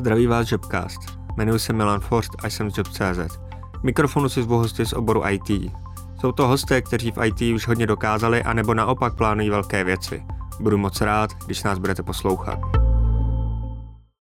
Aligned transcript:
Zdraví 0.00 0.26
vás 0.26 0.52
Jobcast. 0.52 1.00
Jmenuji 1.36 1.58
se 1.58 1.72
Milan 1.72 2.00
Forst 2.00 2.30
a 2.42 2.46
jsem 2.46 2.70
z 2.70 2.78
Job.cz. 2.78 3.38
Mikrofonu 3.82 4.28
si 4.28 4.42
zvu 4.42 4.56
hosty 4.56 4.86
z 4.86 4.92
oboru 4.92 5.22
IT. 5.28 5.72
Jsou 6.20 6.32
to 6.32 6.46
hosté, 6.46 6.82
kteří 6.82 7.10
v 7.10 7.24
IT 7.24 7.54
už 7.54 7.68
hodně 7.68 7.86
dokázali, 7.86 8.42
anebo 8.42 8.74
naopak 8.74 9.16
plánují 9.16 9.50
velké 9.50 9.84
věci. 9.84 10.22
Budu 10.60 10.78
moc 10.78 11.00
rád, 11.00 11.30
když 11.46 11.62
nás 11.62 11.78
budete 11.78 12.02
poslouchat. 12.02 12.58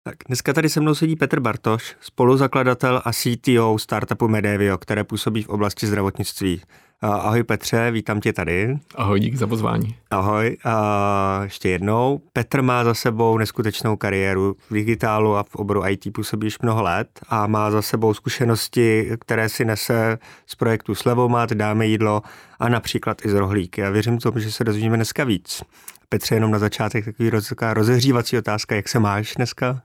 Tak 0.03 0.15
dneska 0.27 0.53
tady 0.53 0.69
se 0.69 0.81
mnou 0.81 0.95
sedí 0.95 1.15
Petr 1.15 1.39
Bartoš, 1.39 1.95
spoluzakladatel 2.01 3.01
a 3.05 3.11
CTO 3.11 3.77
startupu 3.79 4.27
Medevio, 4.27 4.77
které 4.77 5.03
působí 5.03 5.43
v 5.43 5.49
oblasti 5.49 5.87
zdravotnictví. 5.87 6.61
Ahoj 7.01 7.43
Petře, 7.43 7.91
vítám 7.91 8.21
tě 8.21 8.33
tady. 8.33 8.77
Ahoj, 8.95 9.19
díky 9.19 9.37
za 9.37 9.47
pozvání. 9.47 9.95
Ahoj, 10.11 10.57
a 10.63 11.39
ještě 11.43 11.69
jednou. 11.69 12.21
Petr 12.33 12.61
má 12.61 12.83
za 12.83 12.93
sebou 12.93 13.37
neskutečnou 13.37 13.95
kariéru 13.95 14.55
v 14.69 14.73
digitálu 14.73 15.35
a 15.35 15.43
v 15.43 15.55
oboru 15.55 15.87
IT 15.87 16.13
působí 16.13 16.47
už 16.47 16.59
mnoho 16.59 16.83
let 16.83 17.07
a 17.29 17.47
má 17.47 17.71
za 17.71 17.81
sebou 17.81 18.13
zkušenosti, 18.13 19.11
které 19.19 19.49
si 19.49 19.65
nese 19.65 20.17
z 20.45 20.55
projektu 20.55 20.95
Slevomat, 20.95 21.51
Dáme 21.53 21.87
jídlo 21.87 22.21
a 22.59 22.69
například 22.69 23.25
i 23.25 23.29
z 23.29 23.33
rohlíky. 23.33 23.81
Já 23.81 23.89
věřím 23.89 24.17
tomu, 24.17 24.39
že 24.39 24.51
se 24.51 24.63
dozvíme 24.63 24.95
dneska 24.95 25.23
víc. 25.23 25.63
Petře, 26.09 26.35
jenom 26.35 26.51
na 26.51 26.59
začátek 26.59 27.05
takový 27.05 27.31
taková 27.49 27.73
rozehřívací 27.73 28.37
otázka, 28.37 28.75
jak 28.75 28.89
se 28.89 28.99
máš 28.99 29.33
dneska? 29.35 29.81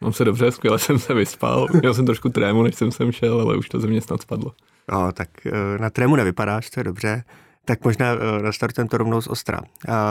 Mám 0.00 0.12
se 0.12 0.24
dobře, 0.24 0.50
skvěle 0.50 0.78
jsem 0.78 0.98
se 0.98 1.14
vyspal. 1.14 1.66
Měl 1.80 1.94
jsem 1.94 2.06
trošku 2.06 2.28
trému, 2.28 2.62
než 2.62 2.74
jsem 2.74 2.90
sem 2.90 3.12
šel, 3.12 3.40
ale 3.40 3.56
už 3.56 3.68
to 3.68 3.80
ze 3.80 3.86
mě 3.86 4.00
snad 4.00 4.22
spadlo. 4.22 4.52
No, 4.90 5.12
tak 5.12 5.46
eh, 5.46 5.78
na 5.78 5.90
trému 5.90 6.16
nevypadáš, 6.16 6.70
to 6.70 6.80
je 6.80 6.84
dobře. 6.84 7.24
Tak 7.64 7.84
možná 7.84 8.06
eh, 8.12 8.42
nastartujeme 8.42 8.88
to 8.88 8.98
rovnou 8.98 9.20
z 9.20 9.26
Ostra. 9.26 9.60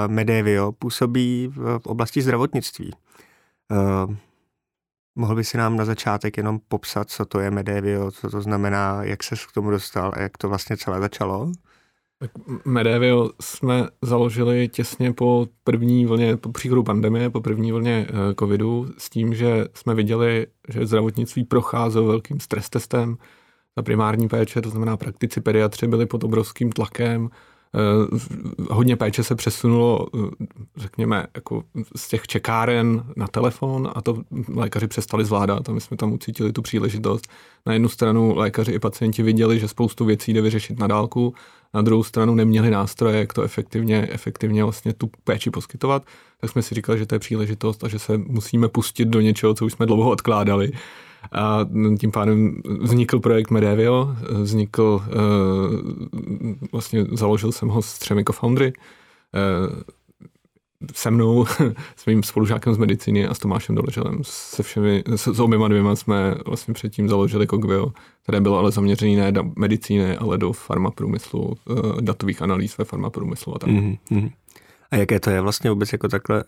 Medevio 0.07 0.71
působí 0.71 1.51
v 1.55 1.87
oblasti 1.87 2.21
zdravotnictví. 2.21 2.91
Mohl 5.15 5.35
by 5.35 5.43
si 5.43 5.57
nám 5.57 5.77
na 5.77 5.85
začátek 5.85 6.37
jenom 6.37 6.59
popsat, 6.67 7.09
co 7.09 7.25
to 7.25 7.39
je 7.39 7.51
Medevio, 7.51 8.11
co 8.11 8.29
to 8.29 8.41
znamená, 8.41 9.03
jak 9.03 9.23
se 9.23 9.35
k 9.35 9.51
tomu 9.53 9.69
dostal 9.69 10.11
a 10.15 10.21
jak 10.21 10.37
to 10.37 10.49
vlastně 10.49 10.77
celé 10.77 10.99
začalo? 10.99 11.51
Tak 12.19 12.31
Medevio 12.65 13.29
jsme 13.41 13.87
založili 14.01 14.67
těsně 14.67 15.13
po 15.13 15.47
první 15.63 16.05
vlně, 16.05 16.37
po 16.37 16.51
příchodu 16.51 16.83
pandemie, 16.83 17.29
po 17.29 17.41
první 17.41 17.71
vlně 17.71 18.07
covidu, 18.39 18.87
s 18.97 19.09
tím, 19.09 19.33
že 19.33 19.65
jsme 19.73 19.95
viděli, 19.95 20.47
že 20.67 20.85
zdravotnictví 20.85 21.43
procházelo 21.43 22.07
velkým 22.07 22.39
stres 22.39 22.69
testem, 22.69 23.17
ta 23.79 23.83
primární 23.83 24.27
péče, 24.27 24.61
to 24.61 24.69
znamená 24.69 24.97
praktici 24.97 25.41
pediatři, 25.41 25.87
byli 25.87 26.05
pod 26.05 26.23
obrovským 26.23 26.71
tlakem. 26.71 27.29
Eh, 27.75 28.19
hodně 28.71 28.95
péče 28.95 29.23
se 29.23 29.35
přesunulo, 29.35 30.07
eh, 30.15 30.45
řekněme, 30.77 31.27
jako 31.35 31.63
z 31.95 32.07
těch 32.07 32.27
čekáren 32.27 33.03
na 33.15 33.27
telefon 33.27 33.91
a 33.95 34.01
to 34.01 34.23
lékaři 34.55 34.87
přestali 34.87 35.25
zvládat 35.25 35.69
a 35.69 35.73
my 35.73 35.81
jsme 35.81 35.97
tam 35.97 36.13
ucítili 36.13 36.51
tu 36.51 36.61
příležitost. 36.61 37.27
Na 37.65 37.73
jednu 37.73 37.89
stranu 37.89 38.35
lékaři 38.35 38.71
i 38.71 38.79
pacienti 38.79 39.23
viděli, 39.23 39.59
že 39.59 39.67
spoustu 39.67 40.05
věcí 40.05 40.33
jde 40.33 40.41
vyřešit 40.41 40.79
na 40.79 40.87
dálku, 40.87 41.33
na 41.73 41.81
druhou 41.81 42.03
stranu 42.03 42.35
neměli 42.35 42.71
nástroje, 42.71 43.19
jak 43.19 43.33
to 43.33 43.43
efektivně, 43.43 44.07
efektivně 44.11 44.63
vlastně 44.63 44.93
tu 44.93 45.09
péči 45.23 45.49
poskytovat, 45.49 46.03
tak 46.41 46.49
jsme 46.49 46.61
si 46.61 46.75
říkali, 46.75 46.99
že 46.99 47.05
to 47.05 47.15
je 47.15 47.19
příležitost 47.19 47.83
a 47.83 47.87
že 47.87 47.99
se 47.99 48.17
musíme 48.17 48.67
pustit 48.67 49.05
do 49.05 49.21
něčeho, 49.21 49.53
co 49.53 49.65
už 49.65 49.73
jsme 49.73 49.85
dlouho 49.85 50.09
odkládali. 50.09 50.71
A 51.31 51.65
tím 51.99 52.11
pádem 52.11 52.61
vznikl 52.79 53.19
projekt 53.19 53.51
Medevio, 53.51 54.15
vznikl, 54.41 55.01
eh, 55.07 55.11
vlastně 56.71 57.05
založil 57.11 57.51
jsem 57.51 57.69
ho 57.69 57.81
s 57.81 57.99
třemi 57.99 58.23
co-foundry, 58.25 58.73
eh, 59.35 59.99
se 60.93 61.11
mnou, 61.11 61.45
s 61.95 62.05
mým 62.05 62.23
spolužákem 62.23 62.73
z 62.73 62.77
medicíny 62.77 63.27
a 63.27 63.33
s 63.33 63.39
Tomášem 63.39 63.75
Doleželem. 63.75 64.19
Se 64.23 64.63
všemi, 64.63 65.03
s, 65.15 65.27
s 65.27 65.39
oběma 65.39 65.67
dvěma 65.67 65.95
jsme 65.95 66.35
vlastně 66.45 66.73
předtím 66.73 67.09
založili 67.09 67.47
Cogvio, 67.47 67.91
které 68.23 68.41
bylo 68.41 68.57
ale 68.57 68.71
zaměřené 68.71 69.15
ne 69.15 69.31
do 69.31 69.43
medicíny, 69.55 70.17
ale 70.17 70.37
do 70.37 70.53
farmaprůmyslu, 70.53 71.57
eh, 71.69 72.01
datových 72.01 72.41
analýz 72.41 72.77
ve 72.77 72.85
farmaprůmyslu 72.85 73.55
a 73.55 73.59
tak. 73.59 73.69
Mm-hmm. 73.69 74.31
A 74.91 74.95
jaké 74.95 75.19
to 75.19 75.29
je 75.29 75.41
vlastně 75.41 75.69
vůbec 75.69 75.91
jako 75.91 76.07
takhle 76.07 76.43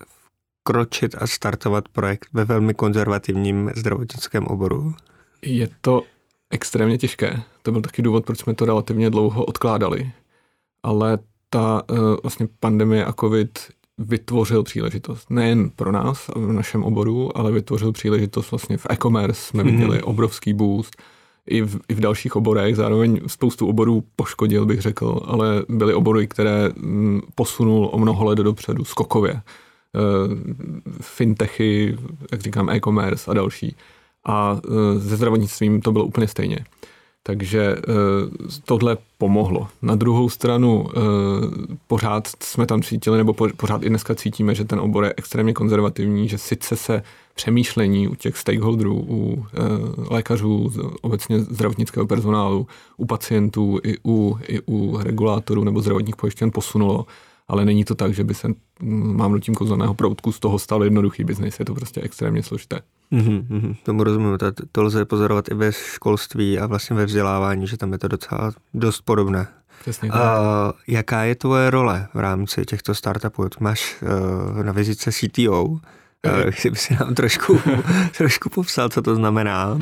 kročit 0.63 1.15
a 1.17 1.27
startovat 1.27 1.89
projekt 1.89 2.29
ve 2.33 2.45
velmi 2.45 2.73
konzervativním 2.73 3.71
zdravotnickém 3.75 4.47
oboru? 4.47 4.93
Je 5.41 5.69
to 5.81 6.03
extrémně 6.49 6.97
těžké. 6.97 7.41
To 7.61 7.71
byl 7.71 7.81
taky 7.81 8.01
důvod, 8.01 8.25
proč 8.25 8.39
jsme 8.39 8.53
to 8.53 8.65
relativně 8.65 9.09
dlouho 9.09 9.45
odkládali. 9.45 10.11
Ale 10.83 11.19
ta 11.49 11.83
uh, 11.91 11.97
vlastně 12.23 12.47
pandemie 12.59 13.05
a 13.05 13.13
covid 13.13 13.59
vytvořil 13.97 14.63
příležitost. 14.63 15.29
Nejen 15.29 15.69
pro 15.69 15.91
nás 15.91 16.27
v 16.35 16.53
našem 16.53 16.83
oboru, 16.83 17.37
ale 17.37 17.51
vytvořil 17.51 17.91
příležitost 17.91 18.51
vlastně 18.51 18.77
v 18.77 18.87
e-commerce. 18.89 19.41
Jsme 19.41 19.63
mm-hmm. 19.63 19.71
viděli 19.71 20.01
obrovský 20.01 20.53
boost. 20.53 21.01
I 21.47 21.61
v, 21.61 21.79
I 21.89 21.93
v 21.93 21.99
dalších 21.99 22.35
oborech, 22.35 22.75
zároveň 22.75 23.21
spoustu 23.27 23.67
oborů 23.67 24.03
poškodil, 24.15 24.65
bych 24.65 24.81
řekl, 24.81 25.21
ale 25.25 25.65
byly 25.69 25.93
obory, 25.93 26.27
které 26.27 26.69
mm, 26.75 27.21
posunul 27.35 27.89
o 27.93 27.99
mnoho 27.99 28.25
let 28.25 28.39
dopředu, 28.39 28.85
skokově. 28.85 29.41
Eh, 29.95 30.35
fintechy, 31.01 31.97
jak 32.31 32.41
říkám, 32.41 32.69
e-commerce 32.69 33.31
a 33.31 33.33
další. 33.33 33.75
A 34.25 34.61
eh, 34.65 34.99
se 34.99 35.15
zdravotnictvím 35.15 35.81
to 35.81 35.91
bylo 35.91 36.05
úplně 36.05 36.27
stejně. 36.27 36.65
Takže 37.23 37.75
eh, 37.77 37.81
tohle 38.65 38.97
pomohlo. 39.17 39.67
Na 39.81 39.95
druhou 39.95 40.29
stranu 40.29 40.87
pořád 41.87 42.27
jsme 42.43 42.65
tam 42.65 42.81
cítili, 42.81 43.17
nebo 43.17 43.33
pořád 43.33 43.83
i 43.83 43.89
dneska 43.89 44.15
cítíme, 44.15 44.55
že 44.55 44.65
ten 44.65 44.79
obor 44.79 45.03
je 45.03 45.13
extrémně 45.17 45.53
konzervativní, 45.53 46.27
že 46.27 46.37
sice 46.37 46.75
se 46.75 47.03
přemýšlení 47.35 48.07
u 48.07 48.15
těch 48.15 48.37
stakeholderů, 48.37 49.05
u 49.09 49.45
lékařů, 50.09 50.71
obecně 51.01 51.39
zdravotnického 51.39 52.07
personálu, 52.07 52.67
u 52.97 53.05
pacientů 53.05 53.79
i 53.83 53.97
u, 54.05 54.37
i 54.47 54.59
u 54.67 54.97
regulátorů 54.97 55.63
nebo 55.63 55.81
zdravotních 55.81 56.15
pojišťen 56.15 56.51
posunulo, 56.51 57.05
ale 57.51 57.65
není 57.65 57.83
to 57.85 57.95
tak, 57.95 58.13
že 58.13 58.23
by 58.23 58.33
se 58.33 58.47
mm, 58.47 59.17
mám 59.17 59.31
nutím 59.31 59.55
kouzelného 59.55 59.93
proutku 59.93 60.31
z 60.31 60.39
toho 60.39 60.59
stal 60.59 60.83
jednoduchý 60.83 61.23
biznis. 61.23 61.59
Je 61.59 61.65
to 61.65 61.73
prostě 61.73 62.01
extrémně 62.01 62.43
složité. 62.43 62.79
Mm-hmm, 63.11 63.75
tomu 63.83 64.03
rozumím. 64.03 64.37
To, 64.37 64.51
to 64.71 64.83
lze 64.83 65.05
pozorovat 65.05 65.51
i 65.51 65.53
ve 65.53 65.71
školství 65.71 66.59
a 66.59 66.67
vlastně 66.67 66.95
ve 66.95 67.05
vzdělávání, 67.05 67.67
že 67.67 67.77
tam 67.77 67.91
je 67.91 67.97
to 67.97 68.07
docela 68.07 68.51
dost 68.73 69.01
podobné. 69.01 69.47
Přesně 69.81 70.11
tak. 70.11 70.21
A 70.21 70.73
jaká 70.87 71.23
je 71.23 71.35
tvoje 71.35 71.69
role 71.69 72.07
v 72.13 72.19
rámci 72.19 72.65
těchto 72.65 72.95
startupů? 72.95 73.47
Máš 73.59 73.95
uh, 74.01 74.63
na 74.63 74.71
vizitce 74.71 75.11
CTO. 75.11 75.63
Uh, 75.63 75.79
by 76.69 76.75
si 76.75 76.97
nám 76.99 77.15
trošku, 77.15 77.59
trošku 78.17 78.49
popsal, 78.49 78.89
co 78.89 79.01
to 79.01 79.15
znamená. 79.15 79.79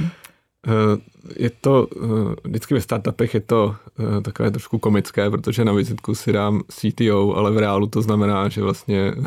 Eh, 0.68 0.98
je 1.36 1.50
to, 1.50 1.88
eh, 1.96 2.36
vždycky 2.44 2.74
ve 2.74 2.82
startupech 2.82 3.34
je 3.34 3.40
to 3.40 3.76
eh, 4.00 4.22
takové 4.22 4.52
trošku 4.52 4.80
komické, 4.80 5.30
protože 5.30 5.66
na 5.66 5.74
vizitku 5.74 6.16
si 6.16 6.34
dám 6.34 6.62
CTO, 6.68 7.36
ale 7.36 7.52
v 7.52 7.58
reálu 7.58 7.88
to 7.88 8.02
znamená, 8.02 8.50
že 8.50 8.62
vlastně 8.62 9.14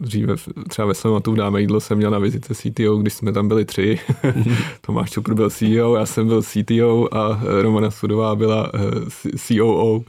dříve 0.00 0.34
třeba 0.68 0.88
ve 0.88 0.94
Slematu 0.94 1.32
v 1.32 1.36
Dáme 1.36 1.60
jídlo 1.60 1.80
jsem 1.80 1.98
měl 1.98 2.10
na 2.10 2.18
vizitce 2.18 2.54
CTO, 2.54 2.96
když 2.96 3.14
jsme 3.14 3.32
tam 3.32 3.48
byli 3.48 3.64
tři. 3.64 4.00
Tomáš 4.80 5.10
Čupr 5.10 5.34
byl 5.34 5.50
CEO, 5.50 5.94
já 5.96 6.06
jsem 6.06 6.26
byl 6.26 6.42
CTO 6.42 7.14
a 7.14 7.40
Romana 7.62 7.90
Sudová 7.90 8.34
byla 8.34 8.72
COO. 9.36 10.04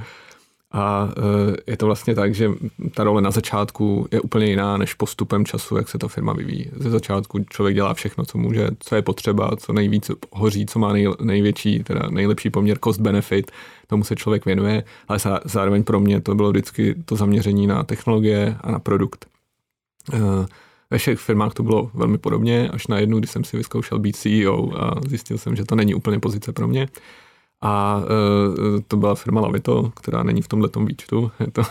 A 0.71 1.09
e, 1.17 1.71
je 1.71 1.77
to 1.77 1.85
vlastně 1.85 2.15
tak, 2.15 2.35
že 2.35 2.49
ta 2.95 3.03
role 3.03 3.21
na 3.21 3.31
začátku 3.31 4.07
je 4.11 4.21
úplně 4.21 4.45
jiná 4.45 4.77
než 4.77 4.93
postupem 4.93 5.45
času, 5.45 5.77
jak 5.77 5.89
se 5.89 5.97
ta 5.97 6.07
firma 6.07 6.33
vyvíjí. 6.33 6.71
Ze 6.75 6.89
začátku 6.89 7.45
člověk 7.49 7.75
dělá 7.75 7.93
všechno, 7.93 8.25
co 8.25 8.37
může, 8.37 8.69
co 8.79 8.95
je 8.95 9.01
potřeba, 9.01 9.55
co 9.55 9.73
nejvíc 9.73 10.11
hoří, 10.31 10.65
co 10.65 10.79
má 10.79 10.93
nej, 10.93 11.07
největší, 11.21 11.83
teda 11.83 12.09
nejlepší 12.09 12.49
poměr 12.49 12.77
cost-benefit, 12.77 13.51
tomu 13.87 14.03
se 14.03 14.15
člověk 14.15 14.45
věnuje, 14.45 14.83
ale 15.07 15.19
zároveň 15.45 15.83
pro 15.83 15.99
mě 15.99 16.21
to 16.21 16.35
bylo 16.35 16.49
vždycky 16.49 16.95
to 17.05 17.15
zaměření 17.15 17.67
na 17.67 17.83
technologie 17.83 18.57
a 18.61 18.71
na 18.71 18.79
produkt. 18.79 19.27
E, 20.13 20.17
ve 20.89 20.97
všech 20.97 21.19
firmách 21.19 21.53
to 21.53 21.63
bylo 21.63 21.91
velmi 21.93 22.17
podobně, 22.17 22.69
až 22.69 22.87
na 22.87 22.99
jednu, 22.99 23.19
kdy 23.19 23.27
jsem 23.27 23.43
si 23.43 23.57
vyzkoušel 23.57 23.99
být 23.99 24.15
CEO 24.15 24.83
a 24.83 25.01
zjistil 25.07 25.37
jsem, 25.37 25.55
že 25.55 25.65
to 25.65 25.75
není 25.75 25.95
úplně 25.95 26.19
pozice 26.19 26.53
pro 26.53 26.67
mě. 26.67 26.87
A 27.61 28.01
e, 28.77 28.81
to 28.87 28.97
byla 28.97 29.15
firma 29.15 29.41
Lavito, 29.41 29.91
která 29.95 30.23
není 30.23 30.41
v 30.41 30.47
tomhle 30.47 30.69
výčtu. 30.85 31.31
To, 31.51 31.61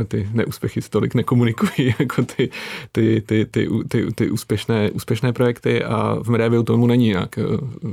e, 0.00 0.04
ty 0.04 0.28
neúspěchy 0.32 0.80
tolik 0.80 1.14
nekomunikují 1.14 1.94
jako 1.98 2.22
ty, 2.22 2.50
ty, 2.92 3.20
ty, 3.26 3.46
ty, 3.46 3.68
ty, 3.88 4.06
ty 4.14 4.30
úspěšné, 4.30 4.90
úspěšné 4.90 5.32
projekty 5.32 5.84
a 5.84 6.18
v 6.22 6.28
Medeviu 6.28 6.62
tomu 6.62 6.86
není 6.86 7.06
jinak. 7.06 7.38
E, 7.38 7.42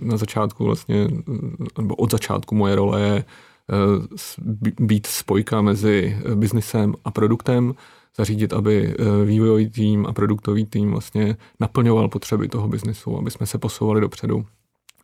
na 0.02 0.18
začátku 0.18 0.64
vlastně, 0.64 1.08
nebo 1.78 1.96
od 1.96 2.12
začátku 2.12 2.56
moje 2.56 2.76
role 2.76 3.02
je 3.02 3.16
e, 3.16 3.26
být 4.80 5.08
spojka 5.08 5.62
mezi 5.62 6.18
biznisem 6.36 6.96
a 7.06 7.12
produktem, 7.12 7.74
zařídit, 8.18 8.54
aby 8.54 8.96
e, 9.00 9.26
vývojový 9.26 9.70
tým 9.70 10.06
a 10.06 10.14
produktový 10.14 10.66
tým 10.66 10.92
vlastně 10.92 11.38
naplňoval 11.60 12.08
potřeby 12.10 12.48
toho 12.48 12.68
biznisu, 12.68 13.18
aby 13.18 13.32
jsme 13.32 13.46
se 13.46 13.58
posouvali 13.58 14.02
dopředu 14.02 14.46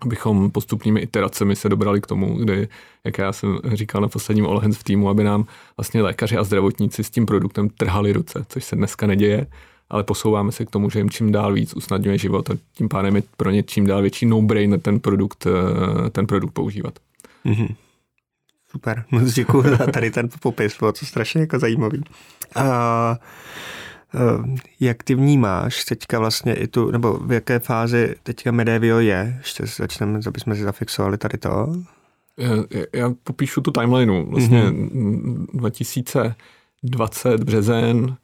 abychom 0.02 0.52
postupnými 0.52 1.00
iteracemi 1.00 1.56
se 1.56 1.70
dobrali 1.70 2.02
k 2.02 2.08
tomu, 2.08 2.38
kdy, 2.38 2.68
jak 3.04 3.18
já 3.18 3.34
jsem 3.34 3.60
říkal 3.74 4.02
na 4.02 4.08
posledním 4.08 4.46
All 4.48 4.60
Hands 4.60 4.78
v 4.78 4.84
týmu, 4.84 5.10
aby 5.10 5.24
nám 5.24 5.46
vlastně 5.78 6.02
lékaři 6.02 6.38
a 6.38 6.44
zdravotníci 6.44 7.04
s 7.04 7.10
tím 7.10 7.26
produktem 7.26 7.70
trhali 7.70 8.14
ruce, 8.14 8.46
což 8.50 8.64
se 8.64 8.76
dneska 8.76 9.08
neděje. 9.08 9.48
ale 9.92 10.04
posouváme 10.04 10.52
se 10.52 10.66
k 10.66 10.70
tomu, 10.70 10.90
že 10.90 11.00
jim 11.00 11.10
čím 11.10 11.32
dál 11.32 11.54
víc 11.54 11.74
usnadňuje 11.74 12.18
život 12.18 12.50
a 12.50 12.54
tím 12.74 12.90
pádem 12.90 13.16
je 13.16 13.24
pro 13.38 13.52
ně 13.52 13.64
čím 13.64 13.88
dál 13.88 14.02
větší 14.02 14.26
no-brainer 14.26 14.80
ten 14.80 15.00
produkt, 15.00 15.48
eh, 15.48 16.10
ten 16.10 16.28
produkt 16.28 16.54
používat. 16.54 17.00
Mm-hmm. 17.46 17.76
Super, 18.72 19.06
moc 19.12 19.34
děkuji 19.34 19.62
za 19.62 19.78
tady 19.78 20.12
ten 20.12 20.30
popis, 20.42 20.78
bylo 20.80 20.92
to 20.92 21.06
strašně 21.06 21.42
jako 21.42 21.60
zajímavý. 21.60 22.04
A 22.56 23.18
jak 24.80 25.04
ty 25.04 25.16
vnímáš 25.16 25.84
teďka 25.84 26.20
vlastně 26.20 26.54
i 26.54 26.68
tu, 26.68 26.92
nebo 26.92 27.14
v 27.14 27.32
jaké 27.32 27.60
fázi 27.60 28.16
teďka 28.24 28.52
Medevio 28.52 29.00
je? 29.00 29.36
Ještě 29.38 29.64
začneme, 29.66 30.20
aby 30.28 30.40
jsme 30.40 30.56
si 30.56 30.64
zafixovali 30.64 31.18
tady 31.18 31.38
to. 31.38 31.74
Já, 32.38 32.50
já 32.94 33.14
popíšu 33.24 33.62
tu 33.62 33.72
timelineu. 33.72 34.26
Vlastně 34.26 34.64
mm-hmm. 34.64 35.46
2020 35.54 37.44
březen, 37.44 38.16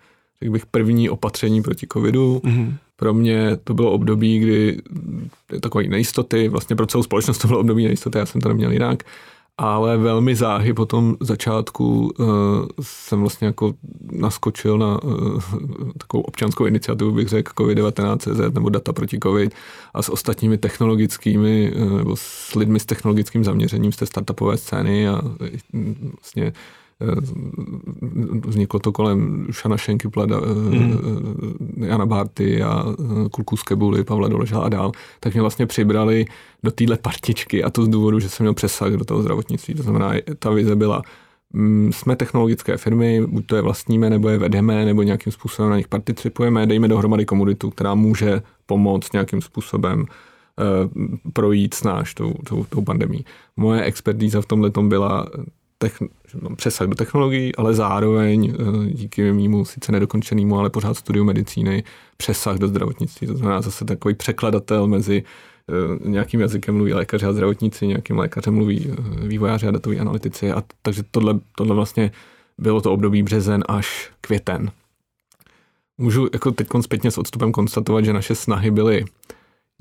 řekl 0.42 0.52
bych 0.52 0.66
první 0.66 1.10
opatření 1.10 1.62
proti 1.62 1.88
covidu. 1.94 2.42
Mm-hmm. 2.44 2.74
Pro 2.96 3.14
mě 3.14 3.58
to 3.64 3.74
bylo 3.74 3.92
období, 3.92 4.40
kdy 4.40 4.82
takové 5.62 5.84
nejistoty, 5.84 6.50
vlastně 6.50 6.76
pro 6.76 6.86
celou 6.86 7.04
společnost 7.04 7.38
to 7.38 7.48
bylo 7.48 7.60
období 7.60 7.84
nejistoty, 7.84 8.18
já 8.18 8.26
jsem 8.26 8.42
to 8.42 8.50
neměl 8.50 8.72
jinak 8.72 9.04
ale 9.58 9.98
velmi 9.98 10.36
záhy 10.36 10.74
po 10.74 10.86
tom 10.86 11.16
začátku 11.20 12.14
uh, 12.18 12.28
jsem 12.82 13.20
vlastně 13.20 13.48
jako 13.48 13.74
naskočil 14.12 14.78
na 14.78 15.04
uh, 15.04 15.42
takovou 15.98 16.24
občanskou 16.24 16.66
iniciativu, 16.66 17.12
bych 17.12 17.28
řekl, 17.28 17.52
COVID-19 17.64 18.54
nebo 18.54 18.70
data 18.70 18.94
proti 18.94 19.20
COVID 19.24 19.54
a 19.94 20.02
s 20.02 20.10
ostatními 20.10 20.58
technologickými 20.58 21.74
uh, 21.76 21.98
nebo 21.98 22.16
s 22.16 22.56
lidmi 22.56 22.80
s 22.80 22.86
technologickým 22.86 23.44
zaměřením 23.44 23.92
z 23.92 23.96
té 23.96 24.06
startupové 24.06 24.58
scény 24.58 25.08
a 25.08 25.22
uh, 25.22 25.32
vlastně 26.22 26.46
Eh, 26.46 26.85
vzniklo 28.46 28.80
to 28.80 28.92
kolem 28.92 29.48
Šana 29.52 29.78
Šenkypla, 29.78 30.26
mm. 30.26 30.98
Jana 31.78 32.06
Barty 32.06 32.64
a 32.64 32.86
Kulku 33.32 33.58
Skebuly, 33.58 34.04
Pavla 34.04 34.28
Doležala 34.28 34.66
a 34.66 34.70
dál, 34.70 34.92
tak 35.20 35.34
mě 35.34 35.42
vlastně 35.42 35.66
přibrali 35.66 36.26
do 36.64 36.72
téhle 36.72 36.98
partičky 36.98 37.64
a 37.64 37.70
to 37.70 37.84
z 37.84 37.88
důvodu, 37.88 38.20
že 38.20 38.30
jsem 38.30 38.44
měl 38.44 38.54
přesah 38.54 38.92
do 38.92 39.06
toho 39.06 39.22
zdravotnictví. 39.22 39.74
To 39.74 39.84
znamená, 39.84 40.12
ta 40.40 40.50
vize 40.50 40.76
byla, 40.76 41.02
mm, 41.54 41.92
jsme 41.94 42.16
technologické 42.16 42.78
firmy, 42.78 43.28
buď 43.28 43.46
to 43.46 43.56
je 43.56 43.62
vlastníme, 43.62 44.10
nebo 44.10 44.30
je 44.30 44.38
vedeme, 44.38 44.86
nebo 44.86 45.04
nějakým 45.04 45.32
způsobem 45.32 45.72
na 45.72 45.78
nich 45.78 45.88
participujeme, 45.88 46.66
dejme 46.66 46.88
dohromady 46.88 47.26
komunitu, 47.26 47.70
která 47.70 47.96
může 47.96 48.42
pomoct 48.66 49.14
nějakým 49.14 49.42
způsobem 49.42 50.06
projít 51.34 51.74
snáš 51.74 52.14
tou, 52.14 52.34
tou, 52.50 52.66
tou 52.70 52.82
pandemí. 52.82 53.26
Moje 53.58 53.84
expertíza 53.84 54.42
v 54.42 54.46
tomhle 54.46 54.72
byla 54.82 55.28
techn- 55.86 56.56
přesah 56.56 56.88
do 56.88 56.96
technologií, 56.96 57.56
ale 57.56 57.74
zároveň 57.74 58.54
eh, 58.54 58.94
díky 58.94 59.34
mýmu 59.34 59.66
sice 59.66 59.92
nedokončenému, 59.92 60.60
ale 60.60 60.70
pořád 60.70 60.98
studiu 60.98 61.26
medicíny, 61.26 61.84
přesah 62.18 62.58
do 62.58 62.68
zdravotnictví. 62.68 63.28
To 63.28 63.38
znamená 63.38 63.62
zase 63.62 63.86
takový 63.86 64.16
překladatel 64.16 64.88
mezi 64.88 65.24
eh, 65.24 66.10
nějakým 66.10 66.42
jazykem 66.42 66.76
mluví 66.76 66.94
lékaři 66.94 67.26
a 67.26 67.34
zdravotníci, 67.34 67.88
nějakým 67.88 68.18
lékařem 68.18 68.54
mluví 68.54 68.92
eh, 68.92 69.28
vývojáři 69.28 69.68
a 69.68 69.72
datoví 69.72 70.00
analytici. 70.00 70.52
A 70.52 70.64
takže 70.82 71.04
tohle, 71.12 71.40
tohle 71.58 71.76
vlastně 71.76 72.12
bylo 72.58 72.82
to 72.82 72.94
období 72.94 73.24
březen 73.24 73.64
až 73.68 74.12
květen. 74.22 74.72
Můžu 75.98 76.28
jako 76.34 76.52
teď 76.52 76.68
zpětně 76.82 77.12
s 77.12 77.18
odstupem 77.18 77.52
konstatovat, 77.52 78.06
že 78.06 78.14
naše 78.14 78.36
snahy 78.36 78.72
byly 78.72 79.06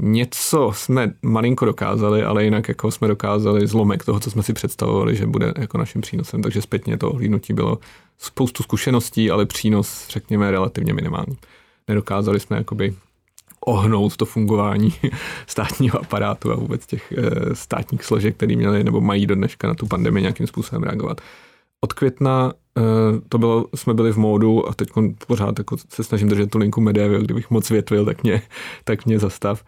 něco 0.02 0.72
jsme 0.74 1.12
malinko 1.22 1.64
dokázali, 1.64 2.22
ale 2.22 2.44
jinak 2.44 2.68
jako 2.68 2.90
jsme 2.90 3.08
dokázali 3.08 3.66
zlomek 3.66 4.04
toho, 4.04 4.20
co 4.20 4.30
jsme 4.30 4.42
si 4.42 4.52
představovali, 4.52 5.16
že 5.16 5.26
bude 5.26 5.52
jako 5.58 5.78
naším 5.78 6.00
přínosem. 6.00 6.42
Takže 6.42 6.62
zpětně 6.62 6.98
to 6.98 7.10
ohlídnutí 7.10 7.52
bylo 7.52 7.78
spoustu 8.18 8.62
zkušeností, 8.62 9.30
ale 9.30 9.46
přínos, 9.46 10.08
řekněme, 10.08 10.50
relativně 10.50 10.94
minimální. 10.94 11.36
Nedokázali 11.88 12.40
jsme 12.40 12.56
jakoby 12.56 12.94
ohnout 13.66 14.16
to 14.16 14.24
fungování 14.24 14.94
státního 15.46 16.00
aparátu 16.00 16.52
a 16.52 16.54
vůbec 16.54 16.86
těch 16.86 17.12
eh, 17.12 17.54
státních 17.54 18.04
složek, 18.04 18.36
které 18.36 18.56
měly 18.56 18.84
nebo 18.84 19.00
mají 19.00 19.26
do 19.26 19.34
dneška 19.34 19.68
na 19.68 19.74
tu 19.74 19.86
pandemii 19.86 20.22
nějakým 20.22 20.46
způsobem 20.46 20.82
reagovat. 20.82 21.20
Od 21.80 21.92
května 21.92 22.52
eh, 22.78 22.82
to 23.28 23.38
bylo, 23.38 23.66
jsme 23.74 23.94
byli 23.94 24.12
v 24.12 24.16
módu 24.16 24.68
a 24.68 24.74
teď 24.74 24.88
pořád 25.26 25.58
jako 25.58 25.76
se 25.88 26.04
snažím 26.04 26.28
držet 26.28 26.50
tu 26.50 26.58
linku 26.58 26.80
Medevio, 26.80 27.22
kdybych 27.22 27.50
moc 27.50 27.70
větvil, 27.70 28.04
tak 28.04 28.22
mě, 28.22 28.42
tak 28.84 29.06
mě 29.06 29.18
zastav 29.18 29.64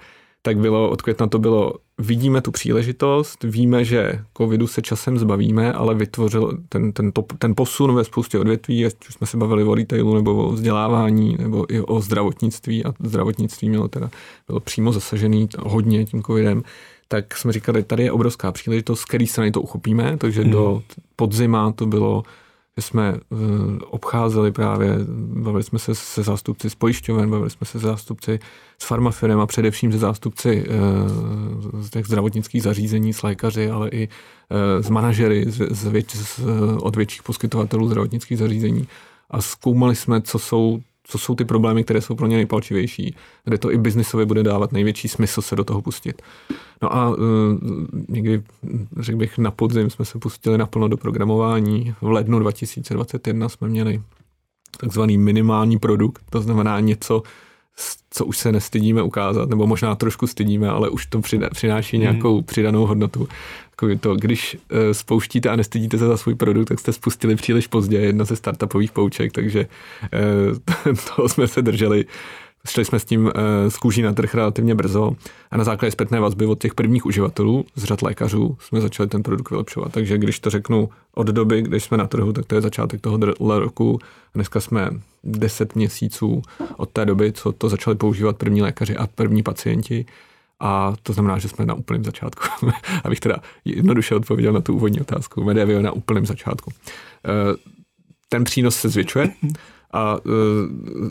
tak 0.47 0.59
bylo, 0.59 0.91
od 0.91 1.03
května 1.03 1.27
to 1.27 1.39
bylo, 1.39 1.73
vidíme 1.99 2.41
tu 2.41 2.51
příležitost, 2.51 3.45
víme, 3.45 3.85
že 3.85 4.25
covidu 4.37 4.67
se 4.67 4.83
časem 4.83 5.19
zbavíme, 5.19 5.73
ale 5.73 5.95
vytvořil 5.95 6.59
ten, 6.69 6.93
ten, 6.93 7.13
to, 7.13 7.23
ten 7.39 7.55
posun 7.55 7.95
ve 7.95 8.05
spoustě 8.05 8.39
odvětví, 8.39 8.87
ať 8.87 9.09
už 9.09 9.15
jsme 9.15 9.27
se 9.27 9.37
bavili 9.37 9.65
o 9.65 9.75
retailu 9.75 10.15
nebo 10.15 10.35
o 10.35 10.53
vzdělávání 10.53 11.37
nebo 11.39 11.75
i 11.75 11.81
o 11.81 12.01
zdravotnictví 12.01 12.85
a 12.85 12.93
zdravotnictví 13.01 13.69
mělo 13.69 13.89
teda, 13.89 14.11
bylo 14.47 14.61
přímo 14.61 14.93
zasažený 14.93 15.49
hodně 15.59 16.05
tím 16.05 16.23
covidem, 16.23 16.63
tak 17.09 17.37
jsme 17.37 17.53
říkali, 17.53 17.83
tady 17.83 18.03
je 18.03 18.13
obrovská 18.13 18.53
příležitost, 18.53 19.01
z 19.01 19.05
který 19.05 19.27
strany 19.27 19.51
to 19.51 19.61
uchopíme, 19.61 20.17
takže 20.17 20.43
hmm. 20.43 20.51
do 20.51 20.83
podzima 21.17 21.73
to 21.73 21.87
bylo 21.87 22.23
že 22.77 22.83
jsme 22.83 23.13
uh, 23.13 23.39
obcházeli 23.91 24.53
právě, 24.53 24.97
bavili 25.19 25.63
jsme 25.63 25.79
se 25.79 25.95
se 25.95 26.23
zástupci 26.23 26.71
z 26.71 26.75
pojišťoven, 26.75 27.31
bavili 27.31 27.51
jsme 27.51 27.67
se 27.67 27.79
zástupci 27.79 28.39
s 28.79 28.87
farmafirem 28.87 29.41
a 29.41 29.47
především 29.47 29.93
se 29.93 29.99
zástupci 29.99 30.67
uh, 30.69 31.81
z 31.83 31.91
těch 31.91 32.07
zdravotnických 32.07 32.63
zařízení, 32.63 33.13
s 33.13 33.23
lékaři, 33.23 33.71
ale 33.71 33.89
i 33.89 34.09
uh, 34.09 34.83
s 34.83 34.91
manažery 34.91 35.45
z, 35.49 35.69
z 35.71 35.87
věč, 35.87 36.15
z, 36.17 36.41
od 36.81 36.97
větších 36.97 37.23
poskytovatelů 37.23 37.87
zdravotnických 37.87 38.39
zařízení. 38.39 38.89
A 39.31 39.41
zkoumali 39.43 39.97
jsme, 39.97 40.23
co 40.23 40.39
jsou 40.39 40.81
co 41.09 41.19
jsou 41.19 41.35
ty 41.35 41.45
problémy, 41.45 41.85
které 41.85 42.01
jsou 42.01 42.15
pro 42.15 42.27
ně 42.27 42.37
nejpalčivější, 42.37 43.17
kde 43.45 43.59
to 43.59 43.73
i 43.73 43.79
biznisově 43.79 44.27
bude 44.27 44.43
dávat 44.43 44.73
největší 44.73 45.09
smysl 45.09 45.43
se 45.43 45.57
do 45.57 45.65
toho 45.65 45.83
pustit. 45.83 46.23
No 46.83 46.95
a 46.95 47.11
uh, 47.11 47.17
někdy, 48.09 48.43
řekl 49.01 49.19
bych, 49.19 49.39
na 49.39 49.51
podzim 49.51 49.91
jsme 49.91 50.05
se 50.05 50.19
pustili 50.19 50.59
naplno 50.59 50.89
do 50.89 50.97
programování. 50.97 51.95
V 52.01 52.09
lednu 52.09 52.39
2021 52.39 53.49
jsme 53.49 53.69
měli 53.69 54.03
takzvaný 54.81 55.19
minimální 55.19 55.79
produkt, 55.79 56.23
to 56.31 56.41
znamená 56.41 56.81
něco, 56.81 57.23
co 58.11 58.27
už 58.27 58.39
se 58.39 58.53
nestydíme 58.53 59.03
ukázat, 59.03 59.49
nebo 59.49 59.67
možná 59.67 59.95
trošku 59.95 60.27
stydíme, 60.27 60.69
ale 60.69 60.89
už 60.89 61.07
to 61.07 61.21
přináší 61.53 61.99
nějakou 61.99 62.35
hmm. 62.35 62.45
přidanou 62.45 62.87
hodnotu. 62.87 63.29
To, 64.01 64.15
když 64.15 64.55
uh, 64.55 64.79
spouštíte 64.93 65.49
a 65.49 65.57
nestydíte 65.57 65.99
se 65.99 66.07
za 66.07 66.17
svůj 66.17 66.35
produkt, 66.35 66.69
tak 66.69 66.81
jste 66.81 66.93
spustili 66.93 67.37
příliš 67.37 67.67
pozdě, 67.67 67.99
jedna 67.99 68.25
ze 68.25 68.37
startupových 68.37 68.93
pouček, 68.93 69.33
takže 69.33 69.67
uh, 70.87 70.95
toho 71.17 71.29
jsme 71.29 71.49
se 71.49 71.63
drželi 71.63 72.05
Šli 72.69 72.85
jsme 72.85 72.99
s 72.99 73.05
tím 73.05 73.31
z 73.69 73.75
eh, 73.75 73.79
kůží 73.81 74.03
na 74.03 74.13
trh 74.13 74.35
relativně 74.35 74.75
brzo 74.75 75.13
a 75.51 75.57
na 75.57 75.65
základě 75.65 75.91
zpětné 75.91 76.21
vazby 76.21 76.47
od 76.47 76.63
těch 76.63 76.75
prvních 76.75 77.07
uživatelů 77.07 77.65
z 77.77 77.85
řad 77.85 78.03
lékařů 78.03 78.57
jsme 78.61 78.81
začali 78.81 79.09
ten 79.09 79.23
produkt 79.23 79.51
vylepšovat. 79.51 79.93
Takže 79.93 80.19
když 80.19 80.41
to 80.41 80.51
řeknu 80.51 80.89
od 81.15 81.27
doby, 81.27 81.63
když 81.63 81.85
jsme 81.85 81.97
na 81.97 82.07
trhu, 82.07 82.33
tak 82.33 82.47
to 82.47 82.55
je 82.55 82.61
začátek 82.61 83.01
toho 83.01 83.19
roku. 83.59 83.99
Dneska 84.35 84.61
jsme 84.61 84.91
10 85.25 85.77
měsíců 85.77 86.43
od 86.77 86.91
té 86.91 87.05
doby, 87.05 87.33
co 87.33 87.53
to 87.53 87.69
začali 87.69 87.97
používat 87.97 88.37
první 88.37 88.63
lékaři 88.63 88.97
a 88.97 89.07
první 89.07 89.43
pacienti. 89.43 90.07
A 90.61 90.95
to 91.03 91.13
znamená, 91.13 91.39
že 91.39 91.49
jsme 91.49 91.67
na 91.67 91.75
úplném 91.75 92.05
začátku. 92.05 92.67
Abych 93.05 93.21
teda 93.21 93.37
jednoduše 93.65 94.15
odpověděl 94.15 94.53
na 94.53 94.61
tu 94.61 94.75
úvodní 94.75 95.01
otázku. 95.01 95.45
Medevio 95.45 95.83
na 95.83 95.93
úplném 95.93 96.27
začátku. 96.27 96.73
Eh, 97.25 97.57
ten 98.29 98.45
přínos 98.45 98.77
se 98.77 98.89
zvětšuje 98.89 99.31
a 99.97 100.15
uh, 100.15 100.33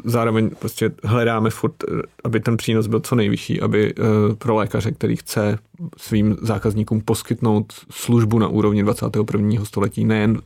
zároveň 0.04 0.50
prostě 0.60 0.92
hledáme 1.04 1.50
furt, 1.50 1.84
e, 1.84 1.88
aby 2.24 2.40
ten 2.40 2.58
přínos 2.58 2.88
byl 2.88 3.00
co 3.00 3.16
nejvyšší, 3.16 3.62
aby 3.62 3.94
uh, 3.96 4.06
pro 4.36 4.56
lékaře, 4.56 4.92
který 4.92 5.16
chce 5.16 5.60
svým 5.98 6.38
zákazníkům 6.42 7.02
poskytnout 7.02 7.74
službu 7.92 8.40
na 8.40 8.48
úrovni 8.48 8.84
21. 8.84 9.66
století, 9.66 10.06
nejen 10.06 10.42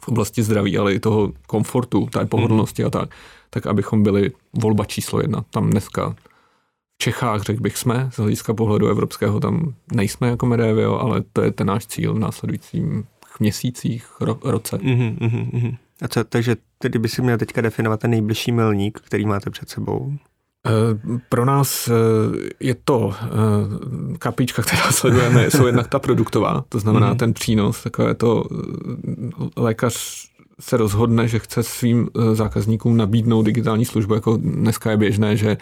v 0.00 0.08
oblasti 0.08 0.42
zdraví, 0.42 0.78
ale 0.78 0.94
i 0.94 1.00
toho 1.00 1.32
komfortu, 1.46 2.08
té 2.12 2.26
pohodlnosti 2.26 2.84
a 2.84 2.90
tak, 2.90 3.08
tak 3.50 3.66
abychom 3.66 4.02
byli 4.02 4.32
volba 4.52 4.84
číslo 4.84 5.20
jedna. 5.20 5.44
Tam 5.50 5.70
dneska 5.70 6.10
v 6.94 6.98
Čechách, 7.02 7.42
řekl 7.42 7.62
bych, 7.62 7.76
jsme, 7.76 8.10
z 8.12 8.16
hlediska 8.16 8.54
pohledu 8.54 8.86
evropského 8.86 9.40
tam 9.40 9.74
nejsme 9.92 10.28
jako 10.28 10.46
Medevio, 10.46 10.98
ale 10.98 11.22
to 11.32 11.42
je 11.42 11.50
ten 11.50 11.66
náš 11.66 11.86
cíl 11.86 12.14
v 12.14 12.18
následujícím 12.18 13.04
měsících, 13.40 14.06
ro, 14.20 14.38
roce. 14.44 14.76
Mm-hmm, 14.76 15.18
mm-hmm. 15.18 15.76
A 16.02 16.08
co, 16.08 16.24
takže 16.24 16.56
tedy 16.78 16.98
by 16.98 17.08
si 17.08 17.22
měl 17.22 17.38
teďka 17.38 17.60
definovat 17.60 18.00
ten 18.00 18.10
nejbližší 18.10 18.52
milník, 18.52 19.00
který 19.00 19.26
máte 19.26 19.50
před 19.50 19.68
sebou? 19.68 20.12
Eh, 20.66 21.18
pro 21.28 21.44
nás 21.44 21.88
eh, 21.88 21.92
je 22.60 22.74
to 22.84 23.14
eh, 23.22 24.18
kapička, 24.18 24.62
která 24.66 24.92
sledujeme, 24.92 25.50
jsou 25.50 25.66
jednak 25.66 25.88
ta 25.88 25.98
produktová, 25.98 26.64
to 26.68 26.78
znamená 26.78 27.10
mm. 27.10 27.16
ten 27.16 27.32
přínos, 27.34 27.82
takové 27.82 28.14
to 28.14 28.44
lékař 29.56 30.28
se 30.60 30.76
rozhodne, 30.76 31.28
že 31.28 31.38
chce 31.38 31.62
svým 31.62 32.08
zákazníkům 32.32 32.96
nabídnout 32.96 33.42
digitální 33.42 33.84
službu, 33.84 34.14
jako 34.14 34.36
dneska 34.36 34.90
je 34.90 34.96
běžné, 34.96 35.36
že 35.36 35.56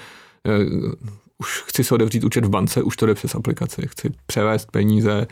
už 1.39 1.63
chci 1.67 1.85
se 1.85 1.95
otevřít 1.95 2.25
účet 2.25 2.45
v 2.45 2.49
bance, 2.49 2.83
už 2.83 2.97
to 2.97 3.07
jde 3.07 3.15
přes 3.15 3.35
aplikaci, 3.35 3.83
chci 3.87 4.13
převést 4.27 4.71
peníze, 4.71 5.27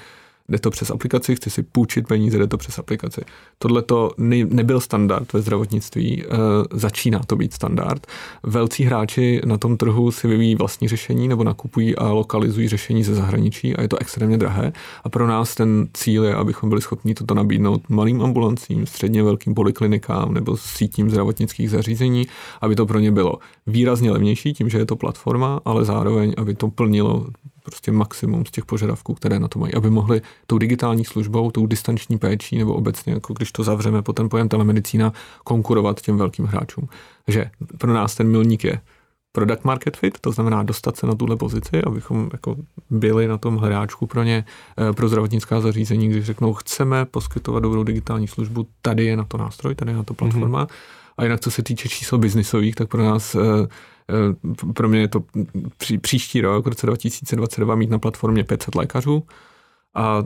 jde 0.49 0.59
to 0.59 0.71
přes 0.71 0.91
aplikaci, 0.91 1.37
chci 1.37 1.51
si 1.51 1.63
půjčit 1.63 2.09
peníze, 2.09 2.39
jde 2.39 2.47
to 2.47 2.57
přes 2.57 2.79
aplikaci. 2.79 3.21
Tohle 3.59 3.83
to 3.83 4.11
nebyl 4.45 4.81
standard 4.81 5.33
ve 5.33 5.41
zdravotnictví, 5.41 6.25
eh, 6.25 6.29
začíná 6.73 7.21
to 7.27 7.37
být 7.37 7.55
standard. 7.55 8.07
Velcí 8.43 8.85
hráči 8.85 9.41
na 9.45 9.59
tom 9.59 9.77
trhu 9.77 10.11
si 10.11 10.29
vyvíjí 10.29 10.55
vlastní 10.55 10.89
řešení 10.89 11.29
nebo 11.29 11.45
nakupují 11.45 11.97
a 11.97 12.09
lokalizují 12.09 12.69
řešení 12.69 13.05
ze 13.05 13.15
zahraničí 13.15 13.77
a 13.77 13.83
je 13.83 13.89
to 13.89 13.97
extrémně 14.01 14.39
drahé. 14.39 14.73
A 15.05 15.09
pro 15.09 15.27
nás 15.27 15.55
ten 15.55 15.89
cíl 15.95 16.25
je, 16.25 16.35
abychom 16.35 16.69
byli 16.69 16.83
schopni 16.83 17.15
toto 17.15 17.35
nabídnout 17.35 17.89
malým 17.89 18.23
ambulancím, 18.23 18.87
středně 18.87 19.23
velkým 19.23 19.55
poliklinikám 19.55 20.35
nebo 20.35 20.57
sítím 20.57 21.11
zdravotnických 21.11 21.71
zařízení, 21.71 22.27
aby 22.61 22.77
to 22.77 22.87
pro 22.87 22.99
ně 22.99 23.13
bylo 23.13 23.39
výrazně 23.67 24.11
levnější 24.11 24.53
tím, 24.53 24.69
že 24.69 24.79
je 24.79 24.87
to 24.87 24.97
platforma, 24.97 25.61
ale 25.65 25.85
zároveň, 25.85 26.35
aby 26.37 26.55
to 26.55 26.69
plnilo 26.69 27.27
prostě 27.65 27.93
maximum 27.93 28.47
z 28.47 28.51
těch 28.51 28.65
požadavků, 28.65 29.15
které 29.15 29.39
na 29.39 29.49
to 29.49 29.59
mají, 29.59 29.75
aby 29.75 29.91
mohli 29.91 30.23
tou 30.47 30.59
digitální 30.59 31.05
službou, 31.05 31.51
tou 31.51 31.67
distanční 31.67 32.19
péčí 32.19 32.59
nebo 32.59 32.75
obecně, 32.75 33.13
jako 33.13 33.33
když 33.33 33.53
to 33.53 33.65
zavřeme 33.65 34.03
po 34.03 34.13
ten 34.13 34.29
pojem 34.29 34.49
telemedicína, 34.49 35.13
konkurovat 35.45 36.01
těm 36.01 36.17
velkým 36.17 36.45
hráčům. 36.45 36.89
Takže 37.25 37.51
pro 37.79 37.93
nás 37.93 38.15
ten 38.15 38.29
milník 38.29 38.65
je 38.65 38.81
product 39.33 39.65
market 39.65 39.97
fit, 39.97 40.19
to 40.21 40.33
znamená 40.33 40.63
dostat 40.63 40.97
se 40.97 41.07
na 41.07 41.15
tuhle 41.15 41.37
pozici, 41.37 41.83
abychom 41.87 42.31
jako 42.33 42.57
byli 42.91 43.29
na 43.29 43.39
tom 43.39 43.57
hráčku 43.57 44.07
pro 44.07 44.23
ně, 44.23 44.45
eh, 44.79 44.93
pro 44.93 45.09
zdravotnická 45.09 45.61
zařízení, 45.61 46.09
když 46.09 46.25
řeknou, 46.25 46.55
chceme 46.55 47.05
poskytovat 47.05 47.63
dobrou 47.63 47.85
digitální 47.85 48.29
službu, 48.29 48.67
tady 48.83 49.05
je 49.05 49.17
na 49.17 49.25
to 49.25 49.37
nástroj, 49.37 49.75
tady 49.75 49.91
je 49.91 49.97
na 49.97 50.03
to 50.03 50.15
platforma. 50.15 50.65
Mm-hmm. 50.65 50.75
A 51.19 51.23
jinak, 51.23 51.41
co 51.41 51.51
se 51.51 51.63
týče 51.63 51.89
čísel 51.89 52.19
biznisových, 52.19 52.75
tak 52.75 52.89
pro 52.89 53.03
nás 53.05 53.35
Eh, 53.35 53.69
pro 54.75 54.89
mě 54.89 55.01
je 55.01 55.09
to 55.09 55.25
pří, 55.77 55.99
příští 55.99 56.41
rok, 56.41 56.65
v 56.65 56.69
roce 56.69 56.87
2022, 56.87 57.75
mít 57.75 57.91
na 57.91 57.99
platformě 57.99 58.45
500 58.45 58.75
lékařů 58.75 59.27
a 59.95 60.25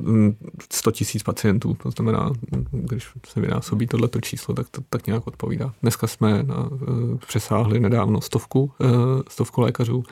100 0.72 0.90
mm, 0.90 0.92
tisíc 0.92 1.22
pacientů. 1.22 1.76
To 1.82 1.90
znamená, 1.90 2.32
když 2.70 3.08
se 3.28 3.40
vynásobí 3.40 3.86
tohleto 3.86 4.20
číslo, 4.20 4.54
tak 4.54 4.68
to 4.68 4.80
tak 4.90 5.06
nějak 5.06 5.26
odpovídá. 5.26 5.74
Dneska 5.82 6.06
jsme 6.06 6.42
na, 6.42 6.70
eh, 6.82 7.16
přesáhli 7.26 7.80
nedávno 7.80 8.20
stovku, 8.20 8.72
eh, 8.80 8.86
stovku 9.28 9.60
lékařů 9.60 10.02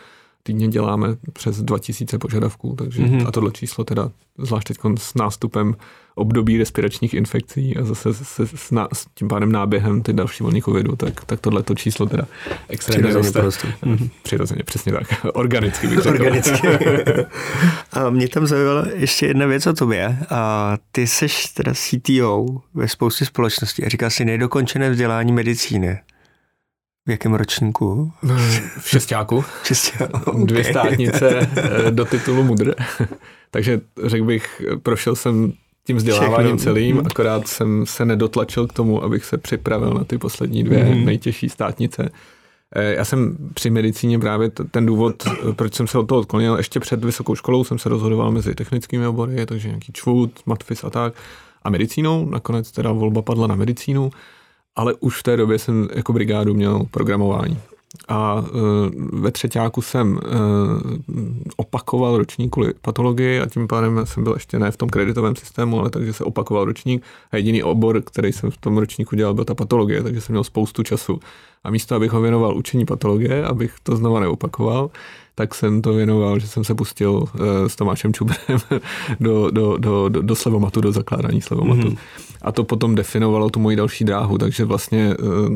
týdně 0.46 0.68
děláme 0.68 1.08
přes 1.32 1.62
2000 1.62 2.18
požadavků, 2.18 2.74
takže 2.78 3.02
mm-hmm. 3.02 3.28
a 3.28 3.30
tohle 3.32 3.50
číslo 3.52 3.84
teda, 3.84 4.10
zvlášť 4.38 4.68
teď 4.68 4.78
s 4.98 5.14
nástupem 5.14 5.74
období 6.14 6.58
respiračních 6.58 7.14
infekcí 7.14 7.76
a 7.76 7.84
zase 7.84 8.14
se, 8.14 8.46
s, 8.46 8.70
na, 8.70 8.88
s 8.92 9.06
tím 9.14 9.28
pádem 9.28 9.52
náběhem 9.52 10.02
ty 10.02 10.12
další 10.12 10.44
vlny 10.44 10.62
covidu, 10.62 10.96
tak, 10.96 11.24
tak 11.24 11.40
tohle 11.40 11.62
to 11.62 11.74
číslo 11.74 12.06
teda 12.06 12.26
extrémně 12.68 13.12
roste. 13.12 13.42
Mm-hmm. 13.42 14.10
Přirozeně, 14.22 14.62
přesně 14.64 14.92
tak. 14.92 15.26
Organicky 15.34 15.86
bych 15.86 15.98
řekl. 15.98 16.08
Organicky. 16.08 16.68
a 17.92 18.10
mě 18.10 18.28
tam 18.28 18.46
zajímala 18.46 18.84
ještě 18.94 19.26
jedna 19.26 19.46
věc 19.46 19.66
o 19.66 19.72
tobě. 19.72 20.18
A 20.30 20.72
ty 20.92 21.06
jsi 21.06 21.26
teda 21.54 21.72
CTO 21.74 22.46
ve 22.74 22.88
spoustě 22.88 23.24
společností 23.24 23.84
a 23.84 23.88
říkal 23.88 24.10
si 24.10 24.24
nedokončené 24.24 24.90
vzdělání 24.90 25.32
medicíny. 25.32 25.98
V 27.06 27.10
jakém 27.10 27.34
ročníku? 27.34 28.12
V 28.80 28.88
šestáku. 28.88 29.44
šestáku 29.64 30.30
okay. 30.30 30.44
Dvě 30.44 30.64
státnice 30.64 31.50
eh, 31.56 31.90
do 31.90 32.04
titulu 32.04 32.44
mudr. 32.44 32.74
Takže 33.50 33.80
řekl 34.04 34.24
bych, 34.24 34.62
prošel 34.82 35.16
jsem 35.16 35.52
tím 35.86 35.96
vzděláváním 35.96 36.56
Všechno. 36.56 36.72
celým, 36.72 37.02
akorát 37.06 37.48
jsem 37.48 37.86
se 37.86 38.04
nedotlačil 38.04 38.66
k 38.66 38.72
tomu, 38.72 39.04
abych 39.04 39.24
se 39.24 39.38
připravil 39.38 39.90
na 39.90 40.04
ty 40.04 40.18
poslední 40.18 40.64
dvě 40.64 40.84
hmm. 40.84 41.04
nejtěžší 41.04 41.48
státnice. 41.48 42.10
Eh, 42.74 42.94
já 42.94 43.04
jsem 43.04 43.36
při 43.54 43.70
medicíně 43.70 44.18
právě 44.18 44.50
ten 44.50 44.86
důvod, 44.86 45.28
proč 45.56 45.74
jsem 45.74 45.86
se 45.86 45.98
od 45.98 46.06
toho 46.06 46.20
odklonil, 46.20 46.56
ještě 46.56 46.80
před 46.80 47.04
vysokou 47.04 47.34
školou 47.34 47.64
jsem 47.64 47.78
se 47.78 47.88
rozhodoval 47.88 48.32
mezi 48.32 48.54
technickými 48.54 49.06
obory, 49.06 49.46
takže 49.46 49.68
nějaký 49.68 49.92
čvůd, 49.92 50.40
matfis 50.46 50.84
a 50.84 50.90
tak, 50.90 51.14
a 51.62 51.70
medicínou. 51.70 52.30
Nakonec 52.30 52.72
teda 52.72 52.92
volba 52.92 53.22
padla 53.22 53.46
na 53.46 53.54
medicínu 53.54 54.10
ale 54.76 54.94
už 55.00 55.18
v 55.18 55.22
té 55.22 55.36
době 55.36 55.58
jsem 55.58 55.88
jako 55.94 56.12
brigádu 56.12 56.54
měl 56.54 56.82
programování. 56.90 57.58
A 58.08 58.44
e, 58.46 58.50
ve 59.12 59.30
třetíku 59.30 59.82
jsem 59.82 60.18
e, 60.18 60.28
opakoval 61.56 62.18
ročník 62.18 62.52
kvůli 62.52 62.74
patologii 62.82 63.40
a 63.40 63.46
tím 63.46 63.68
pádem 63.68 64.00
jsem 64.04 64.24
byl 64.24 64.32
ještě 64.32 64.58
ne 64.58 64.70
v 64.70 64.76
tom 64.76 64.88
kreditovém 64.88 65.36
systému, 65.36 65.80
ale 65.80 65.90
takže 65.90 66.12
se 66.12 66.24
opakoval 66.24 66.64
ročník 66.64 67.02
a 67.32 67.36
jediný 67.36 67.62
obor, 67.62 68.02
který 68.02 68.32
jsem 68.32 68.50
v 68.50 68.56
tom 68.56 68.78
ročníku 68.78 69.16
dělal, 69.16 69.34
byl 69.34 69.44
ta 69.44 69.54
patologie, 69.54 70.02
takže 70.02 70.20
jsem 70.20 70.32
měl 70.32 70.44
spoustu 70.44 70.82
času. 70.82 71.20
A 71.64 71.70
místo, 71.70 71.94
abych 71.94 72.12
ho 72.12 72.20
věnoval 72.20 72.56
učení 72.56 72.84
patologie, 72.84 73.44
abych 73.44 73.74
to 73.82 73.96
znova 73.96 74.20
neopakoval, 74.20 74.90
tak 75.34 75.54
jsem 75.54 75.82
to 75.82 75.92
věnoval, 75.92 76.38
že 76.38 76.48
jsem 76.48 76.64
se 76.64 76.74
pustil 76.74 77.12
uh, 77.12 77.28
s 77.66 77.76
Tomášem 77.76 78.12
Čubrem 78.12 78.58
do, 79.20 79.50
do, 79.50 79.76
do, 79.76 80.08
do, 80.08 80.22
do 80.22 80.36
slevomatu, 80.36 80.80
do 80.80 80.92
zakládání 80.92 81.40
slevomatu. 81.40 81.80
Mm-hmm. 81.80 81.98
A 82.42 82.52
to 82.52 82.64
potom 82.64 82.94
definovalo 82.94 83.50
tu 83.50 83.60
moji 83.60 83.76
další 83.76 84.04
dráhu, 84.04 84.38
takže 84.38 84.64
vlastně 84.64 85.16
uh, 85.16 85.48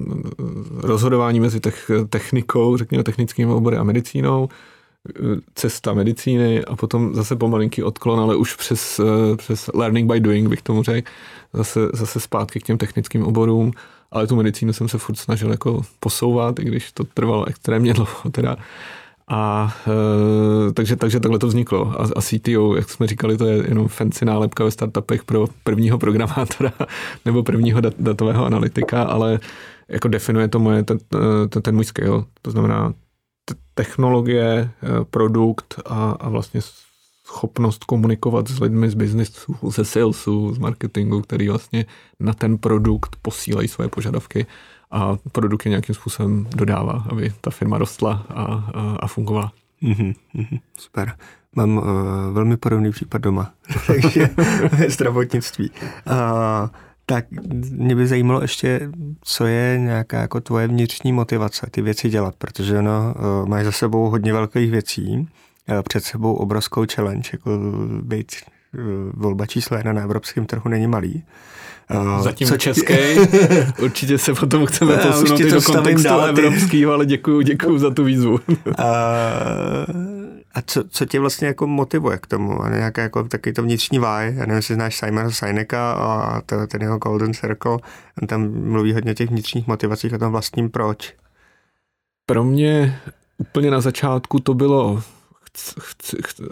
rozhodování 0.76 1.40
mezi 1.40 1.60
tech, 1.60 1.90
technikou, 2.08 2.76
řekněme 2.76 3.04
technickým 3.04 3.50
obory 3.50 3.76
a 3.76 3.84
medicínou, 3.84 4.48
eh, 5.08 5.22
cesta 5.54 5.94
medicíny 5.94 6.64
a 6.64 6.76
potom 6.76 7.14
zase 7.14 7.36
pomalinký 7.36 7.82
odklon, 7.82 8.20
ale 8.20 8.36
už 8.36 8.56
přes, 8.56 9.00
přes 9.36 9.70
learning 9.74 10.12
by 10.12 10.20
doing 10.20 10.48
bych 10.48 10.62
tomu 10.62 10.82
řekl, 10.82 11.10
zase, 11.52 11.80
zase 11.94 12.20
zpátky 12.20 12.60
k 12.60 12.62
těm 12.62 12.78
technickým 12.78 13.24
oborům, 13.24 13.72
ale 14.10 14.26
tu 14.26 14.36
medicínu 14.36 14.72
jsem 14.72 14.88
se 14.88 14.98
furt 14.98 15.16
snažil 15.16 15.50
jako 15.50 15.82
posouvat, 16.00 16.58
i 16.58 16.64
když 16.64 16.92
to 16.92 17.04
trvalo 17.04 17.44
extrémně 17.48 17.94
dlouho 17.94 18.30
teda. 18.30 18.56
A 19.30 19.74
e, 20.68 20.72
takže, 20.72 20.96
takže 20.96 21.20
takhle 21.20 21.38
to 21.38 21.46
vzniklo. 21.46 22.00
A, 22.00 22.08
a 22.16 22.20
CTO, 22.20 22.76
jak 22.76 22.90
jsme 22.90 23.06
říkali, 23.06 23.36
to 23.36 23.46
je 23.46 23.68
jenom 23.68 23.88
fancy 23.88 24.24
nálepka 24.24 24.64
ve 24.64 24.70
startupech 24.70 25.24
pro 25.24 25.46
prvního 25.64 25.98
programátora 25.98 26.72
nebo 27.24 27.42
prvního 27.42 27.80
dat, 27.80 27.94
datového 27.98 28.46
analytika, 28.46 29.02
ale 29.02 29.40
jako 29.88 30.08
definuje 30.08 30.48
to 30.48 30.58
moje, 30.58 30.82
ten, 30.82 30.98
ten, 31.48 31.62
ten 31.62 31.74
můj 31.74 31.84
skill. 31.84 32.24
To 32.42 32.50
znamená 32.50 32.94
technologie, 33.74 34.50
e, 34.50 34.70
produkt 35.10 35.80
a, 35.86 36.10
a 36.10 36.28
vlastně 36.28 36.60
schopnost 37.26 37.84
komunikovat 37.84 38.48
s 38.48 38.60
lidmi 38.60 38.90
z 38.90 38.94
biznesu, 38.94 39.56
ze 39.70 39.84
salesu, 39.84 40.54
z 40.54 40.58
marketingu, 40.58 41.20
který 41.20 41.48
vlastně 41.48 41.86
na 42.20 42.32
ten 42.32 42.58
produkt 42.58 43.16
posílají 43.22 43.68
své 43.68 43.88
požadavky 43.88 44.46
a 44.90 45.16
produkt 45.32 45.66
je 45.66 45.70
nějakým 45.70 45.94
způsobem 45.94 46.46
dodává, 46.56 47.04
aby 47.08 47.32
ta 47.40 47.50
firma 47.50 47.78
rostla 47.78 48.26
a, 48.28 48.42
a, 48.44 48.96
a 49.00 49.06
fungovala. 49.06 49.52
Mm-hmm, 49.82 50.14
mm-hmm, 50.34 50.60
super. 50.78 51.12
Mám 51.56 51.76
uh, 51.76 51.84
velmi 52.32 52.56
podobný 52.56 52.90
případ 52.90 53.22
doma, 53.22 53.52
takže 53.86 54.30
zdravotnictví. 54.88 55.70
Uh, 55.70 56.14
tak 57.06 57.30
mě 57.70 57.96
by 57.96 58.06
zajímalo 58.06 58.42
ještě, 58.42 58.90
co 59.20 59.46
je 59.46 59.78
nějaká 59.78 60.20
jako 60.20 60.40
tvoje 60.40 60.68
vnitřní 60.68 61.12
motivace 61.12 61.66
ty 61.70 61.82
věci 61.82 62.08
dělat, 62.08 62.34
protože 62.38 62.82
no, 62.82 63.14
uh, 63.42 63.48
máš 63.48 63.64
za 63.64 63.72
sebou 63.72 64.10
hodně 64.10 64.32
velkých 64.32 64.70
věcí, 64.70 65.28
uh, 65.70 65.82
před 65.82 66.04
sebou 66.04 66.34
obrovskou 66.34 66.84
challenge, 66.94 67.30
jako 67.32 67.58
být 68.02 68.32
uh, 68.74 68.80
volba 69.14 69.46
číslo 69.46 69.76
jedna 69.76 69.92
na 69.92 70.02
evropském 70.02 70.46
trhu 70.46 70.68
není 70.68 70.86
malý. 70.86 71.14
Uh, 71.14 71.20
Zatím 72.20 72.48
co 72.48 72.56
český. 72.56 72.94
Určitě 73.82 74.18
se 74.18 74.34
potom 74.34 74.66
chceme 74.66 74.96
posunout 74.96 75.40
i 75.40 75.50
do 75.50 75.62
kontextu 75.62 76.08
dál, 76.08 76.24
evropského, 76.24 76.92
ale 76.92 77.06
děkuji, 77.06 77.40
děkuji 77.40 77.78
za 77.78 77.90
tu 77.90 78.04
výzvu. 78.04 78.32
Uh, 78.32 78.74
a 80.54 80.62
co, 80.66 80.84
co 80.88 81.06
tě 81.06 81.20
vlastně 81.20 81.46
jako 81.46 81.66
motivuje 81.66 82.18
k 82.18 82.26
tomu? 82.26 82.62
A 82.62 82.68
nějaká 82.68 83.02
jako 83.02 83.24
taky 83.24 83.52
to 83.52 83.62
vnitřní 83.62 83.98
váj? 83.98 84.26
Já 84.26 84.40
nevím, 84.40 84.56
jestli 84.56 84.74
znáš 84.74 84.96
Simona 84.96 85.30
Sineka 85.30 85.92
a 85.92 86.40
to, 86.40 86.66
ten 86.66 86.82
jeho 86.82 86.98
Golden 86.98 87.34
Circle. 87.34 87.78
On 88.22 88.28
tam 88.28 88.50
mluví 88.50 88.92
hodně 88.92 89.10
o 89.10 89.14
těch 89.14 89.30
vnitřních 89.30 89.66
motivacích 89.66 90.14
a 90.14 90.18
tom 90.18 90.32
vlastním 90.32 90.70
proč. 90.70 91.14
Pro 92.26 92.44
mě 92.44 93.00
úplně 93.38 93.70
na 93.70 93.80
začátku 93.80 94.40
to 94.40 94.54
bylo 94.54 95.02
chci, 95.80 96.16
chci, 96.22 96.42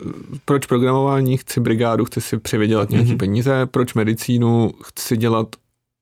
proč 0.45 0.67
programování, 0.67 1.37
chci 1.37 1.61
brigádu, 1.61 2.05
chci 2.05 2.21
si 2.21 2.39
přivydělat 2.39 2.91
nějaké 2.91 3.11
mm-hmm. 3.11 3.17
peníze, 3.17 3.67
proč 3.67 3.95
medicínu, 3.95 4.73
chci 4.83 5.17
dělat 5.17 5.57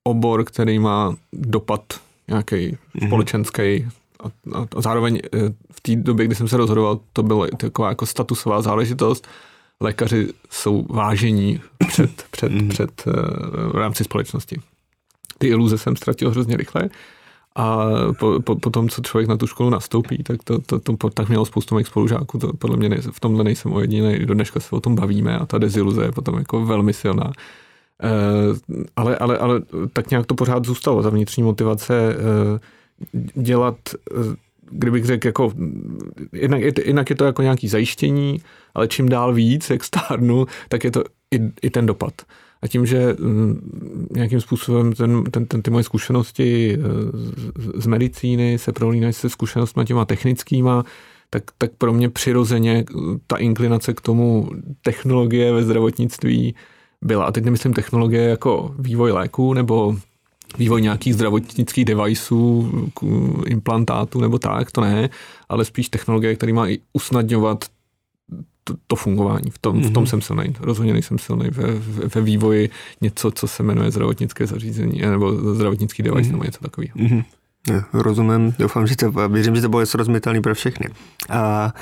obor, 0.05 0.45
který 0.45 0.79
má 0.79 1.17
dopad 1.33 1.81
nějaký 2.29 2.57
mm-hmm. 2.57 3.07
společenský 3.07 3.89
a, 4.21 4.27
a, 4.55 4.67
a 4.77 4.81
zároveň 4.81 5.21
eh, 5.25 5.39
v 5.73 5.81
té 5.81 5.97
době, 5.97 6.27
kdy 6.27 6.35
jsem 6.35 6.49
se 6.49 6.57
rozhodoval, 6.57 7.01
to 7.13 7.23
byla 7.23 7.47
taková 7.57 7.89
jako 7.89 8.07
statusová 8.07 8.63
záležitost. 8.63 9.29
Lékaři 9.81 10.29
jsou 10.51 10.87
vážení 10.91 11.61
před, 11.89 12.25
před, 12.31 12.53
mm-hmm. 12.53 12.69
před 12.69 13.03
uh, 13.07 13.13
v 13.73 13.75
rámci 13.75 14.05
společnosti. 14.05 14.61
Ty 15.39 15.47
iluze 15.47 15.79
jsem 15.79 15.97
ztratil 15.97 16.31
hrozně 16.31 16.57
rychle 16.57 16.89
a 17.57 17.89
po, 18.19 18.41
po, 18.41 18.57
po 18.57 18.71
tom, 18.71 18.89
co 18.89 19.03
člověk 19.03 19.29
na 19.29 19.37
tu 19.37 19.47
školu 19.47 19.71
nastoupí, 19.71 20.23
tak 20.23 20.43
to, 20.45 20.59
to, 20.59 20.79
to 20.79 21.11
tak 21.11 21.29
mělo 21.29 21.45
spoustu 21.45 21.75
mých 21.75 21.87
spolužáků. 21.87 22.39
To 22.39 22.53
podle 22.53 22.77
mě 22.77 22.89
nejsem, 22.89 23.13
v 23.13 23.21
tomhle 23.21 23.45
nejsem 23.45 23.73
ojedinělý. 23.73 24.27
Do 24.27 24.35
dneška 24.35 24.61
se 24.61 24.77
o 24.77 24.81
tom 24.81 24.95
bavíme 24.95 25.39
a 25.39 25.47
ta 25.47 25.59
deziluze 25.59 26.05
je 26.05 26.13
potom 26.13 26.39
jako 26.39 26.67
velmi 26.67 26.93
silná. 26.93 27.33
E, 28.03 28.11
ale, 28.97 29.19
ale, 29.19 29.39
ale 29.39 29.63
tak 29.93 30.11
nějak 30.11 30.27
to 30.27 30.35
pořád 30.35 30.65
zůstalo. 30.65 31.03
Ta 31.03 31.11
vnitřní 31.11 31.43
motivace 31.43 31.95
e, 31.95 32.15
dělat, 33.43 33.77
e, 33.95 34.37
kdybych 34.71 35.05
řekl, 35.05 35.27
jako, 35.27 35.53
jinak, 36.33 36.61
je, 36.61 36.73
jinak 36.85 37.11
je 37.11 37.17
to 37.17 37.25
jako 37.25 37.43
nějaký 37.43 37.69
zajištění, 37.69 38.41
ale 38.75 38.89
čím 38.89 39.09
dál 39.09 39.35
víc, 39.35 39.71
jak 39.71 39.85
stárnu, 39.85 40.47
tak 40.69 40.85
je 40.85 40.91
to 40.91 41.05
i, 41.35 41.41
i 41.63 41.71
ten 41.71 41.87
dopad. 41.87 42.13
A 42.67 42.69
tím, 42.69 42.87
že 42.87 43.17
mm, 43.19 44.09
nějakým 44.11 44.41
způsobem 44.41 44.93
ten, 44.93 45.25
ten, 45.25 45.47
ten, 45.47 45.63
ty 45.63 45.71
moje 45.71 45.85
zkušenosti 45.85 46.79
z, 47.57 47.83
z 47.83 47.87
medicíny 47.87 48.59
se 48.59 48.73
prolínají 48.73 49.13
se 49.13 49.29
zkušenostmi 49.29 49.85
těma 49.85 50.05
technickýma, 50.05 50.85
tak, 51.31 51.43
tak 51.59 51.71
pro 51.79 51.93
mě 51.93 52.09
přirozeně 52.11 52.85
ta 53.27 53.37
inklinace 53.37 53.95
k 53.95 54.01
tomu 54.01 54.49
technologie 54.83 55.53
ve 55.53 55.63
zdravotnictví 55.63 56.55
byla. 57.03 57.25
A 57.25 57.33
teď 57.33 57.45
nemyslím 57.45 57.73
technologie 57.73 58.23
jako 58.23 58.75
vývoj 58.79 59.13
léků 59.13 59.55
nebo 59.55 59.97
vývoj 60.59 60.83
nějakých 60.83 61.15
zdravotnických 61.15 61.85
deviceů, 61.85 62.73
implantátů 63.47 64.21
nebo 64.21 64.39
tak, 64.39 64.71
to 64.71 64.81
ne, 64.81 65.11
ale 65.49 65.65
spíš 65.65 65.89
technologie, 65.89 66.37
který 66.37 66.53
má 66.53 66.69
i 66.69 66.79
usnadňovat 66.93 67.65
to, 68.67 68.75
to 68.87 68.97
fungování. 68.97 69.51
V 69.51 69.59
tom, 69.59 69.77
mm-hmm. 69.77 69.91
v 69.91 69.93
tom 69.93 70.03
mhm. 70.03 70.11
jsem 70.11 70.21
silný. 70.21 70.55
Rozhodně 70.61 70.93
nejsem 70.93 71.19
silný 71.19 71.51
ve, 71.51 71.75
ve 72.15 72.21
vývoji 72.21 72.71
něco, 73.01 73.31
co 73.31 73.49
se 73.49 73.63
jmenuje 73.63 73.91
zdravotnické 73.91 74.47
zařízení 74.47 75.01
nebo 75.01 75.55
zdravotnický 75.55 76.03
device 76.03 76.29
mm-hmm. 76.29 76.33
nebo 76.33 76.45
něco 76.45 76.61
takového. 76.61 76.95
Mm-hmm. 76.97 77.25
Rozumím, 77.93 78.55
doufám, 78.59 78.87
že 78.87 78.97
to, 78.97 79.11
věřím, 79.29 79.57
že 79.57 79.63
to 79.63 79.69
bude 79.69 79.87
srozumitelný 79.87 80.43
pro 80.43 80.55
všechny. 80.55 80.89
A 81.29 81.73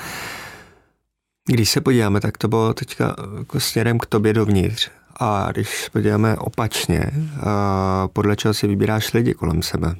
když 1.45 1.69
se 1.69 1.81
podíváme, 1.81 2.19
tak 2.19 2.37
to 2.37 2.47
bylo 2.47 2.73
teďka 2.73 3.15
jako 3.37 3.59
směrem 3.59 3.99
k 3.99 4.05
tobě 4.05 4.33
dovnitř. 4.33 4.89
A 5.19 5.51
když 5.51 5.83
se 5.83 5.89
podíváme 5.89 6.37
opačně, 6.37 7.11
a 7.43 8.07
podle 8.13 8.35
čeho 8.35 8.53
si 8.53 8.67
vybíráš 8.67 9.13
lidi 9.13 9.33
kolem 9.33 9.61
sebe? 9.61 9.95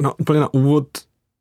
Na, 0.00 0.18
úplně 0.18 0.40
na 0.40 0.54
úvod 0.54 0.88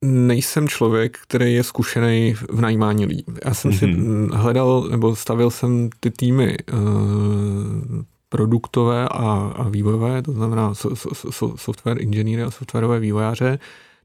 nejsem 0.06 0.68
člověk, 0.68 1.18
který 1.18 1.54
je 1.54 1.64
zkušený 1.64 2.34
v 2.34 2.62
najímání 2.62 3.06
lidí. 3.06 3.26
Já 3.46 3.54
jsem 3.54 3.72
mm-hmm. 3.72 3.80
si 3.80 3.88
mhm. 3.88 4.30
hledal, 4.34 4.88
nebo 4.92 5.16
stavil 5.16 5.50
jsem 5.50 5.90
ty 6.00 6.12
týmy 6.12 6.58
uh, 6.74 6.80
produktové 8.30 9.08
a, 9.08 9.54
a 9.56 9.70
vývojové, 9.70 10.22
to 10.22 10.32
znamená 10.32 10.74
so, 10.74 10.96
so, 10.96 11.32
so, 11.32 11.58
software 11.58 12.02
inženýry 12.02 12.44
a 12.44 12.52
softwarové 12.52 13.00
vývojáře, 13.00 13.60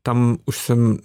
tam 0.06 0.36
už 0.44 0.58
jsem 0.58 0.98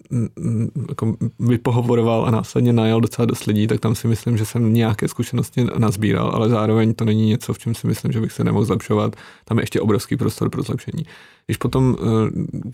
jako 0.89 1.15
vypohovoroval 1.39 2.25
a 2.25 2.31
následně 2.31 2.73
najel 2.73 3.01
docela 3.01 3.25
dost 3.25 3.45
lidí, 3.45 3.67
tak 3.67 3.79
tam 3.79 3.95
si 3.95 4.07
myslím, 4.07 4.37
že 4.37 4.45
jsem 4.45 4.73
nějaké 4.73 5.07
zkušenosti 5.07 5.67
nazbíral, 5.77 6.31
ale 6.33 6.49
zároveň 6.49 6.93
to 6.93 7.05
není 7.05 7.27
něco, 7.27 7.53
v 7.53 7.59
čem 7.59 7.75
si 7.75 7.87
myslím, 7.87 8.11
že 8.11 8.21
bych 8.21 8.31
se 8.31 8.43
nemohl 8.43 8.65
zlepšovat. 8.65 9.15
Tam 9.45 9.57
je 9.57 9.63
ještě 9.63 9.81
obrovský 9.81 10.17
prostor 10.17 10.49
pro 10.49 10.63
zlepšení. 10.63 11.03
Když 11.45 11.57
potom 11.57 11.95
eh, 11.99 12.05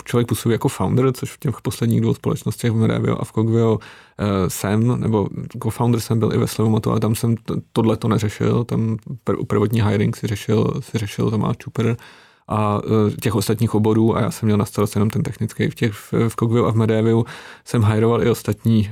člověk 0.03 0.27
působí 0.27 0.53
jako 0.53 0.67
founder, 0.67 1.13
což 1.13 1.31
v 1.31 1.39
těch 1.39 1.61
posledních 1.61 2.01
dvou 2.01 2.13
společnostech 2.13 2.71
v 2.71 2.75
Merevio 2.75 3.17
a 3.21 3.25
v 3.25 3.31
Cogvio 3.31 3.79
eh, 3.79 4.49
jsem, 4.49 5.01
nebo 5.01 5.27
jako 5.53 5.69
founder 5.69 6.01
jsem 6.01 6.19
byl 6.19 6.33
i 6.33 6.37
ve 6.37 6.47
Slevomotu, 6.47 6.91
ale 6.91 6.99
tam 6.99 7.15
jsem 7.15 7.35
tohle 7.73 7.97
to 7.97 8.07
neřešil, 8.07 8.63
tam 8.63 8.97
prvotní 9.47 9.81
hiring 9.81 10.17
si 10.17 10.27
řešil, 10.27 10.73
si 10.79 10.97
řešil 10.97 11.31
Tomáš 11.31 11.57
Čuper, 11.57 11.97
a 12.47 12.81
e, 13.07 13.15
těch 13.21 13.35
ostatních 13.35 13.75
oborů 13.75 14.17
a 14.17 14.21
já 14.21 14.31
jsem 14.31 14.47
měl 14.47 14.57
na 14.57 14.65
starost 14.65 14.95
jenom 14.95 15.09
ten 15.09 15.23
technický. 15.23 15.69
V 15.69 15.75
těch 15.75 15.93
v 16.27 16.35
Kogviu 16.35 16.65
a 16.65 16.71
v 16.71 16.75
Medeviu 16.75 17.25
jsem 17.65 17.81
hajroval 17.81 18.23
i 18.23 18.29
ostatní 18.29 18.91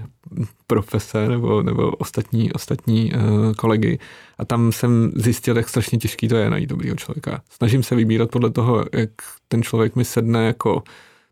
profese 0.67 1.29
nebo, 1.29 1.63
nebo 1.63 1.91
ostatní, 1.91 2.53
ostatní 2.53 3.12
uh, 3.13 3.53
kolegy 3.53 4.00
a 4.38 4.45
tam 4.45 4.71
jsem 4.71 5.12
zjistil, 5.15 5.57
jak 5.57 5.69
strašně 5.69 5.97
těžký 5.97 6.27
to 6.27 6.35
je 6.35 6.50
najít 6.50 6.69
dobrýho 6.69 6.95
člověka. 6.95 7.41
Snažím 7.50 7.83
se 7.83 7.95
vybírat 7.95 8.31
podle 8.31 8.50
toho, 8.50 8.85
jak 8.93 9.09
ten 9.47 9.63
člověk 9.63 9.95
mi 9.95 10.05
sedne 10.05 10.45
jako 10.45 10.83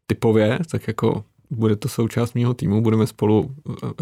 typově, 0.08 0.60
tak 0.72 0.88
jako 0.88 1.24
bude 1.56 1.76
to 1.76 1.90
součást 1.90 2.34
mého 2.34 2.54
týmu, 2.54 2.82
budeme 2.82 3.08
spolu, 3.08 3.56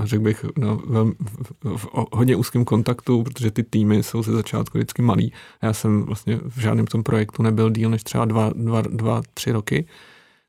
řekl 0.03 0.23
bych, 0.23 0.45
na 0.57 0.77
velmi, 0.87 1.13
v, 1.19 1.77
v, 1.77 1.87
hodně 2.11 2.35
úzkém 2.35 2.65
kontaktu, 2.65 3.23
protože 3.23 3.51
ty 3.51 3.63
týmy 3.63 4.03
jsou 4.03 4.23
ze 4.23 4.31
začátku 4.31 4.77
vždycky 4.77 5.01
malý. 5.01 5.33
Já 5.61 5.73
jsem 5.73 6.03
vlastně 6.03 6.39
v 6.47 6.59
žádném 6.59 6.87
tom 6.87 7.03
projektu 7.03 7.43
nebyl 7.43 7.69
díl 7.69 7.89
než 7.89 8.03
třeba 8.03 8.25
dva, 8.25 8.51
dva, 8.55 8.81
dva 8.81 9.21
tři 9.33 9.51
roky. 9.51 9.85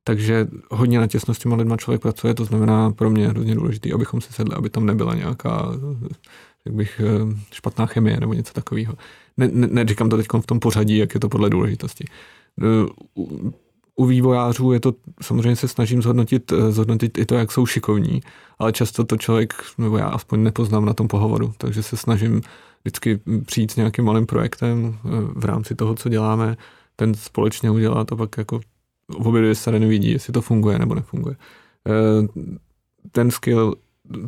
Takže 0.05 0.47
hodně 0.71 0.99
na 0.99 1.07
těsno 1.07 1.35
s 1.35 1.39
těma 1.39 1.57
lidma 1.57 1.77
člověk 1.77 2.03
pracuje, 2.03 2.35
to 2.35 2.45
znamená 2.45 2.91
pro 2.91 3.11
mě 3.11 3.29
hrozně 3.29 3.55
důležité, 3.55 3.93
abychom 3.93 4.21
si 4.21 4.33
sedli, 4.33 4.55
aby 4.55 4.71
tam 4.71 4.87
nebyla 4.87 5.15
nějaká 5.15 5.73
jak 6.65 6.75
bych, 6.75 7.01
špatná 7.53 7.87
chemie 7.87 8.21
nebo 8.21 8.35
něco 8.35 8.53
takového. 8.53 8.95
Ne, 9.37 9.49
ne, 9.53 9.67
neříkám 9.67 10.09
to 10.09 10.17
teď 10.17 10.27
v 10.41 10.47
tom 10.47 10.61
pořadí, 10.61 10.97
jak 10.97 11.15
je 11.15 11.21
to 11.21 11.29
podle 11.29 11.51
důležitosti 11.51 12.05
u 13.97 14.07
vývojářů 14.07 14.73
je 14.73 14.81
to, 14.81 14.95
samozřejmě 15.23 15.57
se 15.57 15.69
snažím 15.69 16.03
zhodnotit, 16.03 16.53
eh, 16.53 16.73
zhodnotit 16.73 17.19
i 17.19 17.27
to, 17.27 17.35
jak 17.35 17.53
jsou 17.53 17.67
šikovní, 17.67 18.21
ale 18.59 18.73
často 18.73 19.05
to 19.05 19.17
člověk, 19.17 19.55
nebo 19.79 19.97
já 19.97 20.09
aspoň 20.09 20.43
nepoznám 20.43 20.85
na 20.85 20.95
tom 20.95 21.09
pohovoru, 21.09 21.55
takže 21.59 21.83
se 21.83 21.97
snažím 21.97 22.41
vždycky 22.85 23.21
přijít 23.47 23.71
s 23.71 23.77
nějakým 23.77 24.05
malým 24.05 24.27
projektem 24.27 24.99
eh, 25.05 25.09
v 25.35 25.45
rámci 25.45 25.75
toho, 25.75 25.95
co 25.95 26.09
děláme, 26.09 26.57
ten 26.97 27.15
společně 27.15 27.71
udělat 27.71 28.13
a 28.13 28.17
pak 28.17 28.39
jako 28.39 28.61
v 29.09 29.27
obě 29.29 29.55
strany 29.55 29.87
vidí, 29.87 30.11
jestli 30.11 30.33
to 30.33 30.41
funguje 30.41 30.79
nebo 30.79 30.95
nefunguje. 30.95 31.37
Eh, 31.87 32.29
ten 33.13 33.31
skill 33.31 33.75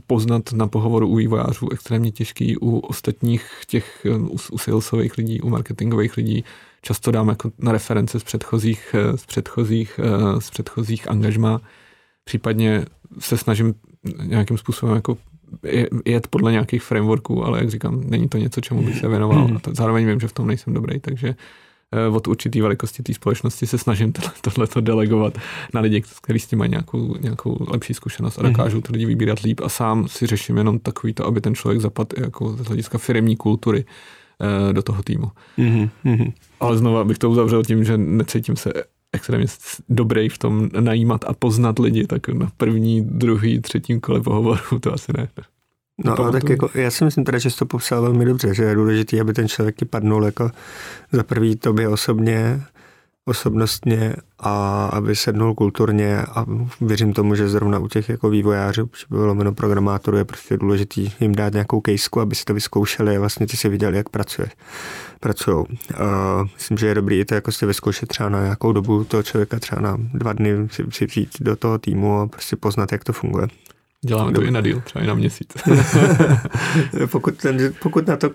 poznat 0.07 0.53
na 0.53 0.66
pohovoru 0.66 1.09
u 1.09 1.16
vývojářů 1.16 1.68
extrémně 1.72 2.11
těžký, 2.11 2.57
u 2.57 2.79
ostatních 2.79 3.50
těch, 3.66 4.07
u, 4.18 4.37
u 4.53 4.59
salesových 4.59 5.18
lidí, 5.18 5.40
u 5.40 5.48
marketingových 5.48 6.16
lidí 6.16 6.44
často 6.85 7.11
dám 7.11 7.29
jako 7.29 7.51
na 7.59 7.73
reference 7.73 8.20
z 8.20 8.25
předchozích, 8.25 8.94
eh, 8.94 9.18
z 9.18 9.27
předchozích, 9.27 10.01
eh, 10.03 10.40
z 10.40 10.51
předchozích 10.51 11.11
angažmá. 11.11 11.61
Případně 12.25 12.85
se 13.18 13.38
snažím 13.38 13.75
nějakým 14.25 14.59
způsobem 14.59 14.94
jako 14.94 15.16
jet 16.05 16.27
podle 16.29 16.53
nějakých 16.53 16.83
frameworků, 16.83 17.44
ale 17.44 17.59
jak 17.59 17.70
říkám, 17.70 18.01
není 18.05 18.29
to 18.29 18.38
něco, 18.38 18.61
čemu 18.61 18.83
bych 18.83 18.99
se 18.99 19.09
věnoval. 19.09 19.49
A 19.55 19.61
zároveň 19.73 20.07
vím, 20.07 20.20
že 20.20 20.29
v 20.29 20.33
tom 20.33 20.47
nejsem 20.47 20.75
dobrý, 20.75 21.01
takže 21.01 21.35
eh, 21.92 22.09
od 22.09 22.29
určitý 22.29 22.61
velikosti 22.61 23.03
té 23.03 23.14
společnosti 23.14 23.66
se 23.66 23.79
snažím 23.79 24.12
tohleto 24.40 24.81
delegovat 24.81 25.38
na 25.75 25.81
lidi, 25.81 26.03
kteří 26.23 26.38
s 26.38 26.47
tím 26.47 26.59
mají 26.59 26.70
nějakou, 26.70 27.16
nějakou 27.20 27.66
lepší 27.68 27.94
zkušenost 27.94 28.38
a 28.38 28.42
mhm. 28.42 28.53
dokážou 28.53 28.81
ty 28.81 28.92
lidi 28.92 29.07
vybírat 29.07 29.40
líp 29.40 29.61
a 29.64 29.68
sám 29.68 30.09
si 30.09 30.27
řeším 30.27 30.57
jenom 30.57 30.79
takový 30.79 31.14
to, 31.14 31.27
aby 31.27 31.40
ten 31.40 31.55
člověk 31.55 31.81
zapadl 31.81 32.20
jako 32.20 32.57
z 32.57 32.66
hlediska 32.66 32.99
firmní 32.99 33.37
kultury 33.37 33.85
do 34.73 34.83
toho 34.83 35.03
týmu. 35.03 35.31
Mm-hmm. 35.59 36.33
Ale 36.61 36.79
znovu 36.79 37.05
bych 37.05 37.18
to 37.18 37.31
uzavřel 37.31 37.62
tím, 37.62 37.85
že 37.85 37.99
necítím 37.99 38.57
se 38.57 38.73
extrémně 39.12 39.47
dobrý 39.88 40.29
v 40.29 40.38
tom 40.38 40.68
najímat 40.81 41.25
a 41.25 41.33
poznat 41.33 41.79
lidi, 41.79 42.07
tak 42.07 42.29
na 42.29 42.51
první, 42.57 43.01
druhý, 43.01 43.61
třetím 43.61 44.01
kole 44.01 44.20
pohovoru 44.20 44.79
to 44.81 44.94
asi 44.94 45.12
ne. 45.16 45.29
No 46.05 46.20
ale 46.20 46.33
tak 46.33 46.49
jako, 46.49 46.70
já 46.75 46.90
si 46.90 47.05
myslím 47.05 47.25
teda, 47.25 47.38
že 47.38 47.51
jsi 47.51 47.59
to 47.59 47.66
popsal 47.66 48.03
velmi 48.03 48.25
dobře, 48.25 48.55
že 48.55 48.62
je 48.62 48.75
důležité, 48.75 49.20
aby 49.20 49.33
ten 49.33 49.49
člověk 49.49 49.77
ti 49.77 49.85
padnul 49.85 50.25
jako 50.25 50.51
za 51.12 51.23
prvý 51.23 51.57
tobě 51.57 51.88
osobně, 51.88 52.62
osobnostně 53.26 54.16
a 54.38 54.87
aby 54.87 55.16
sednul 55.16 55.54
kulturně 55.54 56.18
a 56.22 56.46
věřím 56.80 57.12
tomu, 57.12 57.34
že 57.34 57.48
zrovna 57.48 57.78
u 57.78 57.88
těch 57.88 58.08
jako 58.08 58.30
vývojářů, 58.30 58.90
bylo 59.10 59.34
jméno 59.34 59.54
programátorů, 59.54 60.16
je 60.16 60.24
prostě 60.24 60.56
důležitý 60.56 61.12
jim 61.20 61.34
dát 61.34 61.52
nějakou 61.52 61.80
kejsku, 61.80 62.20
aby 62.20 62.34
si 62.34 62.44
to 62.44 62.54
vyzkoušeli 62.54 63.16
a 63.16 63.20
vlastně 63.20 63.46
ty 63.46 63.56
si 63.56 63.68
viděli, 63.68 63.96
jak 63.96 64.08
pracuje, 64.08 64.48
pracujou. 65.20 65.60
Uh, 65.60 65.68
myslím, 66.54 66.78
že 66.78 66.87
je 66.87 66.94
dobrý 66.94 67.24
to 67.24 67.34
jako 67.34 67.52
si 67.52 67.66
vyzkoušet 67.66 68.08
třeba 68.08 68.28
na 68.28 68.42
nějakou 68.42 68.72
dobu 68.72 69.04
toho 69.04 69.22
člověka, 69.22 69.58
třeba 69.58 69.82
na 69.82 69.96
dva 70.14 70.32
dny 70.32 70.68
si, 70.70 70.84
si 70.90 71.06
přijít 71.06 71.30
do 71.40 71.56
toho 71.56 71.78
týmu 71.78 72.20
a 72.20 72.26
prostě 72.26 72.56
poznat, 72.56 72.92
jak 72.92 73.04
to 73.04 73.12
funguje. 73.12 73.46
Děláme 74.06 74.32
to 74.32 74.42
i 74.42 74.50
na 74.50 74.60
díl, 74.60 74.80
třeba 74.80 75.04
i 75.04 75.06
na 75.06 75.14
měsíc. 75.14 75.48
pokud, 77.10 77.36
ten, 77.36 77.72
pokud 77.82 78.06
na 78.06 78.16
to 78.16 78.30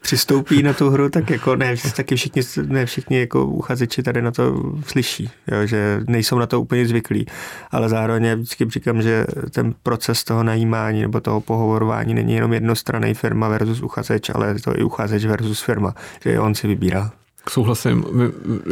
přistoupí 0.00 0.62
na 0.62 0.72
tu 0.72 0.90
hru, 0.90 1.08
tak 1.08 1.30
jako 1.30 1.56
ne, 1.56 1.74
taky 1.96 2.16
všichni, 2.16 2.42
ne 2.66 2.86
všichni 2.86 3.18
jako 3.18 3.46
uchazeči 3.46 4.02
tady 4.02 4.22
na 4.22 4.30
to 4.30 4.72
slyší, 4.86 5.30
jo, 5.52 5.66
že 5.66 6.00
nejsou 6.08 6.38
na 6.38 6.46
to 6.46 6.60
úplně 6.60 6.86
zvyklí, 6.86 7.26
ale 7.70 7.88
zároveň 7.88 8.34
vždycky 8.34 8.70
říkám, 8.70 9.02
že 9.02 9.26
ten 9.50 9.74
proces 9.82 10.24
toho 10.24 10.42
najímání 10.42 11.02
nebo 11.02 11.20
toho 11.20 11.40
pohovorování 11.40 12.14
není 12.14 12.34
jenom 12.34 12.52
jednostranný 12.52 13.14
firma 13.14 13.48
versus 13.48 13.82
uchazeč, 13.82 14.30
ale 14.34 14.54
to 14.54 14.78
i 14.78 14.82
uchazeč 14.82 15.24
versus 15.24 15.60
firma, 15.62 15.94
že 16.24 16.40
on 16.40 16.54
si 16.54 16.66
vybírá. 16.66 17.10
Souhlasím. 17.50 18.04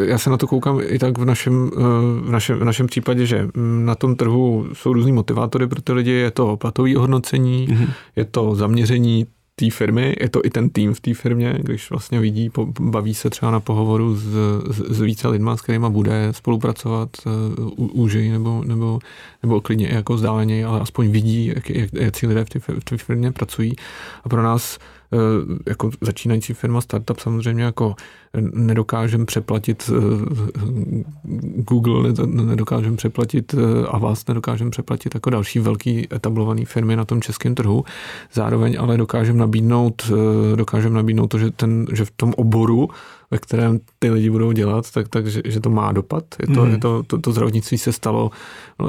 Já 0.05 0.19
se 0.19 0.31
na 0.31 0.37
to 0.37 0.47
koukám 0.47 0.81
i 0.83 0.99
tak 0.99 1.19
v 1.19 1.25
našem, 1.25 1.71
eh, 1.77 1.81
v 2.27 2.31
našem, 2.31 2.59
v 2.59 2.65
našem 2.65 2.87
případě, 2.87 3.27
že 3.27 3.49
na 3.85 3.95
tom 3.95 4.17
trhu 4.17 4.67
jsou 4.73 4.93
různý 4.93 5.13
motivátory 5.13 5.67
pro 5.67 5.83
ty 5.83 5.93
lidi. 5.93 6.11
Je 6.11 6.31
to 6.31 6.57
platové 6.57 6.97
ohodnocení, 6.97 7.69
mm-hmm. 7.69 7.89
je 8.17 8.25
to 8.25 8.55
zaměření 8.55 9.27
té 9.55 9.71
firmy, 9.71 10.17
je 10.21 10.29
to 10.29 10.41
i 10.45 10.51
ten 10.51 10.71
tým 10.71 10.95
v 10.95 11.01
té 11.01 11.15
firmě, 11.15 11.59
když 11.63 11.91
vlastně 11.91 12.21
vidí, 12.21 12.51
baví 12.81 13.15
se 13.15 13.31
třeba 13.31 13.53
na 13.53 13.61
pohovoru 13.61 14.15
s, 14.15 14.23
s, 14.71 14.97
s 14.97 15.01
více 15.01 15.29
lidma, 15.29 15.57
s 15.57 15.61
kterými 15.61 15.91
bude 15.91 16.29
spolupracovat 16.31 17.09
uh, 17.27 17.91
úžej 18.01 18.29
nebo, 18.29 18.65
nebo, 18.67 18.99
nebo 19.43 19.61
klidně 19.61 19.89
jako 19.93 20.15
vzdáleně, 20.15 20.67
ale 20.67 20.81
aspoň 20.81 21.11
vidí, 21.11 21.47
jak, 21.47 21.71
jak, 21.71 21.91
jak 21.93 22.23
lidé 22.23 22.45
v 22.45 22.49
té, 22.49 22.59
v 22.59 22.85
té 22.85 22.97
firmě 22.97 23.33
pracují. 23.33 23.73
A 24.25 24.29
pro 24.29 24.43
nás 24.43 24.79
jako 25.67 25.91
začínající 26.01 26.55
firma, 26.55 26.81
startup 26.81 27.19
samozřejmě 27.19 27.63
jako 27.63 27.95
nedokážeme 28.55 29.25
přeplatit 29.25 29.91
Google, 31.55 32.13
nedokážeme 32.27 32.97
přeplatit 32.97 33.55
Avast, 33.89 34.29
nedokážeme 34.29 34.71
přeplatit 34.71 35.15
jako 35.15 35.31
další 35.31 35.59
velký 35.59 36.15
etablovaný 36.15 36.65
firmy 36.65 36.97
na 36.97 37.05
tom 37.05 37.21
českém 37.21 37.55
trhu. 37.55 37.85
Zároveň 38.33 38.77
ale 38.81 38.97
dokážeme 38.97 39.39
nabídnout, 39.39 40.11
dokážeme 40.55 40.95
nabídnout 40.95 41.27
to, 41.27 41.39
že, 41.39 41.51
ten, 41.51 41.87
že 41.93 42.05
v 42.05 42.11
tom 42.11 42.33
oboru 42.37 42.89
ve 43.31 43.39
kterém 43.39 43.81
ty 43.99 44.11
lidi 44.11 44.31
budou 44.31 44.53
dělat, 44.53 44.91
tak, 44.91 45.09
tak 45.09 45.27
že, 45.27 45.43
že 45.45 45.61
to 45.61 45.71
má 45.71 45.93
dopad. 45.93 46.25
Je 46.41 46.55
to, 46.55 46.65
mm. 46.65 46.71
je 46.71 46.79
to, 46.79 47.03
to, 47.03 47.19
to 47.19 47.33
zdravotnictví 47.33 47.79
se 47.79 47.93
stalo 47.93 48.31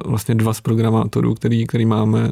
vlastně 0.05 0.35
dva 0.35 0.53
z 0.53 0.61
programátorů, 0.61 1.35
který, 1.35 1.67
který 1.67 1.85
máme, 1.85 2.31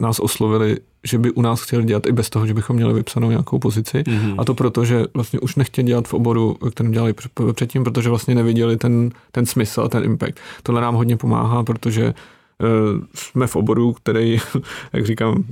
nás 0.00 0.20
oslovili, 0.20 0.76
že 1.04 1.18
by 1.18 1.30
u 1.30 1.42
nás 1.42 1.62
chtěli 1.62 1.84
dělat 1.84 2.06
i 2.06 2.12
bez 2.12 2.30
toho, 2.30 2.46
že 2.46 2.54
bychom 2.54 2.76
měli 2.76 2.94
vypsanou 2.94 3.30
nějakou 3.30 3.58
pozici. 3.58 4.04
Mm. 4.08 4.40
A 4.40 4.44
to 4.44 4.54
proto, 4.54 4.84
že 4.84 5.04
vlastně 5.14 5.40
už 5.40 5.56
nechtěli 5.56 5.86
dělat 5.86 6.08
v 6.08 6.14
oboru, 6.14 6.43
ve 6.62 6.70
kterém 6.70 6.92
dělali 6.92 7.14
předtím, 7.52 7.84
protože 7.84 8.08
vlastně 8.08 8.34
neviděli 8.34 8.76
ten, 8.76 9.10
ten 9.32 9.46
smysl 9.46 9.80
a 9.80 9.88
ten 9.88 10.04
impact. 10.04 10.34
Tohle 10.62 10.80
nám 10.80 10.94
hodně 10.94 11.16
pomáhá, 11.16 11.62
protože 11.62 12.14
Eh, 12.62 13.00
jsme 13.14 13.46
v 13.46 13.56
oboru, 13.56 13.92
který, 13.92 14.38
jak 14.92 15.06
říkám, 15.06 15.44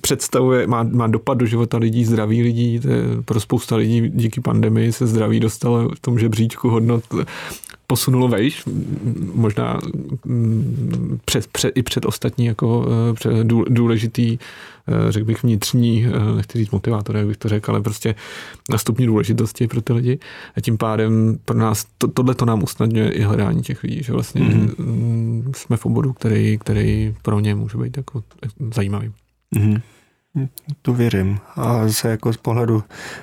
představuje, 0.00 0.66
má, 0.66 0.82
má 0.82 1.06
dopad 1.06 1.38
do 1.38 1.46
života 1.46 1.78
lidí, 1.78 2.04
zdraví 2.04 2.42
lidí. 2.42 2.80
To 2.80 2.88
je, 2.88 3.02
pro 3.24 3.40
spousta 3.40 3.76
lidí 3.76 4.08
díky 4.14 4.40
pandemii 4.40 4.92
se 4.92 5.06
zdraví 5.06 5.40
dostalo 5.40 5.88
v 5.88 6.00
tom 6.00 6.18
žebříčku 6.18 6.70
hodnot 6.70 7.04
posunulo 7.86 8.28
vejš, 8.28 8.64
možná 9.34 9.80
mm, 10.24 11.18
před, 11.24 11.46
před, 11.46 11.72
i 11.76 11.82
před 11.82 12.04
ostatní 12.04 12.46
jako 12.46 12.86
před 13.14 13.32
důležitý, 13.68 14.38
řekl 15.08 15.26
bych 15.26 15.42
vnitřní, 15.42 16.06
eh, 16.06 16.36
nechci 16.36 16.58
říct 16.58 16.70
motivátor, 16.70 17.16
jak 17.16 17.26
bych 17.26 17.36
to 17.36 17.48
řekl, 17.48 17.70
ale 17.70 17.82
prostě 17.82 18.14
na 18.70 18.78
stupni 18.78 19.06
důležitosti 19.06 19.66
pro 19.66 19.82
ty 19.82 19.92
lidi. 19.92 20.18
A 20.56 20.60
tím 20.60 20.78
pádem 20.78 21.38
pro 21.44 21.58
nás, 21.58 21.86
to, 21.98 22.08
tohle 22.08 22.34
to 22.34 22.44
nám 22.44 22.62
usnadňuje 22.62 23.12
i 23.12 23.22
hledání 23.22 23.62
těch 23.62 23.82
lidí, 23.82 24.02
že 24.02 24.12
vlastně 24.12 24.40
mm-hmm. 24.40 25.52
jsme 25.56 25.76
v 25.76 25.86
oboru, 25.86 26.12
který, 26.12 26.58
který 26.58 27.14
pro 27.22 27.40
ně 27.40 27.54
může 27.54 27.78
být 27.78 27.96
jako 27.96 28.22
zajímavý. 28.74 29.12
Mm-hmm. 29.56 29.80
To 30.82 30.92
věřím. 30.92 31.38
A 31.56 31.86
zase 31.88 32.08
jako 32.08 32.32
z 32.32 32.36
pohledu 32.36 32.82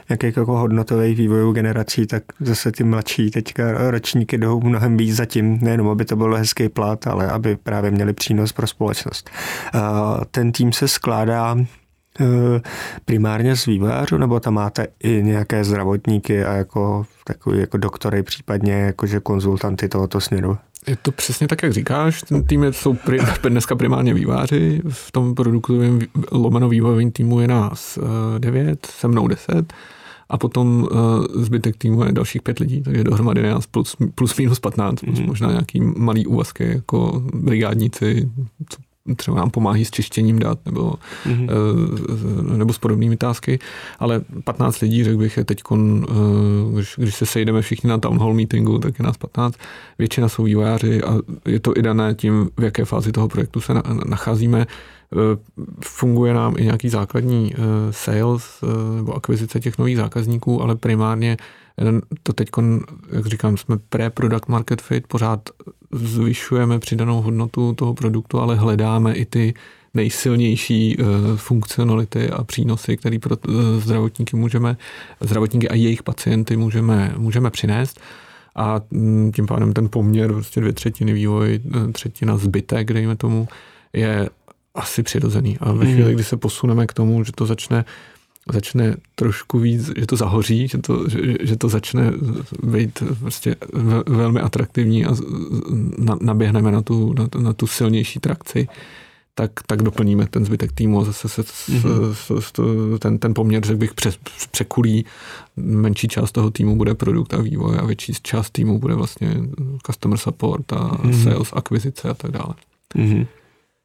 jakých 0.10 0.38
jako 0.38 0.58
hodnotových 0.58 1.18
vývojů 1.18 1.52
generací, 1.52 2.08
tak 2.08 2.24
zase 2.40 2.72
ty 2.72 2.84
mladší 2.84 3.32
teďka 3.32 3.92
ročníky 3.92 4.38
jdou 4.38 4.62
mnohem 4.62 4.98
víc 4.98 5.16
zatím, 5.16 5.60
nejenom 5.62 5.88
aby 5.90 6.06
to 6.06 6.16
byl 6.16 6.36
hezký 6.36 6.70
plat, 6.70 7.08
ale 7.08 7.28
aby 7.28 7.56
právě 7.56 7.92
měli 7.92 8.14
přínos 8.14 8.52
pro 8.52 8.68
společnost. 8.68 9.30
A 9.74 10.20
ten 10.32 10.52
tým 10.52 10.74
se 10.74 10.88
skládá 10.88 11.56
e, 11.58 11.66
primárně 13.06 13.56
z 13.56 13.66
vývojářů, 13.66 14.18
nebo 14.18 14.40
tam 14.40 14.54
máte 14.54 14.88
i 15.04 15.24
nějaké 15.24 15.64
zdravotníky 15.64 16.46
a 16.46 16.54
jako 16.54 17.06
takový 17.24 17.60
jako 17.60 17.78
doktory, 17.78 18.24
případně 18.24 18.74
jakože 18.74 19.20
konzultanty 19.20 19.90
tohoto 19.90 20.22
směru? 20.22 20.58
Je 20.88 20.96
to 20.96 21.12
přesně 21.12 21.48
tak, 21.48 21.64
jak 21.64 21.74
říkáš. 21.74 22.22
Ten 22.22 22.44
tým 22.44 22.64
je, 22.64 22.74
jsou 22.74 22.94
pri, 22.94 23.20
dneska 23.50 23.76
primárně 23.76 24.14
výváři. 24.14 24.82
V 24.90 25.12
tom 25.12 25.36
produktovém 25.36 26.00
lomeno 26.32 26.70
vývojovém 26.70 27.12
týmu 27.12 27.40
je 27.40 27.48
nás 27.48 27.98
uh, 27.98 28.08
devět, 28.40 28.86
se 28.86 29.08
mnou 29.08 29.28
deset. 29.28 29.74
A 30.30 30.38
potom 30.38 30.84
uh, 30.84 31.44
zbytek 31.44 31.78
týmu 31.78 32.04
je 32.04 32.12
dalších 32.12 32.42
pět 32.42 32.60
lidí, 32.60 32.82
takže 32.82 33.04
dohromady 33.04 33.42
je 33.42 33.50
nás 33.50 33.68
plus, 33.68 33.96
plus 34.16 34.38
minus 34.38 34.60
15, 34.60 35.02
mm. 35.04 35.26
možná 35.26 35.52
nějaký 35.52 35.82
malý 35.82 36.26
úvazky 36.26 36.68
jako 36.68 37.24
brigádníci, 37.34 38.30
co 38.70 38.78
třeba 39.16 39.38
nám 39.38 39.50
pomáhají 39.50 39.86
s 39.86 39.92
čištěním 39.92 40.40
dat 40.40 40.60
nebo, 40.66 40.94
mm-hmm. 41.26 41.48
nebo 42.58 42.74
s 42.74 42.78
podobnými 42.78 43.18
tásky, 43.18 43.60
ale 44.00 44.22
15 44.44 44.80
lidí, 44.80 45.04
řekl 45.04 45.18
bych, 45.18 45.38
je 45.38 45.46
teď, 45.46 45.62
když, 46.74 46.96
když 46.98 47.16
se 47.16 47.26
sejdeme 47.26 47.62
všichni 47.62 47.90
na 47.90 47.98
town 47.98 48.20
hall 48.20 48.34
meetingu, 48.34 48.80
tak 48.80 49.00
je 49.00 49.06
nás 49.06 49.18
15, 49.18 49.56
většina 50.00 50.30
jsou 50.30 50.44
vývojáři 50.44 51.04
a 51.04 51.18
je 51.46 51.60
to 51.60 51.78
i 51.78 51.82
dané 51.82 52.16
tím, 52.16 52.50
v 52.58 52.64
jaké 52.64 52.86
fázi 52.86 53.12
toho 53.12 53.28
projektu 53.28 53.62
se 53.62 53.74
nacházíme. 54.06 54.66
Eh, 55.14 55.38
funguje 55.86 56.34
nám 56.34 56.56
i 56.58 56.64
nějaký 56.64 56.90
základní 56.90 57.54
sales 57.92 58.64
nebo 58.96 59.16
akvizice 59.16 59.60
těch 59.60 59.78
nových 59.78 59.98
zákazníků, 59.98 60.62
ale 60.62 60.76
primárně 60.76 61.38
to 62.24 62.34
teď, 62.34 62.50
jak 63.12 63.26
říkám, 63.26 63.58
jsme 63.58 63.78
pre-product 63.78 64.48
market 64.48 64.82
fit, 64.82 65.08
pořád 65.08 65.50
zvyšujeme 65.92 66.80
přidanou 66.80 67.22
hodnotu 67.22 67.74
toho 67.74 67.94
produktu, 67.94 68.40
ale 68.40 68.56
hledáme 68.56 69.14
i 69.14 69.26
ty 69.26 69.54
nejsilnější 69.94 70.98
uh, 70.98 71.06
funkcionality 71.36 72.30
a 72.30 72.44
přínosy, 72.44 72.98
které 72.98 73.20
pro 73.20 73.38
uh, 73.38 73.54
zdravotníky 73.80 74.36
můžeme, 74.36 74.78
zdravotníky 75.22 75.70
a 75.70 75.76
jejich 75.76 76.04
pacienty 76.04 76.58
můžeme, 76.58 77.14
můžeme 77.18 77.50
přinést. 77.50 78.00
A 78.56 78.82
um, 78.90 79.32
tím 79.36 79.46
pádem 79.46 79.74
ten 79.74 79.90
poměr, 79.90 80.34
prostě 80.34 80.60
dvě 80.60 80.74
třetiny 80.74 81.14
vývoj, 81.14 81.60
eh, 81.66 81.92
třetina 81.92 82.38
zbytek, 82.38 82.94
dejme 82.94 83.16
tomu, 83.16 83.48
je 83.94 84.30
asi 84.76 85.04
přirozený. 85.04 85.58
A 85.60 85.72
ve 85.72 85.86
chvíli, 85.86 86.04
hmm. 86.04 86.14
kdy 86.14 86.24
se 86.24 86.38
posuneme 86.38 86.88
k 86.88 86.94
tomu, 86.94 87.24
že 87.24 87.32
to 87.32 87.46
začne 87.46 87.86
začne 88.52 88.96
trošku 89.16 89.60
víc, 89.60 89.92
že 89.98 90.08
to 90.08 90.16
zahoří, 90.16 90.68
že 90.68 90.78
to, 90.78 91.10
že, 91.10 91.20
že 91.42 91.58
to 91.58 91.70
začne 91.70 92.14
být 92.64 93.04
prostě 93.20 93.56
velmi 94.08 94.40
atraktivní 94.40 95.06
a 95.06 95.16
naběhneme 96.22 96.72
na 96.72 96.82
tu, 96.82 97.14
na, 97.14 97.28
na 97.38 97.54
tu 97.54 97.68
silnější 97.68 98.20
trakci, 98.20 98.68
tak, 99.36 99.52
tak 99.68 99.82
doplníme 99.82 100.28
ten 100.28 100.46
zbytek 100.46 100.72
týmu 100.72 101.00
a 101.00 101.04
zase 101.04 101.30
se, 101.30 101.42
mm-hmm. 101.42 102.14
s, 102.14 102.32
s, 102.40 102.46
s, 102.46 103.00
ten, 103.00 103.20
ten 103.20 103.34
poměr, 103.34 103.66
řekl 103.66 103.80
bych, 103.80 103.94
přes, 103.94 104.18
překulí. 104.52 105.06
Menší 105.56 106.08
část 106.08 106.32
toho 106.32 106.52
týmu 106.52 106.76
bude 106.76 106.94
produkt 106.94 107.34
a 107.34 107.42
vývoj 107.42 107.78
a 107.80 107.86
větší 107.86 108.14
část 108.22 108.50
týmu 108.50 108.80
bude 108.80 108.96
vlastně 108.96 109.38
customer 109.86 110.18
support 110.18 110.74
a 110.74 110.76
mm-hmm. 110.76 111.24
sales, 111.24 111.50
akvizice 111.54 112.10
a 112.10 112.14
tak 112.14 112.32
dále. 112.32 112.54
Mm-hmm. 112.96 113.28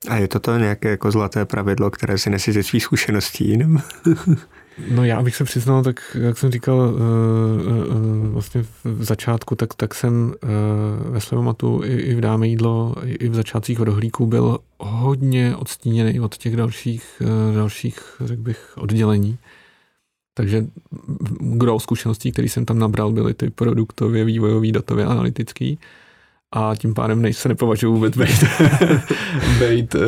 A 0.06 0.16
je 0.16 0.28
to 0.28 0.40
to 0.40 0.58
nějaké 0.58 0.90
jako 0.90 1.10
zlaté 1.10 1.44
pravidlo, 1.44 1.90
které 1.90 2.18
si 2.18 2.30
nesí 2.30 2.52
ze 2.52 2.62
svých 2.62 2.84
zkušeností 2.84 3.58
no 4.90 5.04
já 5.04 5.22
bych 5.22 5.36
se 5.36 5.44
přiznal, 5.44 5.82
tak 5.82 6.16
jak 6.20 6.38
jsem 6.38 6.50
říkal 6.50 6.76
uh, 6.76 6.94
uh, 6.96 8.28
vlastně 8.28 8.62
v 8.84 9.04
začátku, 9.04 9.54
tak, 9.54 9.74
tak 9.74 9.94
jsem 9.94 10.34
ve 11.10 11.20
Slevomatu 11.20 11.80
i, 11.84 11.96
i 11.96 12.14
v 12.14 12.20
Dáme 12.20 12.48
jídlo, 12.48 12.94
i, 13.04 13.28
v 13.28 13.34
začátcích 13.34 13.80
rohlíků 13.80 14.26
byl 14.26 14.58
hodně 14.78 15.56
odstíněný 15.56 16.20
od 16.20 16.36
těch 16.36 16.56
dalších, 16.56 17.22
dalších 17.54 18.00
řekl 18.20 18.42
bych, 18.42 18.72
oddělení. 18.76 19.38
Takže 20.34 20.66
gro 21.40 21.80
zkušeností, 21.80 22.32
které 22.32 22.48
jsem 22.48 22.64
tam 22.64 22.78
nabral, 22.78 23.12
byly 23.12 23.34
ty 23.34 23.50
produktově, 23.50 24.24
vývojový, 24.24 24.72
datově, 24.72 25.06
analytický 25.06 25.78
a 26.52 26.74
tím 26.74 26.94
pádem 26.94 27.22
nej, 27.22 27.32
se 27.32 27.48
nepovažuji 27.48 27.92
vůbec 27.92 28.16
být, 28.16 28.44
být 29.58 29.94
uh, 29.94 30.02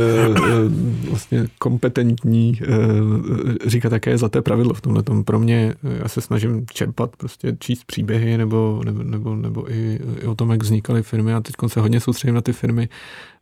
vlastně 1.08 1.46
kompetentní, 1.58 2.60
uh, 2.68 3.54
říkat, 3.66 3.92
jaké 3.92 4.10
je 4.10 4.18
zlaté 4.18 4.42
pravidlo 4.42 4.74
v 4.74 4.80
tomhle. 4.80 5.02
Pro 5.24 5.38
mě, 5.38 5.74
já 6.02 6.08
se 6.08 6.20
snažím 6.20 6.66
čerpat, 6.72 7.16
prostě 7.16 7.56
číst 7.58 7.84
příběhy 7.84 8.38
nebo, 8.38 8.82
nebo, 8.84 9.02
nebo, 9.02 9.36
nebo 9.36 9.72
i, 9.72 10.00
i 10.22 10.26
o 10.26 10.34
tom, 10.34 10.50
jak 10.50 10.62
vznikaly 10.62 11.02
firmy 11.02 11.34
a 11.34 11.40
teď 11.40 11.54
se 11.66 11.80
hodně 11.80 12.00
soustředím 12.00 12.34
na 12.34 12.40
ty 12.40 12.52
firmy 12.52 12.88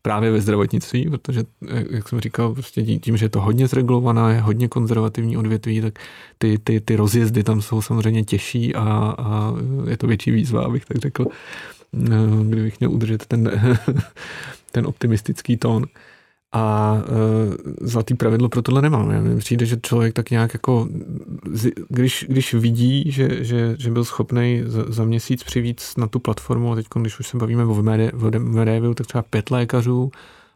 právě 0.02 0.30
ve 0.30 0.40
zdravotnictví, 0.40 1.10
protože, 1.10 1.44
jak 1.90 2.08
jsem 2.08 2.20
říkal, 2.20 2.54
prostě 2.54 2.82
tím, 2.82 3.16
že 3.16 3.24
je 3.24 3.28
to 3.28 3.40
hodně 3.40 3.68
zregulovaná, 3.68 4.30
je 4.30 4.40
hodně 4.40 4.68
konzervativní 4.68 5.36
odvětví, 5.36 5.80
tak 5.80 5.98
ty, 6.38 6.58
ty, 6.64 6.80
ty 6.80 6.96
rozjezdy 6.96 7.42
tam 7.42 7.62
jsou 7.62 7.82
samozřejmě 7.82 8.24
těžší 8.24 8.74
a, 8.74 9.14
a 9.18 9.52
je 9.90 9.96
to 9.96 10.06
větší 10.06 10.30
výzva, 10.30 10.64
abych 10.64 10.84
tak 10.84 10.96
řekl. 10.96 11.26
Eh, 11.94 12.44
kdybych 12.44 12.80
měl 12.80 12.92
udržet 12.92 13.26
ten, 13.26 13.50
ten 14.72 14.86
optimistický 14.86 15.56
tón. 15.56 15.86
A 16.52 16.94
uh, 16.94 17.54
zlatý 17.80 18.14
pravidlo 18.14 18.48
pro 18.48 18.62
tohle 18.62 18.82
nemám. 18.82 19.22
Mně 19.22 19.36
přijde, 19.36 19.66
že 19.66 19.76
člověk 19.82 20.14
tak 20.14 20.30
nějak 20.30 20.54
jako, 20.54 20.88
když, 21.88 22.26
když 22.28 22.54
vidí, 22.54 23.12
že, 23.12 23.44
že, 23.44 23.76
že 23.78 23.90
byl 23.90 24.04
schopný 24.04 24.62
za, 24.66 24.84
za 24.88 25.04
měsíc 25.04 25.44
přivíc 25.44 25.96
na 25.96 26.06
tu 26.06 26.18
platformu, 26.18 26.72
a 26.72 26.74
teď, 26.74 26.86
když 27.00 27.20
už 27.20 27.26
se 27.28 27.36
bavíme 27.36 27.64
o 27.64 27.82
Medeviu, 28.38 28.94
tak 28.94 29.06
třeba 29.06 29.22
pět 29.22 29.50
lékařů 29.50 30.10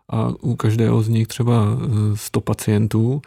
a 0.09 0.33
u 0.41 0.57
každého 0.57 1.03
z 1.03 1.09
nich 1.09 1.27
třeba 1.29 1.79
100 2.15 2.39
eh, 2.39 2.43
pacientů, 2.43 3.23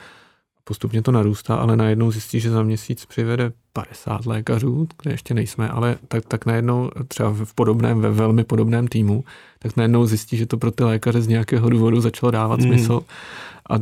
postupně 0.67 1.01
to 1.01 1.11
narůstá, 1.11 1.55
ale 1.55 1.77
najednou 1.77 2.11
zjistí, 2.11 2.39
že 2.39 2.51
za 2.51 2.63
měsíc 2.63 3.05
přivede 3.05 3.51
50 3.73 4.25
lékařů, 4.25 4.87
kde 5.01 5.11
ještě 5.11 5.33
nejsme, 5.33 5.69
ale 5.69 5.97
tak, 6.07 6.25
tak 6.25 6.45
najednou 6.45 6.89
třeba 7.07 7.29
v 7.43 7.53
podobném, 7.53 8.01
ve 8.01 8.11
velmi 8.11 8.43
podobném 8.43 8.87
týmu, 8.87 9.23
tak 9.59 9.77
najednou 9.77 10.05
zjistí, 10.05 10.37
že 10.37 10.45
to 10.45 10.57
pro 10.57 10.71
ty 10.71 10.83
lékaře 10.83 11.21
z 11.21 11.27
nějakého 11.27 11.69
důvodu 11.69 12.01
začalo 12.01 12.31
dávat 12.31 12.59
mm. 12.59 12.65
smysl 12.65 13.01
a 13.69 13.75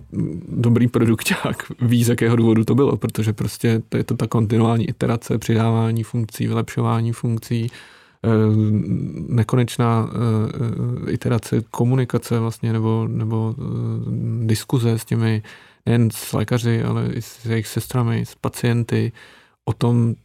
dobrý 0.48 0.88
produkták 0.88 1.72
ví, 1.82 2.04
z 2.04 2.10
jakého 2.10 2.36
důvodu 2.36 2.63
to 2.63 2.76
bylo, 2.76 2.98
protože 2.98 3.34
prostě 3.34 3.82
to 3.89 3.98
je 3.98 4.04
to 4.04 4.15
ta 4.15 4.28
kontinuální 4.28 4.89
iterace, 4.89 5.38
přidávání 5.38 6.04
funkcí, 6.04 6.48
vylepšování 6.48 7.12
funkcí, 7.12 7.72
nekonečná 9.28 10.10
iterace 11.08 11.62
komunikace 11.72 12.39
vlastně 12.39 12.74
nebo, 12.74 13.08
nebo 13.08 13.56
diskuze 14.46 15.00
s 15.00 15.06
těmi 15.06 15.43
nejen 15.86 16.12
s 16.12 16.34
lékaři, 16.34 16.84
ale 16.84 17.13
i 17.13 17.22
s 17.22 17.46
jejich 17.46 17.67
sestrami, 17.67 18.26
s 18.26 18.36
pacienty, 18.36 19.12
o 19.65 19.74
tom, 19.74 20.15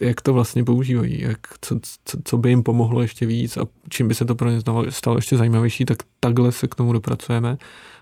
jak 0.00 0.20
to 0.20 0.32
vlastně 0.32 0.64
používají, 0.64 1.20
jak, 1.20 1.38
co, 1.60 1.80
co, 2.04 2.18
co 2.24 2.38
by 2.38 2.48
jim 2.48 2.62
pomohlo 2.62 3.02
ještě 3.02 3.26
víc 3.26 3.56
a 3.56 3.66
čím 3.88 4.08
by 4.08 4.14
se 4.14 4.24
to 4.24 4.34
pro 4.34 4.50
ně 4.50 4.60
stalo 4.88 5.18
ještě 5.18 5.36
zajímavější, 5.36 5.84
tak 5.84 5.98
takhle 6.20 6.52
se 6.52 6.68
k 6.68 6.74
tomu 6.74 6.92
dopracujeme. 6.92 7.58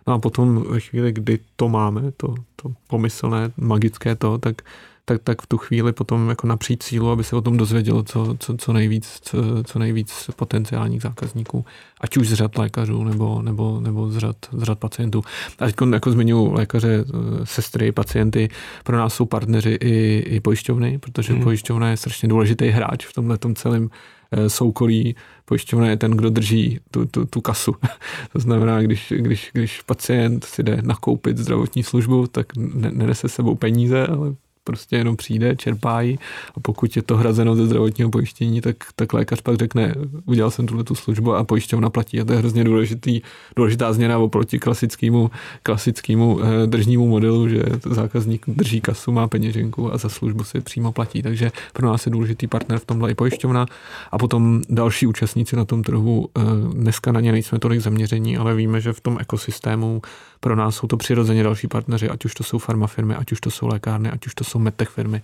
No 0.06 0.14
a 0.14 0.18
potom 0.18 0.64
ve 0.68 0.80
chvíli, 0.80 1.12
kdy 1.12 1.38
to 1.56 1.68
máme, 1.68 2.12
to, 2.12 2.34
to 2.56 2.72
pomyslné, 2.86 3.52
magické 3.56 4.16
to, 4.16 4.38
tak 4.38 4.62
tak, 5.04 5.22
tak 5.22 5.42
v 5.42 5.46
tu 5.46 5.58
chvíli 5.58 5.92
potom 5.92 6.28
jako 6.28 6.46
napřít 6.46 6.82
sílu, 6.82 7.10
aby 7.10 7.24
se 7.24 7.36
o 7.36 7.40
tom 7.40 7.56
dozvědělo 7.56 8.02
co, 8.02 8.36
co, 8.38 8.56
co, 8.56 8.72
nejvíc, 8.72 9.18
co, 9.22 9.38
co 9.64 9.78
nejvíc 9.78 10.30
potenciálních 10.36 11.02
zákazníků, 11.02 11.64
ať 12.00 12.16
už 12.16 12.28
z 12.28 12.32
řad 12.32 12.58
lékařů 12.58 13.04
nebo, 13.04 13.42
nebo, 13.42 13.80
nebo 13.80 14.10
z, 14.10 14.18
řad, 14.18 14.36
z 14.52 14.62
řad 14.62 14.78
pacientů. 14.78 15.22
A 15.58 15.66
teď 15.66 15.74
jako 15.92 16.10
zmiňuji 16.10 16.52
lékaře, 16.52 17.04
eh, 17.08 17.46
sestry, 17.46 17.92
pacienty, 17.92 18.48
pro 18.84 18.96
nás 18.96 19.14
jsou 19.14 19.26
partneři 19.26 19.78
i, 19.80 20.18
i 20.18 20.40
pojišťovny, 20.40 20.98
protože 20.98 21.32
hmm. 21.32 21.42
pojišťovna 21.42 21.90
je 21.90 21.96
strašně 21.96 22.28
důležitý 22.28 22.68
hráč 22.68 23.06
v 23.06 23.12
tomhle 23.12 23.38
celém 23.54 23.88
eh, 24.32 24.50
soukolí. 24.50 25.16
Pojišťovna 25.44 25.88
je 25.88 25.96
ten, 25.96 26.10
kdo 26.10 26.30
drží 26.30 26.80
tu, 26.90 27.06
tu, 27.06 27.26
tu 27.26 27.40
kasu. 27.40 27.74
to 28.32 28.40
znamená, 28.40 28.82
když, 28.82 29.12
když, 29.16 29.50
když 29.52 29.82
pacient 29.82 30.44
si 30.44 30.62
jde 30.62 30.78
nakoupit 30.82 31.38
zdravotní 31.38 31.82
službu, 31.82 32.26
tak 32.26 32.46
nenese 32.56 33.28
sebou 33.28 33.54
peníze, 33.54 34.06
ale 34.06 34.34
prostě 34.64 34.96
jenom 34.96 35.16
přijde, 35.16 35.56
čerpá 35.56 36.00
ji 36.00 36.18
a 36.56 36.60
pokud 36.60 36.96
je 36.96 37.02
to 37.02 37.16
hrazeno 37.16 37.56
ze 37.56 37.66
zdravotního 37.66 38.10
pojištění, 38.10 38.60
tak, 38.60 38.76
tak 38.96 39.12
lékař 39.12 39.40
pak 39.40 39.56
řekne, 39.56 39.94
udělal 40.24 40.50
jsem 40.50 40.66
tuhle 40.66 40.84
tu 40.84 40.94
službu 40.94 41.34
a 41.34 41.44
pojišťovna 41.44 41.90
platí 41.90 42.20
a 42.20 42.24
to 42.24 42.32
je 42.32 42.38
hrozně 42.38 42.64
důležitý, 42.64 43.20
důležitá 43.56 43.92
změna 43.92 44.18
oproti 44.18 44.58
klasickému, 44.58 45.30
klasickému 45.62 46.40
eh, 46.40 46.66
držnímu 46.66 47.08
modelu, 47.08 47.48
že 47.48 47.62
zákazník 47.84 48.44
drží 48.46 48.80
kasu, 48.80 49.12
má 49.12 49.28
peněženku 49.28 49.94
a 49.94 49.98
za 49.98 50.08
službu 50.08 50.44
si 50.44 50.60
přímo 50.60 50.92
platí. 50.92 51.22
Takže 51.22 51.52
pro 51.72 51.86
nás 51.86 52.06
je 52.06 52.12
důležitý 52.12 52.46
partner 52.46 52.78
v 52.78 52.84
tomhle 52.84 53.10
i 53.10 53.14
pojišťovna 53.14 53.66
a 54.10 54.18
potom 54.18 54.62
další 54.68 55.06
účastníci 55.06 55.56
na 55.56 55.64
tom 55.64 55.82
trhu. 55.82 56.28
Eh, 56.38 56.42
dneska 56.74 57.12
na 57.12 57.20
ně 57.20 57.32
nejsme 57.32 57.58
tolik 57.58 57.80
zaměření, 57.80 58.36
ale 58.36 58.54
víme, 58.54 58.80
že 58.80 58.92
v 58.92 59.00
tom 59.00 59.18
ekosystému 59.20 60.02
pro 60.44 60.56
nás 60.56 60.76
jsou 60.76 60.86
to 60.86 60.96
přirozeně 60.96 61.42
další 61.42 61.68
partneři, 61.68 62.08
ať 62.08 62.24
už 62.24 62.34
to 62.34 62.44
jsou 62.44 62.58
farmafirmy, 62.58 63.14
ať 63.14 63.32
už 63.32 63.40
to 63.40 63.50
jsou 63.50 63.66
lékárny, 63.66 64.10
ať 64.10 64.26
už 64.26 64.34
to 64.34 64.44
jsou 64.44 64.58
medtech 64.58 64.88
firmy. 64.88 65.22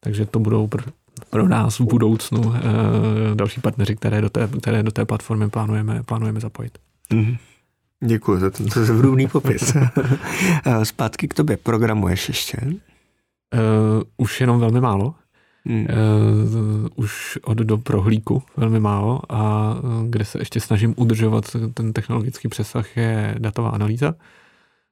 Takže 0.00 0.26
to 0.26 0.38
budou 0.38 0.66
pro, 0.66 0.82
pro 1.30 1.48
nás 1.48 1.78
v 1.78 1.84
budoucnu 1.84 2.54
e, 2.54 2.60
další 3.34 3.60
partneři, 3.60 3.96
které 3.96 4.20
do 4.20 4.30
té, 4.30 4.48
které 4.62 4.82
do 4.82 4.90
té 4.90 5.04
platformy 5.04 5.48
plánujeme, 5.50 6.02
plánujeme 6.02 6.40
zapojit. 6.40 6.78
Mm-hmm. 7.10 7.38
Děkuji 8.04 8.40
za 8.40 8.50
tento 8.50 8.84
zvrubný 8.84 9.28
popis. 9.32 9.76
Eh, 10.64 10.84
zpátky 10.84 11.28
k 11.28 11.34
tobě. 11.34 11.56
Programuješ 11.56 12.28
ještě? 12.28 12.58
Uh, 12.64 12.70
už 14.16 14.40
jenom 14.40 14.60
velmi 14.60 14.80
málo. 14.80 15.14
Hmm. 15.64 15.80
Uh, 15.80 16.88
už 16.96 17.38
od 17.44 17.58
do 17.58 17.78
prohlíku 17.78 18.42
velmi 18.56 18.80
málo 18.80 19.20
a 19.28 19.74
kde 20.08 20.24
se 20.24 20.38
ještě 20.38 20.60
snažím 20.60 20.94
udržovat 20.96 21.56
ten 21.74 21.92
technologický 21.92 22.48
přesah 22.48 22.96
je 22.96 23.34
datová 23.38 23.70
analýza. 23.70 24.14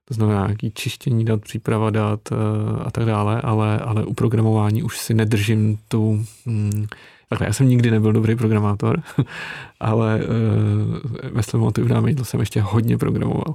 To 0.08 0.14
znamená 0.14 0.46
nějaký 0.46 0.70
čištění 0.70 1.24
dat, 1.24 1.40
příprava 1.40 1.90
dat 1.90 2.20
uh, 2.32 2.38
a 2.84 2.90
tak 2.90 3.04
dále, 3.04 3.40
ale, 3.40 3.78
ale 3.78 4.04
u 4.04 4.14
programování 4.14 4.82
už 4.82 4.98
si 4.98 5.14
nedržím 5.14 5.78
tu... 5.88 6.24
Hmm, 6.46 6.86
takhle, 7.28 7.46
já 7.46 7.52
jsem 7.52 7.68
nikdy 7.68 7.90
nebyl 7.90 8.12
dobrý 8.12 8.36
programátor, 8.36 9.02
ale 9.80 10.20
uh, 10.20 11.30
ve 11.32 11.42
svém 11.42 11.60
motivnám 11.60 12.08
jídlo 12.08 12.24
jsem 12.24 12.40
ještě 12.40 12.60
hodně 12.60 12.98
programoval 12.98 13.54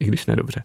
i 0.00 0.04
když 0.04 0.26
ne 0.26 0.36
dobře. 0.36 0.64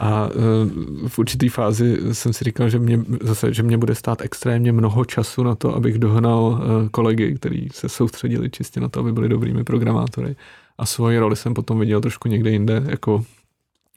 A 0.00 0.26
uh, 0.26 1.08
v 1.08 1.18
určité 1.18 1.50
fázi 1.50 2.14
jsem 2.14 2.32
si 2.32 2.44
říkal, 2.44 2.68
že 2.68 2.78
mě, 2.78 3.04
zase, 3.22 3.54
že 3.54 3.62
mě 3.62 3.78
bude 3.78 3.94
stát 3.94 4.22
extrémně 4.22 4.72
mnoho 4.72 5.04
času 5.04 5.42
na 5.42 5.54
to, 5.54 5.74
abych 5.74 5.98
dohnal 5.98 6.42
uh, 6.42 6.88
kolegy, 6.88 7.34
kteří 7.34 7.68
se 7.72 7.88
soustředili 7.88 8.50
čistě 8.50 8.80
na 8.80 8.88
to, 8.88 9.00
aby 9.00 9.12
byli 9.12 9.28
dobrými 9.28 9.64
programátory. 9.64 10.36
A 10.78 10.86
svoji 10.86 11.18
roli 11.18 11.36
jsem 11.36 11.54
potom 11.54 11.78
viděl 11.78 12.00
trošku 12.00 12.28
někde 12.28 12.50
jinde, 12.50 12.82
jako 12.86 13.24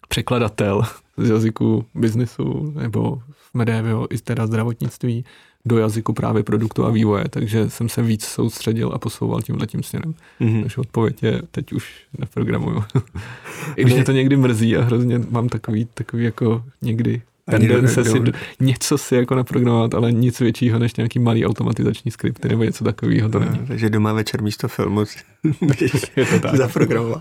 překladatel 0.10 0.84
z 1.18 1.30
jazyku 1.30 1.86
biznesu 1.96 2.74
nebo 2.76 3.22
v 3.36 3.54
medévio 3.54 4.08
i 4.10 4.18
teda 4.18 4.48
zdravotnictví 4.48 5.26
do 5.66 5.78
jazyku 5.78 6.14
právě 6.14 6.44
produktu 6.44 6.86
a 6.86 6.90
vývoje, 6.90 7.26
takže 7.30 7.70
jsem 7.70 7.90
se 7.90 8.02
víc 8.02 8.26
soustředil 8.26 8.92
a 8.94 9.00
posouval 9.00 9.42
tímhle 9.42 9.68
tím 9.68 9.84
směrem. 9.84 10.14
Mm-hmm. 10.42 10.62
Takže 10.62 10.82
odpověď 10.82 11.24
je, 11.24 11.42
teď 11.52 11.74
už 11.74 12.06
neprogramuju. 12.18 12.84
I 13.76 13.84
když 13.84 13.94
mě 13.94 14.06
to 14.06 14.12
někdy 14.12 14.38
mrzí 14.38 14.78
a 14.78 14.82
hrozně 14.82 15.20
mám 15.30 15.50
takový, 15.50 15.88
takový 15.94 16.24
jako 16.24 16.64
někdy 16.82 17.22
tendence 17.50 18.04
si 18.04 18.22
něco 18.60 18.98
si 18.98 19.16
jako 19.16 19.36
naprogramovat, 19.36 19.94
ale 19.94 20.12
nic 20.12 20.40
většího 20.40 20.80
než 20.80 20.96
nějaký 20.96 21.20
malý 21.20 21.46
automatizační 21.46 22.12
skripty 22.12 22.50
nebo 22.50 22.64
něco 22.64 22.84
takového 22.84 23.30
to 23.30 23.40
není. 23.40 23.60
takže 23.68 23.90
doma 23.90 24.14
večer 24.14 24.42
místo 24.42 24.68
filmu 24.68 25.06
je 26.16 26.26
to 26.26 26.40
tak. 26.42 26.56
zaprogramoval. 26.56 27.20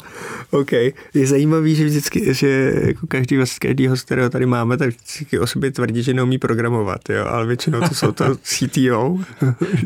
OK. 0.50 0.72
Je 1.14 1.26
zajímavý, 1.26 1.74
že 1.74 1.84
vždycky, 1.84 2.34
že 2.34 2.72
jako 2.86 3.06
každý, 3.06 3.38
každý 3.60 3.86
host, 3.86 4.04
kterého 4.04 4.30
tady 4.30 4.46
máme, 4.46 4.76
tak 4.76 4.88
vždycky 4.88 5.38
o 5.38 5.46
sobě 5.46 5.70
tvrdí, 5.70 6.02
že 6.02 6.14
neumí 6.14 6.38
programovat, 6.38 7.08
jo, 7.08 7.24
ale 7.26 7.46
většinou 7.46 7.80
to 7.80 7.94
jsou 7.94 8.12
to 8.12 8.24
CTO. 8.42 9.18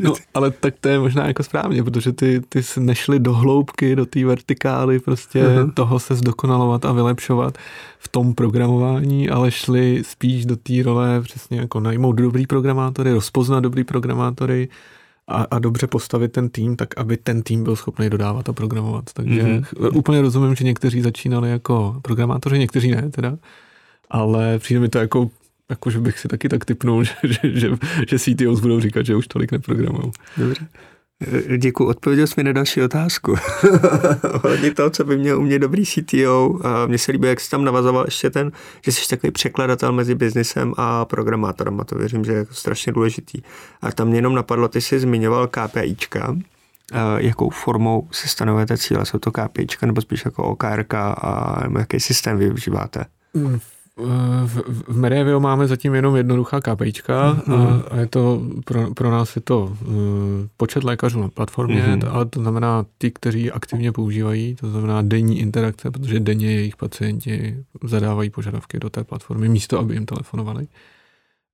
no, 0.01 0.13
ale 0.33 0.51
tak 0.51 0.73
to 0.81 0.89
je 0.89 0.99
možná 0.99 1.27
jako 1.27 1.43
správně, 1.43 1.83
protože 1.83 2.11
ty, 2.11 2.41
ty 2.49 2.61
nešli 2.79 3.19
do 3.19 3.33
hloubky, 3.33 3.95
do 3.95 4.05
té 4.05 4.25
vertikály, 4.25 4.99
prostě 4.99 5.43
uh-huh. 5.43 5.73
toho 5.73 5.99
se 5.99 6.15
zdokonalovat 6.15 6.85
a 6.85 6.91
vylepšovat 6.91 7.57
v 7.99 8.07
tom 8.07 8.33
programování, 8.33 9.29
ale 9.29 9.51
šli 9.51 10.03
spíš 10.05 10.32
do 10.41 10.55
té 10.55 10.83
role 10.83 11.21
přesně 11.21 11.59
jako 11.59 11.79
najmout 11.79 12.15
dobrý 12.15 12.47
programátory, 12.47 13.11
rozpoznat 13.11 13.63
dobrý 13.63 13.83
programátory 13.83 14.69
a, 15.27 15.43
a 15.51 15.59
dobře 15.59 15.87
postavit 15.87 16.31
ten 16.31 16.49
tým, 16.49 16.75
tak 16.75 16.97
aby 16.97 17.17
ten 17.17 17.41
tým 17.41 17.63
byl 17.63 17.75
schopný 17.75 18.09
dodávat 18.09 18.49
a 18.49 18.53
programovat. 18.53 19.13
Takže 19.13 19.43
mm-hmm. 19.43 19.97
úplně 19.97 20.21
rozumím, 20.21 20.55
že 20.55 20.63
někteří 20.63 21.01
začínali 21.01 21.49
jako 21.49 21.99
programátoři, 22.01 22.59
někteří 22.59 22.91
ne 22.91 23.09
teda, 23.09 23.37
ale 24.09 24.59
přijde 24.59 24.79
mi 24.79 24.89
to 24.89 24.97
jako 24.97 25.29
jako, 25.69 25.89
že 25.89 25.99
bych 25.99 26.19
si 26.19 26.27
taky 26.27 26.49
tak 26.49 26.65
typnul, 26.65 27.03
že, 27.03 27.13
že, 27.23 27.59
že, 27.59 27.69
že 28.07 28.19
CTOs 28.19 28.59
budou 28.59 28.79
říkat, 28.79 29.05
že 29.05 29.15
už 29.15 29.27
tolik 29.27 29.51
neprogramují. 29.51 30.11
Dobře. 30.37 30.67
Děkuji, 31.57 31.85
odpověděl 31.85 32.27
jsi 32.27 32.33
mi 32.37 32.43
na 32.43 32.51
další 32.51 32.81
otázku. 32.81 33.35
Hodně 34.43 34.73
toho, 34.73 34.89
co 34.89 35.03
by 35.03 35.17
měl 35.17 35.39
umět 35.39 35.59
dobrý 35.59 35.85
CTO. 35.85 36.59
Mně 36.87 36.97
se 36.97 37.11
líbí, 37.11 37.27
jak 37.27 37.39
jsi 37.39 37.49
tam 37.49 37.63
navazoval 37.63 38.05
ještě 38.05 38.29
ten, 38.29 38.51
že 38.85 38.91
jsi 38.91 39.07
takový 39.09 39.31
překladatel 39.31 39.91
mezi 39.91 40.15
biznesem 40.15 40.73
a 40.77 41.05
programátorem 41.05 41.79
a 41.79 41.83
to 41.83 41.95
věřím, 41.95 42.25
že 42.25 42.31
je 42.31 42.45
strašně 42.51 42.93
důležitý. 42.93 43.41
A 43.81 43.91
tam 43.91 44.07
mě 44.07 44.17
jenom 44.17 44.35
napadlo, 44.35 44.67
ty 44.67 44.81
jsi 44.81 44.99
zmiňoval 44.99 45.47
KPIčka, 45.47 46.35
jakou 47.17 47.49
formou 47.49 48.07
si 48.11 48.27
stanovujete 48.27 48.77
cíle? 48.77 49.05
Jsou 49.05 49.19
to 49.19 49.31
KPIčka 49.31 49.85
nebo 49.85 50.01
spíš 50.01 50.25
jako 50.25 50.43
OKRK 50.43 50.93
a 50.93 51.63
jaký 51.79 51.99
systém 51.99 52.37
využíváte? 52.37 53.05
Mm, 53.99 54.47
v, 54.47 54.55
v 54.87 54.97
Merevio 54.97 55.39
máme 55.39 55.67
zatím 55.67 55.95
jenom 55.95 56.15
jednoduchá 56.15 56.61
KPIčka 56.61 57.33
mm-hmm. 57.33 57.83
a, 57.87 57.89
a 57.89 57.97
je 57.97 58.07
to, 58.07 58.41
pro, 58.65 58.93
pro 58.93 59.11
nás 59.11 59.35
je 59.35 59.41
to 59.41 59.63
uh, 59.63 59.95
počet 60.57 60.83
lékařů 60.83 61.21
na 61.21 61.29
platformě, 61.29 61.81
mm-hmm. 61.81 62.09
ale 62.11 62.25
to 62.25 62.39
znamená 62.39 62.85
ty, 62.97 63.11
kteří 63.11 63.51
aktivně 63.51 63.91
používají, 63.91 64.55
to 64.55 64.69
znamená 64.69 65.01
denní 65.01 65.39
interakce, 65.39 65.91
protože 65.91 66.19
denně 66.19 66.51
jejich 66.51 66.75
pacienti 66.75 67.63
zadávají 67.83 68.29
požadavky 68.29 68.79
do 68.79 68.89
té 68.89 69.03
platformy, 69.03 69.49
místo 69.49 69.79
aby 69.79 69.93
jim 69.93 70.05
telefonovali. 70.05 70.67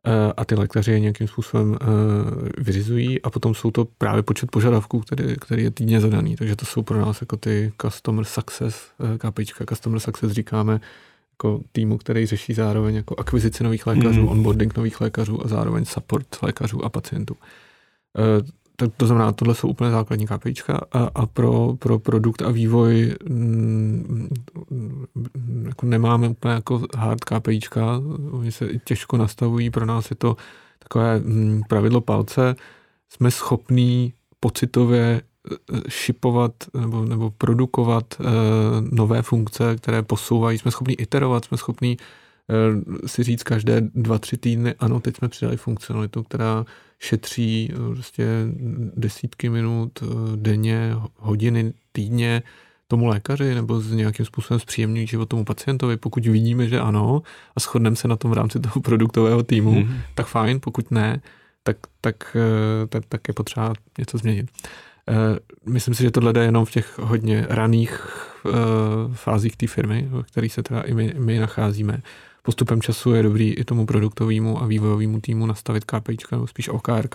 Uh, 0.07 0.13
a 0.37 0.45
ty 0.45 0.55
lékaři 0.55 0.91
je 0.91 0.99
nějakým 0.99 1.27
způsobem 1.27 1.71
uh, 1.71 1.77
vyřizují 2.57 3.21
a 3.21 3.29
potom 3.29 3.55
jsou 3.55 3.71
to 3.71 3.87
právě 3.97 4.23
počet 4.23 4.51
požadavků, 4.51 4.99
který, 4.99 5.35
který 5.41 5.63
je 5.63 5.71
týdně 5.71 6.01
zadaný. 6.01 6.35
Takže 6.35 6.55
to 6.55 6.65
jsou 6.65 6.83
pro 6.83 6.99
nás 6.99 7.21
jako 7.21 7.37
ty 7.37 7.71
customer 7.81 8.25
success 8.25 8.91
uh, 8.97 9.17
KPIčka. 9.17 9.65
Customer 9.65 9.99
success 9.99 10.31
říkáme, 10.31 10.79
jako 11.39 11.61
týmu, 11.71 11.97
který 11.97 12.25
řeší 12.25 12.53
zároveň 12.53 12.95
jako 12.95 13.15
akvizici 13.17 13.63
nových 13.63 13.87
lékařů, 13.87 14.21
mm. 14.21 14.27
onboarding 14.27 14.77
nových 14.77 15.01
lékařů 15.01 15.45
a 15.45 15.47
zároveň 15.47 15.85
support 15.85 16.27
lékařů 16.41 16.85
a 16.85 16.89
pacientů. 16.89 17.35
E, 18.17 18.59
to, 18.75 18.87
to 18.97 19.07
znamená, 19.07 19.31
tohle 19.31 19.55
jsou 19.55 19.67
úplně 19.67 19.91
základní 19.91 20.27
KPIčka 20.27 20.81
a, 20.91 21.03
a 21.15 21.25
pro, 21.25 21.75
pro 21.79 21.99
produkt 21.99 22.41
a 22.41 22.51
vývoj 22.51 23.15
m, 23.29 24.27
mm, 24.69 25.65
jako 25.65 25.85
nemáme 25.85 26.29
úplně 26.29 26.53
jako 26.53 26.81
hard 26.97 27.23
KPIčka, 27.23 28.01
oni 28.31 28.51
se 28.51 28.69
těžko 28.83 29.17
nastavují, 29.17 29.69
pro 29.69 29.85
nás 29.85 30.09
je 30.09 30.15
to 30.15 30.35
takové 30.79 31.15
m, 31.15 31.23
mm, 31.25 31.61
pravidlo 31.67 32.01
palce, 32.01 32.55
jsme 33.09 33.31
schopní 33.31 34.13
pocitově 34.39 35.21
šipovat 35.87 36.53
nebo, 36.79 37.05
nebo 37.05 37.31
produkovat 37.31 38.05
uh, 38.19 38.25
nové 38.91 39.21
funkce, 39.21 39.75
které 39.75 40.01
posouvají. 40.01 40.57
Jsme 40.57 40.71
schopni 40.71 40.93
iterovat, 40.93 41.45
jsme 41.45 41.57
schopni 41.57 41.97
uh, 41.97 42.95
si 43.05 43.23
říct 43.23 43.43
každé 43.43 43.81
dva, 43.81 44.19
tři 44.19 44.37
týdny, 44.37 44.73
ano, 44.79 44.99
teď 44.99 45.17
jsme 45.17 45.29
přidali 45.29 45.57
funkcionalitu, 45.57 46.23
která 46.23 46.65
šetří 46.99 47.71
prostě 47.93 48.27
desítky 48.95 49.49
minut 49.49 50.03
denně, 50.35 50.95
hodiny 51.17 51.73
týdně 51.91 52.43
tomu 52.91 53.07
lékaři 53.07 53.55
nebo 53.55 53.81
s 53.81 53.91
nějakým 53.91 54.25
způsobem 54.25 54.59
zpříjemňují 54.59 55.07
život 55.07 55.29
tomu 55.29 55.45
pacientovi. 55.45 55.97
Pokud 55.97 56.25
vidíme, 56.25 56.67
že 56.67 56.79
ano 56.79 57.21
a 57.55 57.59
shodneme 57.59 57.95
se 57.95 58.07
na 58.07 58.15
tom 58.15 58.31
v 58.31 58.33
rámci 58.33 58.59
toho 58.59 58.81
produktového 58.81 59.43
týmu, 59.43 59.73
mm-hmm. 59.73 60.01
tak 60.15 60.27
fajn, 60.27 60.59
pokud 60.59 60.91
ne, 60.91 61.21
tak, 61.63 61.77
tak, 62.01 62.37
tak, 62.89 63.03
tak 63.09 63.27
je 63.27 63.33
potřeba 63.33 63.73
něco 63.97 64.17
změnit. 64.17 64.51
Myslím 65.65 65.93
si, 65.93 66.03
že 66.03 66.11
tohle 66.11 66.33
jde 66.33 66.43
jenom 66.43 66.65
v 66.65 66.71
těch 66.71 66.99
hodně 66.99 67.45
raných 67.49 68.07
fázích 69.13 69.57
té 69.57 69.67
firmy, 69.67 70.07
v 70.11 70.23
kterých 70.23 70.53
se 70.53 70.63
teda 70.63 70.81
i 70.81 70.93
my, 70.93 71.13
my 71.17 71.39
nacházíme. 71.39 72.01
Postupem 72.43 72.81
času 72.81 73.13
je 73.13 73.23
dobrý 73.23 73.53
i 73.53 73.63
tomu 73.63 73.85
produktovému 73.85 74.61
a 74.61 74.65
vývojovému 74.65 75.21
týmu 75.21 75.45
nastavit 75.45 75.85
KPIčka, 75.85 76.35
nebo 76.35 76.47
spíš 76.47 76.69
OKR, 76.69 77.07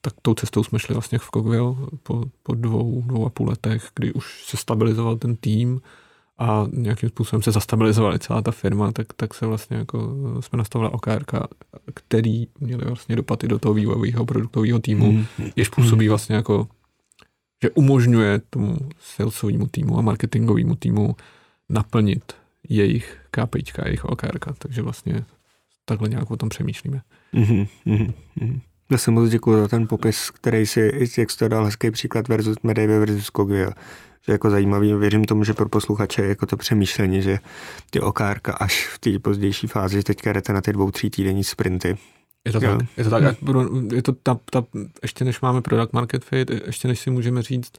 tak 0.00 0.14
tou 0.22 0.34
cestou 0.34 0.64
jsme 0.64 0.78
šli 0.78 0.94
vlastně 0.94 1.18
v 1.18 1.28
Cogville 1.34 1.74
po, 2.02 2.24
po 2.42 2.54
dvou, 2.54 3.02
dvou 3.06 3.26
a 3.26 3.30
půl 3.30 3.48
letech, 3.48 3.88
kdy 3.94 4.12
už 4.12 4.44
se 4.44 4.56
stabilizoval 4.56 5.16
ten 5.16 5.36
tým 5.36 5.80
a 6.38 6.66
nějakým 6.72 7.08
způsobem 7.08 7.42
se 7.42 7.52
zastabilizovala 7.52 8.18
celá 8.18 8.42
ta 8.42 8.50
firma, 8.50 8.92
tak, 8.92 9.06
tak 9.16 9.34
se 9.34 9.46
vlastně 9.46 9.76
jako 9.76 10.16
jsme 10.40 10.56
nastavili 10.56 10.90
OKR, 10.90 11.24
který 11.94 12.46
měli 12.60 12.84
vlastně 12.84 13.16
dopady 13.16 13.48
do 13.48 13.58
toho 13.58 13.74
vývojového 13.74 14.26
produktového 14.26 14.78
týmu, 14.78 15.12
mm. 15.12 15.24
jež 15.56 15.68
působí 15.68 16.08
vlastně 16.08 16.36
jako, 16.36 16.68
že 17.62 17.70
umožňuje 17.70 18.40
tomu 18.50 18.76
salesovému 19.00 19.66
týmu 19.66 19.98
a 19.98 20.02
marketingovému 20.02 20.74
týmu 20.76 21.16
naplnit 21.68 22.32
jejich 22.68 23.18
KPIčka, 23.30 23.82
jejich 23.86 24.04
OKR, 24.04 24.38
takže 24.58 24.82
vlastně 24.82 25.24
takhle 25.84 26.08
nějak 26.08 26.30
o 26.30 26.36
tom 26.36 26.48
přemýšlíme. 26.48 27.02
Mm-hmm, 27.34 27.68
mm-hmm. 27.86 28.60
Já 28.90 28.98
se 28.98 29.10
moc 29.10 29.30
děkuji 29.30 29.56
za 29.56 29.68
ten 29.68 29.86
popis, 29.86 30.30
který 30.30 30.66
si, 30.66 31.08
jak 31.18 31.30
jste 31.30 31.48
dal 31.48 31.64
hezký 31.64 31.90
příklad 31.90 32.28
versus 32.28 32.56
Medivy 32.62 32.98
versus 32.98 33.30
Kogio. 33.30 33.70
Že 34.26 34.32
jako 34.32 34.50
zajímavý, 34.50 34.94
věřím 34.94 35.24
tomu, 35.24 35.44
že 35.44 35.54
pro 35.54 35.68
posluchače 35.68 36.22
je 36.22 36.28
jako 36.28 36.46
to 36.46 36.56
přemýšlení, 36.56 37.22
že 37.22 37.38
ty 37.90 38.00
okárka 38.00 38.52
až 38.52 38.86
v 38.86 38.98
té 38.98 39.18
pozdější 39.18 39.66
fázi, 39.66 39.96
že 39.96 40.02
teďka 40.02 40.32
jdete 40.32 40.52
na 40.52 40.60
ty 40.60 40.72
dvou, 40.72 40.90
tří 40.90 41.10
týdenní 41.10 41.44
sprinty. 41.44 41.96
Je 42.44 42.52
to 42.52 42.64
jo. 42.64 42.78
tak, 42.78 42.88
je 42.96 43.04
to 43.04 43.10
tak. 43.10 43.22
Je 43.92 44.02
to 44.02 44.12
ta, 44.12 44.38
ta, 44.50 44.64
ještě 45.02 45.24
než 45.24 45.40
máme 45.40 45.62
product 45.62 45.92
market 45.92 46.24
fit, 46.24 46.50
ještě 46.66 46.88
než 46.88 47.00
si 47.00 47.10
můžeme 47.10 47.42
říct, 47.42 47.72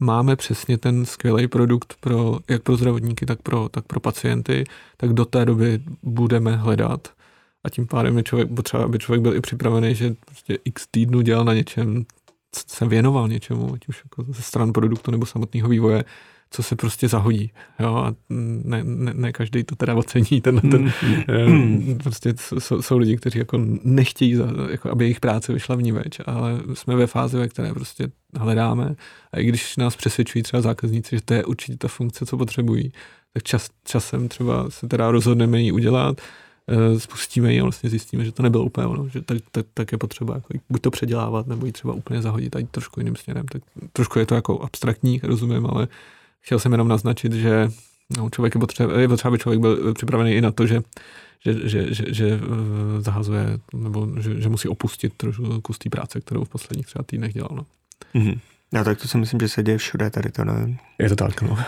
máme 0.00 0.36
přesně 0.36 0.78
ten 0.78 1.06
skvělý 1.06 1.48
produkt 1.48 1.94
pro, 2.00 2.38
jak 2.48 2.62
pro 2.62 2.76
zdravotníky, 2.76 3.26
tak 3.26 3.42
pro, 3.42 3.68
tak 3.68 3.84
pro 3.84 4.00
pacienty, 4.00 4.64
tak 4.96 5.12
do 5.12 5.24
té 5.24 5.44
doby 5.44 5.82
budeme 6.02 6.56
hledat 6.56 7.08
a 7.64 7.70
tím 7.70 7.86
pádem 7.86 8.16
je 8.16 8.22
člověk 8.22 8.48
potřeba, 8.54 8.84
aby 8.84 8.98
člověk 8.98 9.22
byl 9.22 9.36
i 9.36 9.40
připravený, 9.40 9.94
že 9.94 10.14
prostě 10.24 10.58
x 10.64 10.86
týdnů 10.90 11.20
dělal 11.20 11.44
na 11.44 11.54
něčem, 11.54 12.04
se 12.54 12.86
věnoval 12.86 13.28
něčemu, 13.28 13.74
ať 13.74 13.88
už 13.88 14.02
jako 14.04 14.32
ze 14.32 14.42
stran 14.42 14.72
produktu 14.72 15.10
nebo 15.10 15.26
samotného 15.26 15.68
vývoje, 15.68 16.04
co 16.50 16.62
se 16.62 16.76
prostě 16.76 17.08
zahodí. 17.08 17.52
Jo? 17.80 17.96
A 17.96 18.14
ne, 18.64 18.84
ne, 18.84 19.14
ne 19.14 19.32
každý 19.32 19.64
to 19.64 19.76
teda 19.76 19.94
ocení. 19.94 20.40
Ten, 20.40 20.60
ten, 20.60 20.92
mm. 21.46 21.98
prostě 22.02 22.34
jsou, 22.58 22.82
jsou 22.82 22.98
lidi, 22.98 23.16
kteří 23.16 23.38
jako 23.38 23.58
nechtějí, 23.84 24.34
za, 24.34 24.48
jako 24.70 24.90
aby 24.90 25.04
jejich 25.04 25.20
práce 25.20 25.52
vyšla 25.52 25.76
v 25.76 25.82
ní 25.82 25.92
več, 25.92 26.20
ale 26.26 26.60
jsme 26.74 26.96
ve 26.96 27.06
fázi, 27.06 27.36
ve 27.36 27.48
které 27.48 27.74
prostě 27.74 28.08
hledáme. 28.34 28.94
A 29.32 29.38
i 29.38 29.44
když 29.44 29.76
nás 29.76 29.96
přesvědčují 29.96 30.42
třeba 30.42 30.60
zákazníci, 30.60 31.16
že 31.16 31.22
to 31.22 31.34
je 31.34 31.44
určitě 31.44 31.78
ta 31.78 31.88
funkce, 31.88 32.26
co 32.26 32.36
potřebují, 32.36 32.92
tak 33.32 33.42
čas, 33.42 33.68
časem 33.84 34.28
třeba 34.28 34.70
se 34.70 34.88
teda 34.88 35.10
rozhodneme 35.10 35.60
ji 35.60 35.72
udělat, 35.72 36.20
Eh, 36.20 36.22
spustíme 36.98 37.52
ji 37.52 37.60
a 37.60 37.62
vlastně 37.62 37.90
zjistíme, 37.90 38.24
že 38.24 38.32
to 38.32 38.42
nebylo 38.42 38.64
úplně 38.64 38.86
ono, 38.86 39.08
že 39.08 39.22
tak, 39.22 39.38
tak, 39.52 39.66
tak 39.74 39.92
je 39.92 39.98
potřeba 39.98 40.34
jako 40.34 40.48
buď 40.70 40.82
to 40.82 40.90
předělávat, 40.90 41.46
nebo 41.46 41.66
ji 41.66 41.72
třeba 41.72 41.94
úplně 41.94 42.22
zahodit 42.22 42.56
a 42.56 42.58
jít 42.58 42.70
trošku 42.70 43.00
jiným 43.00 43.16
směrem. 43.16 43.46
Tak 43.46 43.62
trošku 43.92 44.18
je 44.18 44.26
to 44.26 44.34
jako 44.34 44.60
abstraktní, 44.60 45.20
rozumím, 45.22 45.66
ale 45.66 45.88
chtěl 46.40 46.58
jsem 46.58 46.72
jenom 46.72 46.88
naznačit, 46.88 47.32
že 47.32 47.70
no, 48.16 48.30
člověk 48.30 48.54
je 48.54 48.60
potřeba, 48.60 49.00
je 49.00 49.08
potřeba, 49.08 49.28
aby 49.28 49.38
člověk 49.38 49.60
byl 49.60 49.94
připravený 49.94 50.32
i 50.32 50.40
na 50.40 50.52
to, 50.52 50.66
že 50.66 50.82
že, 51.44 51.68
že, 51.68 51.94
že, 51.94 52.04
že 52.08 52.28
eh, 52.28 53.00
zahazuje, 53.00 53.58
nebo 53.74 54.08
že, 54.20 54.40
že 54.40 54.48
musí 54.48 54.68
opustit 54.68 55.14
trošku 55.16 55.60
kus 55.60 55.78
té 55.78 55.90
práce, 55.90 56.20
kterou 56.20 56.44
v 56.44 56.48
posledních 56.48 56.86
třeba 56.86 57.02
týdnech 57.02 57.34
dělal. 57.34 57.50
No. 57.52 57.66
Mm-hmm. 58.14 58.38
Já 58.72 58.84
tak 58.84 59.00
to 59.00 59.08
si 59.08 59.18
myslím, 59.18 59.40
že 59.40 59.48
se 59.48 59.62
děje 59.62 59.78
všude 59.78 60.10
tady 60.10 60.32
to, 60.32 60.44
ne? 60.44 60.78
Je 60.98 61.08
to 61.08 61.16
tak, 61.16 61.42
no. 61.42 61.58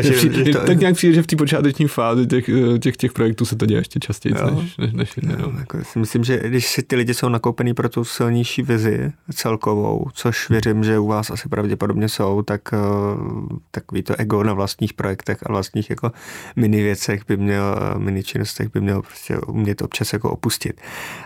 že, 0.00 0.44
že 0.44 0.52
to... 0.52 0.66
Tak 0.66 0.78
nějak 0.78 0.94
přijde, 0.94 1.14
že 1.14 1.22
v 1.22 1.26
té 1.26 1.36
počáteční 1.36 1.88
fázi 1.88 2.26
těch, 2.26 2.50
těch, 2.80 2.96
těch 2.96 3.12
projektů 3.12 3.44
se 3.44 3.56
to 3.56 3.66
děje 3.66 3.80
ještě 3.80 4.00
častěji, 4.00 4.34
než, 4.34 4.76
než, 4.76 4.92
než 4.92 5.16
jinde, 5.16 5.36
no. 5.36 5.52
jako 5.58 5.84
si 5.84 5.98
myslím, 5.98 6.24
že 6.24 6.40
když 6.48 6.66
si 6.66 6.82
ty 6.82 6.96
lidi 6.96 7.14
jsou 7.14 7.28
nakoupený 7.28 7.74
pro 7.74 7.88
tu 7.88 8.04
silnější 8.04 8.62
vizi 8.62 9.12
celkovou, 9.34 10.06
což 10.14 10.50
věřím, 10.50 10.84
že 10.84 10.98
u 10.98 11.06
vás 11.06 11.30
asi 11.30 11.48
pravděpodobně 11.48 12.08
jsou, 12.08 12.42
tak 12.42 12.60
eh, 12.72 12.76
takový 13.70 14.02
to 14.02 14.14
ego 14.18 14.42
na 14.42 14.52
vlastních 14.52 14.92
projektech 14.92 15.38
a 15.42 15.52
vlastních 15.52 15.90
jako 15.90 16.12
mini 16.56 16.82
věcech 16.82 17.22
by 17.28 17.36
měl, 17.36 17.78
eh, 17.96 17.98
mini 17.98 18.22
činnostech 18.22 18.72
by 18.72 18.80
měl 18.80 19.02
prostě 19.02 19.38
umět 19.38 19.82
občas 19.82 20.12
jako 20.12 20.30
opustit. 20.30 20.80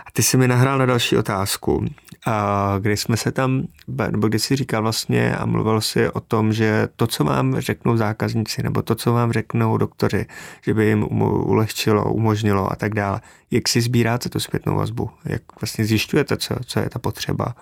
A 0.05 0.11
ty 0.13 0.23
jsi 0.23 0.37
mi 0.37 0.47
nahrál 0.47 0.77
na 0.77 0.85
další 0.85 1.17
otázku, 1.17 1.85
a 2.25 2.75
kdy 2.79 2.97
jsme 2.97 3.17
se 3.17 3.31
tam, 3.31 3.63
nebo 4.11 4.27
kdy 4.27 4.39
jsi 4.39 4.55
říkal 4.55 4.81
vlastně 4.81 5.35
a 5.35 5.45
mluvil 5.45 5.81
si 5.81 6.09
o 6.09 6.19
tom, 6.19 6.52
že 6.53 6.87
to, 6.95 7.07
co 7.07 7.23
vám 7.23 7.59
řeknou 7.59 7.97
zákazníci, 7.97 8.63
nebo 8.63 8.81
to, 8.81 8.95
co 8.95 9.13
vám 9.13 9.31
řeknou 9.31 9.77
doktoři, 9.77 10.25
že 10.61 10.73
by 10.73 10.85
jim 10.85 11.03
ulehčilo, 11.21 12.13
umožnilo 12.13 12.71
a 12.71 12.75
tak 12.75 12.93
dále. 12.93 13.21
Jak 13.51 13.69
si 13.69 13.81
sbíráte 13.81 14.29
tu 14.29 14.39
zpětnou 14.39 14.75
vazbu? 14.75 15.09
Jak 15.25 15.41
vlastně 15.61 15.85
zjišťujete, 15.85 16.37
co, 16.37 16.55
co 16.65 16.79
je 16.79 16.89
ta 16.89 16.99
potřeba? 16.99 17.55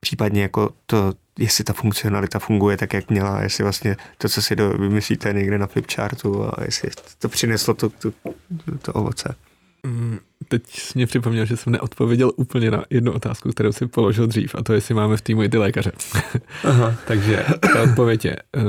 Případně 0.00 0.42
jako 0.42 0.70
to, 0.86 1.12
jestli 1.38 1.64
ta 1.64 1.72
funkcionalita 1.72 2.38
funguje 2.38 2.76
tak, 2.76 2.92
jak 2.92 3.10
měla, 3.10 3.42
jestli 3.42 3.64
vlastně 3.64 3.96
to, 4.18 4.28
co 4.28 4.42
si 4.42 4.56
do, 4.56 4.70
vymyslíte 4.70 5.32
někde 5.32 5.58
na 5.58 5.66
flipchartu 5.66 6.44
a 6.44 6.64
jestli 6.64 6.90
to 7.18 7.28
přineslo 7.28 7.74
to, 7.74 7.88
to, 7.88 8.12
to 8.82 8.92
ovoce. 8.92 9.34
Mm, 9.86 10.18
teď 10.48 10.94
mě 10.94 11.06
připomněl, 11.06 11.44
že 11.44 11.56
jsem 11.56 11.72
neodpověděl 11.72 12.32
úplně 12.36 12.70
na 12.70 12.84
jednu 12.90 13.12
otázku, 13.12 13.50
kterou 13.50 13.72
si 13.72 13.86
položil 13.86 14.26
dřív, 14.26 14.54
a 14.54 14.62
to 14.62 14.72
je, 14.72 14.76
jestli 14.76 14.94
máme 14.94 15.16
v 15.16 15.22
týmu 15.22 15.42
i 15.42 15.48
ty 15.48 15.58
lékaře. 15.58 15.92
Aha. 16.64 16.94
takže 17.06 17.44
ta 17.72 17.82
odpověď 17.82 18.24
je, 18.24 18.36
eh, 18.56 18.62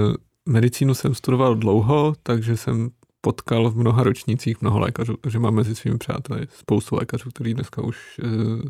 medicínu 0.46 0.94
jsem 0.94 1.16
studoval 1.16 1.56
dlouho, 1.56 2.16
takže 2.24 2.58
jsem 2.58 2.90
potkal 3.22 3.72
v 3.72 3.78
mnoha 3.78 4.04
ročnících 4.04 4.62
mnoho 4.62 4.80
lékařů, 4.80 5.18
že 5.28 5.40
mám 5.40 5.54
mezi 5.54 5.76
svými 5.76 5.98
přáteli 5.98 6.48
spoustu 6.60 6.96
lékařů, 6.96 7.30
kteří 7.30 7.54
dneska 7.54 7.82
už 7.82 7.98
eh, 8.24 8.28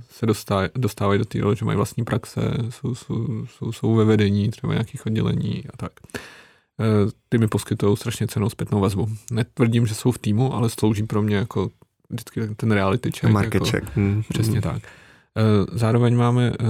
se 0.09 0.25
dostávají, 0.25 0.69
dostávají 0.75 1.19
do 1.19 1.25
té 1.25 1.39
že 1.55 1.65
mají 1.65 1.75
vlastní 1.75 2.03
praxe, 2.03 2.41
jsou, 2.69 2.95
jsou, 2.95 3.45
jsou, 3.45 3.71
jsou 3.71 3.95
ve 3.95 4.05
vedení 4.05 4.49
třeba 4.49 4.73
nějakých 4.73 5.05
oddělení 5.05 5.63
a 5.73 5.77
tak. 5.77 5.91
Eh, 6.79 7.11
ty 7.29 7.37
mi 7.37 7.47
poskytují 7.47 7.97
strašně 7.97 8.27
cenou 8.27 8.49
zpětnou 8.49 8.79
vazbu. 8.79 9.09
Netvrdím, 9.31 9.87
že 9.87 9.95
jsou 9.95 10.11
v 10.11 10.19
týmu, 10.19 10.53
ale 10.53 10.69
slouží 10.69 11.03
pro 11.03 11.21
mě 11.21 11.35
jako 11.35 11.69
vždycky 12.09 12.55
ten 12.55 12.71
reality 12.71 13.11
check. 13.11 13.33
Market 13.33 13.53
jako, 13.53 13.65
check. 13.65 13.95
Hmm. 13.95 14.23
Přesně 14.29 14.53
hmm. 14.53 14.61
tak. 14.61 14.81
Eh, 15.37 15.77
zároveň 15.77 16.15
máme, 16.15 16.53
eh, 16.59 16.65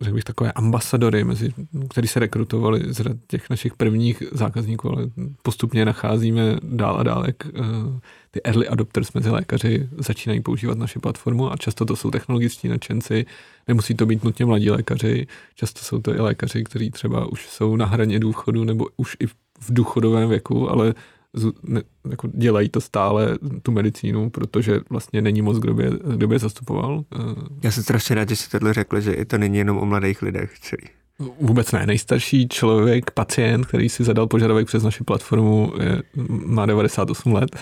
řekl 0.00 0.14
bych, 0.14 0.24
takové 0.24 0.52
ambasadory, 0.52 1.24
mezi, 1.24 1.52
který 1.90 2.08
se 2.08 2.20
rekrutovali 2.20 2.94
z 2.94 3.02
těch 3.26 3.50
našich 3.50 3.74
prvních 3.76 4.22
zákazníků, 4.32 4.90
ale 4.90 5.06
postupně 5.42 5.84
nacházíme 5.84 6.56
dál 6.62 6.96
a 6.96 7.02
dál, 7.02 7.24
jak 7.26 7.46
eh, 7.46 7.50
ty 8.30 8.40
early 8.44 8.68
adopters 8.68 9.12
mezi 9.12 9.30
lékaři 9.30 9.88
začínají 9.98 10.40
používat 10.40 10.78
naši 10.78 10.98
platformu 10.98 11.52
a 11.52 11.56
často 11.56 11.84
to 11.84 11.96
jsou 11.96 12.10
technologičtí 12.10 12.68
nadšenci, 12.68 13.26
nemusí 13.68 13.94
to 13.94 14.06
být 14.06 14.24
nutně 14.24 14.46
mladí 14.46 14.70
lékaři, 14.70 15.26
často 15.54 15.80
jsou 15.80 16.00
to 16.00 16.14
i 16.14 16.20
lékaři, 16.20 16.64
kteří 16.64 16.90
třeba 16.90 17.26
už 17.26 17.48
jsou 17.48 17.76
na 17.76 17.86
hraně 17.86 18.18
důchodu 18.18 18.64
nebo 18.64 18.86
už 18.96 19.16
i 19.20 19.26
v 19.26 19.34
důchodovém 19.68 20.28
věku, 20.28 20.70
ale 20.70 20.94
jako 22.10 22.28
dělají 22.34 22.68
to 22.68 22.80
stále, 22.80 23.38
tu 23.62 23.72
medicínu, 23.72 24.30
protože 24.30 24.80
vlastně 24.90 25.22
není 25.22 25.42
moc, 25.42 25.58
kdo 25.58 25.74
by, 25.74 25.90
kdo 26.14 26.28
by 26.28 26.34
je 26.34 26.38
zastupoval. 26.38 27.04
Eh, 27.14 27.18
Já 27.62 27.70
jsem 27.70 27.82
strašně 27.82 28.14
rád, 28.14 28.28
že 28.28 28.36
jsi 28.36 28.50
tohle 28.50 28.74
řekl, 28.74 29.00
že 29.00 29.12
i 29.12 29.24
to 29.24 29.38
není 29.38 29.58
jenom 29.58 29.78
o 29.78 29.86
mladých 29.86 30.22
lidech. 30.22 30.58
Celý. 30.60 30.82
Vůbec 31.40 31.72
ne. 31.72 31.86
Nejstarší 31.86 32.48
člověk, 32.48 33.10
pacient, 33.10 33.66
který 33.66 33.88
si 33.88 34.04
zadal 34.04 34.26
požadavek 34.26 34.66
přes 34.66 34.82
naši 34.82 35.04
platformu, 35.04 35.72
je, 35.80 36.02
má 36.46 36.66
98 36.66 37.32
let 37.32 37.56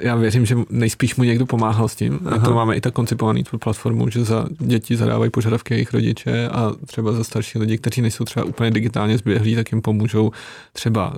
já 0.00 0.16
věřím, 0.16 0.46
že 0.46 0.56
nejspíš 0.70 1.16
mu 1.16 1.24
někdo 1.24 1.46
pomáhal 1.46 1.88
s 1.88 1.94
tím. 1.96 2.20
Aha. 2.26 2.46
to 2.46 2.54
máme 2.54 2.76
i 2.76 2.80
tak 2.80 2.94
koncipovaný 2.94 3.44
tu 3.44 3.58
platformu, 3.58 4.08
že 4.08 4.24
za 4.24 4.46
děti 4.58 4.96
zadávají 4.96 5.30
požadavky 5.30 5.74
jejich 5.74 5.92
rodiče 5.92 6.48
a 6.48 6.72
třeba 6.86 7.12
za 7.12 7.24
starší 7.24 7.58
lidi, 7.58 7.78
kteří 7.78 8.02
nejsou 8.02 8.24
třeba 8.24 8.46
úplně 8.46 8.70
digitálně 8.70 9.18
zběhlí, 9.18 9.54
tak 9.54 9.72
jim 9.72 9.82
pomůžou 9.82 10.32
třeba 10.72 11.14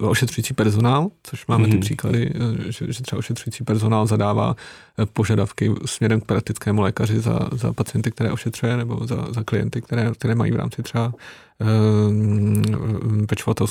uh, 0.00 0.08
ošetřující 0.08 0.54
personál, 0.54 1.08
což 1.22 1.46
máme 1.46 1.64
mm. 1.64 1.70
ty 1.70 1.76
mhm. 1.76 1.80
příklady, 1.80 2.30
uh, 2.30 2.56
že, 2.68 2.92
že 2.92 3.02
třeba 3.02 3.18
ošetřující 3.18 3.64
personál 3.64 4.06
zadává 4.06 4.48
uh, 4.48 5.04
požadavky 5.12 5.72
směrem 5.84 6.20
k 6.20 6.24
praktickému 6.24 6.80
lékaři 6.82 7.20
za, 7.20 7.38
za 7.52 7.72
pacienty, 7.72 8.10
které 8.10 8.32
ošetřuje, 8.32 8.76
nebo 8.76 9.06
za, 9.06 9.26
za 9.30 9.42
klienty, 9.42 9.82
které, 9.82 10.10
které 10.12 10.34
mají 10.34 10.52
v 10.52 10.56
rámci 10.56 10.82
třeba 10.82 11.06
uh, 11.06 11.16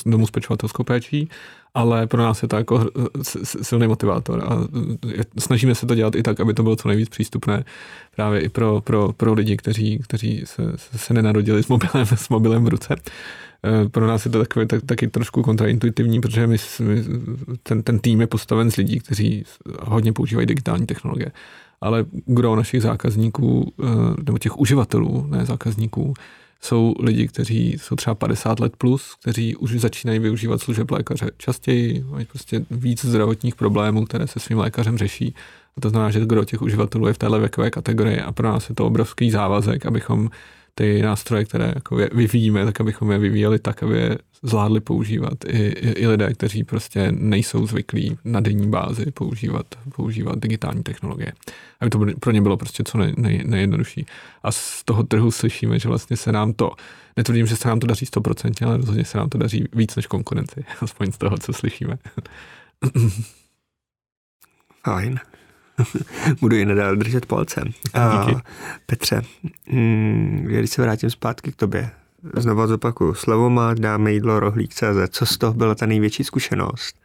domů 0.06 0.26
s 0.26 0.30
pečovatelskou 0.30 0.84
péčí, 0.84 1.28
ale 1.76 2.06
pro 2.06 2.22
nás 2.22 2.42
je 2.42 2.48
to 2.48 2.56
jako 2.56 2.90
silný 3.34 3.86
motivátor 3.86 4.44
a 4.44 4.58
snažíme 5.38 5.74
se 5.74 5.86
to 5.86 5.94
dělat 5.94 6.14
i 6.14 6.22
tak, 6.22 6.40
aby 6.40 6.54
to 6.54 6.62
bylo 6.62 6.76
co 6.76 6.88
nejvíc 6.88 7.08
přístupné 7.08 7.64
právě 8.16 8.40
i 8.40 8.48
pro, 8.48 8.80
pro, 8.80 9.12
pro 9.12 9.34
lidi, 9.34 9.56
kteří, 9.56 9.98
kteří 9.98 10.42
se, 10.44 10.62
se 10.76 11.14
nenarodili 11.14 11.62
s 11.62 11.68
mobilem, 11.68 12.06
s 12.06 12.28
mobilem 12.28 12.64
v 12.64 12.68
ruce. 12.68 12.96
Eh, 13.64 13.88
pro 13.88 14.06
nás 14.06 14.24
je 14.24 14.30
to 14.30 14.38
takový, 14.38 14.66
tak, 14.66 14.82
taky 14.86 15.08
trošku 15.08 15.42
kontraintuitivní, 15.42 16.20
protože 16.20 16.46
my, 16.46 16.56
my, 16.80 17.04
ten, 17.62 17.82
ten 17.82 17.98
tým 17.98 18.20
je 18.20 18.26
postaven 18.26 18.70
z 18.70 18.76
lidí, 18.76 18.98
kteří 18.98 19.44
hodně 19.80 20.12
používají 20.12 20.46
digitální 20.46 20.86
technologie. 20.86 21.32
Ale 21.80 22.04
gro 22.26 22.56
našich 22.56 22.82
zákazníků, 22.82 23.72
eh, 23.82 23.86
nebo 24.26 24.38
těch 24.38 24.58
uživatelů, 24.58 25.26
ne 25.26 25.46
zákazníků, 25.46 26.14
jsou 26.60 26.94
lidi, 27.00 27.28
kteří 27.28 27.72
jsou 27.72 27.96
třeba 27.96 28.14
50 28.14 28.60
let 28.60 28.76
plus, 28.78 29.14
kteří 29.20 29.56
už 29.56 29.80
začínají 29.80 30.18
využívat 30.18 30.60
služeb 30.60 30.90
lékaře 30.90 31.30
častěji, 31.38 32.04
mají 32.10 32.26
prostě 32.26 32.66
víc 32.70 33.04
zdravotních 33.04 33.54
problémů, 33.54 34.04
které 34.04 34.26
se 34.26 34.40
svým 34.40 34.58
lékařem 34.58 34.98
řeší. 34.98 35.34
A 35.76 35.80
to 35.80 35.90
znamená, 35.90 36.10
že 36.10 36.20
gro 36.20 36.44
těch 36.44 36.62
uživatelů 36.62 37.06
je 37.06 37.12
v 37.12 37.18
téhle 37.18 37.40
věkové 37.40 37.70
kategorii 37.70 38.20
a 38.20 38.32
pro 38.32 38.48
nás 38.48 38.68
je 38.68 38.74
to 38.74 38.86
obrovský 38.86 39.30
závazek, 39.30 39.86
abychom 39.86 40.30
ty 40.78 41.02
nástroje, 41.02 41.44
které 41.44 41.72
jako 41.74 41.96
vyvíjíme, 41.96 42.64
tak 42.64 42.80
abychom 42.80 43.12
je 43.12 43.18
vyvíjeli 43.18 43.58
tak, 43.58 43.82
aby 43.82 43.98
je 43.98 44.18
zvládli 44.42 44.80
používat 44.80 45.44
i, 45.46 45.58
i, 45.58 45.90
i 45.90 46.06
lidé, 46.06 46.32
kteří 46.32 46.64
prostě 46.64 47.12
nejsou 47.12 47.66
zvyklí 47.66 48.18
na 48.24 48.40
denní 48.40 48.70
bázi 48.70 49.10
používat, 49.10 49.66
používat 49.96 50.38
digitální 50.38 50.82
technologie. 50.82 51.32
Aby 51.80 51.90
to 51.90 52.06
pro 52.20 52.32
ně 52.32 52.42
bylo 52.42 52.56
prostě 52.56 52.82
co 52.84 52.98
nej, 52.98 53.14
nej, 53.16 53.42
nejjednodušší. 53.46 54.06
A 54.42 54.52
z 54.52 54.84
toho 54.84 55.02
trhu 55.02 55.30
slyšíme, 55.30 55.78
že 55.78 55.88
vlastně 55.88 56.16
se 56.16 56.32
nám 56.32 56.52
to, 56.52 56.70
netvrdím, 57.16 57.46
že 57.46 57.56
se 57.56 57.68
nám 57.68 57.80
to 57.80 57.86
daří 57.86 58.06
100%, 58.06 58.66
ale 58.66 58.76
rozhodně 58.76 59.04
se 59.04 59.18
nám 59.18 59.28
to 59.28 59.38
daří 59.38 59.64
víc 59.72 59.96
než 59.96 60.06
konkurenci, 60.06 60.64
aspoň 60.80 61.12
z 61.12 61.18
toho, 61.18 61.38
co 61.38 61.52
slyšíme. 61.52 61.98
Fajn. 64.84 65.20
budu 66.40 66.56
i 66.56 66.64
nadále 66.64 66.96
držet 66.96 67.26
palce. 67.26 67.60
A, 67.94 68.26
Petře, 68.86 69.22
hmm, 69.66 70.44
když 70.48 70.70
se 70.70 70.82
vrátím 70.82 71.10
zpátky 71.10 71.52
k 71.52 71.56
tobě, 71.56 71.90
znovu 72.36 72.66
zopakuju, 72.66 73.14
má 73.48 73.74
dáme 73.74 74.12
jídlo, 74.12 74.40
rohlík, 74.40 74.74
CZ. 74.74 75.10
Co 75.10 75.26
z 75.26 75.38
toho 75.38 75.54
byla 75.54 75.74
ta 75.74 75.86
největší 75.86 76.24
zkušenost? 76.24 76.96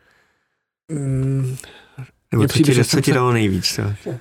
Mm, 0.92 1.56
Nebo 2.32 2.48
co, 2.48 2.60
ti, 2.60 2.84
co 2.86 3.02
ti 3.02 3.14
dalo 3.14 3.34
nejvíc? 3.34 3.76
To? 3.76 4.12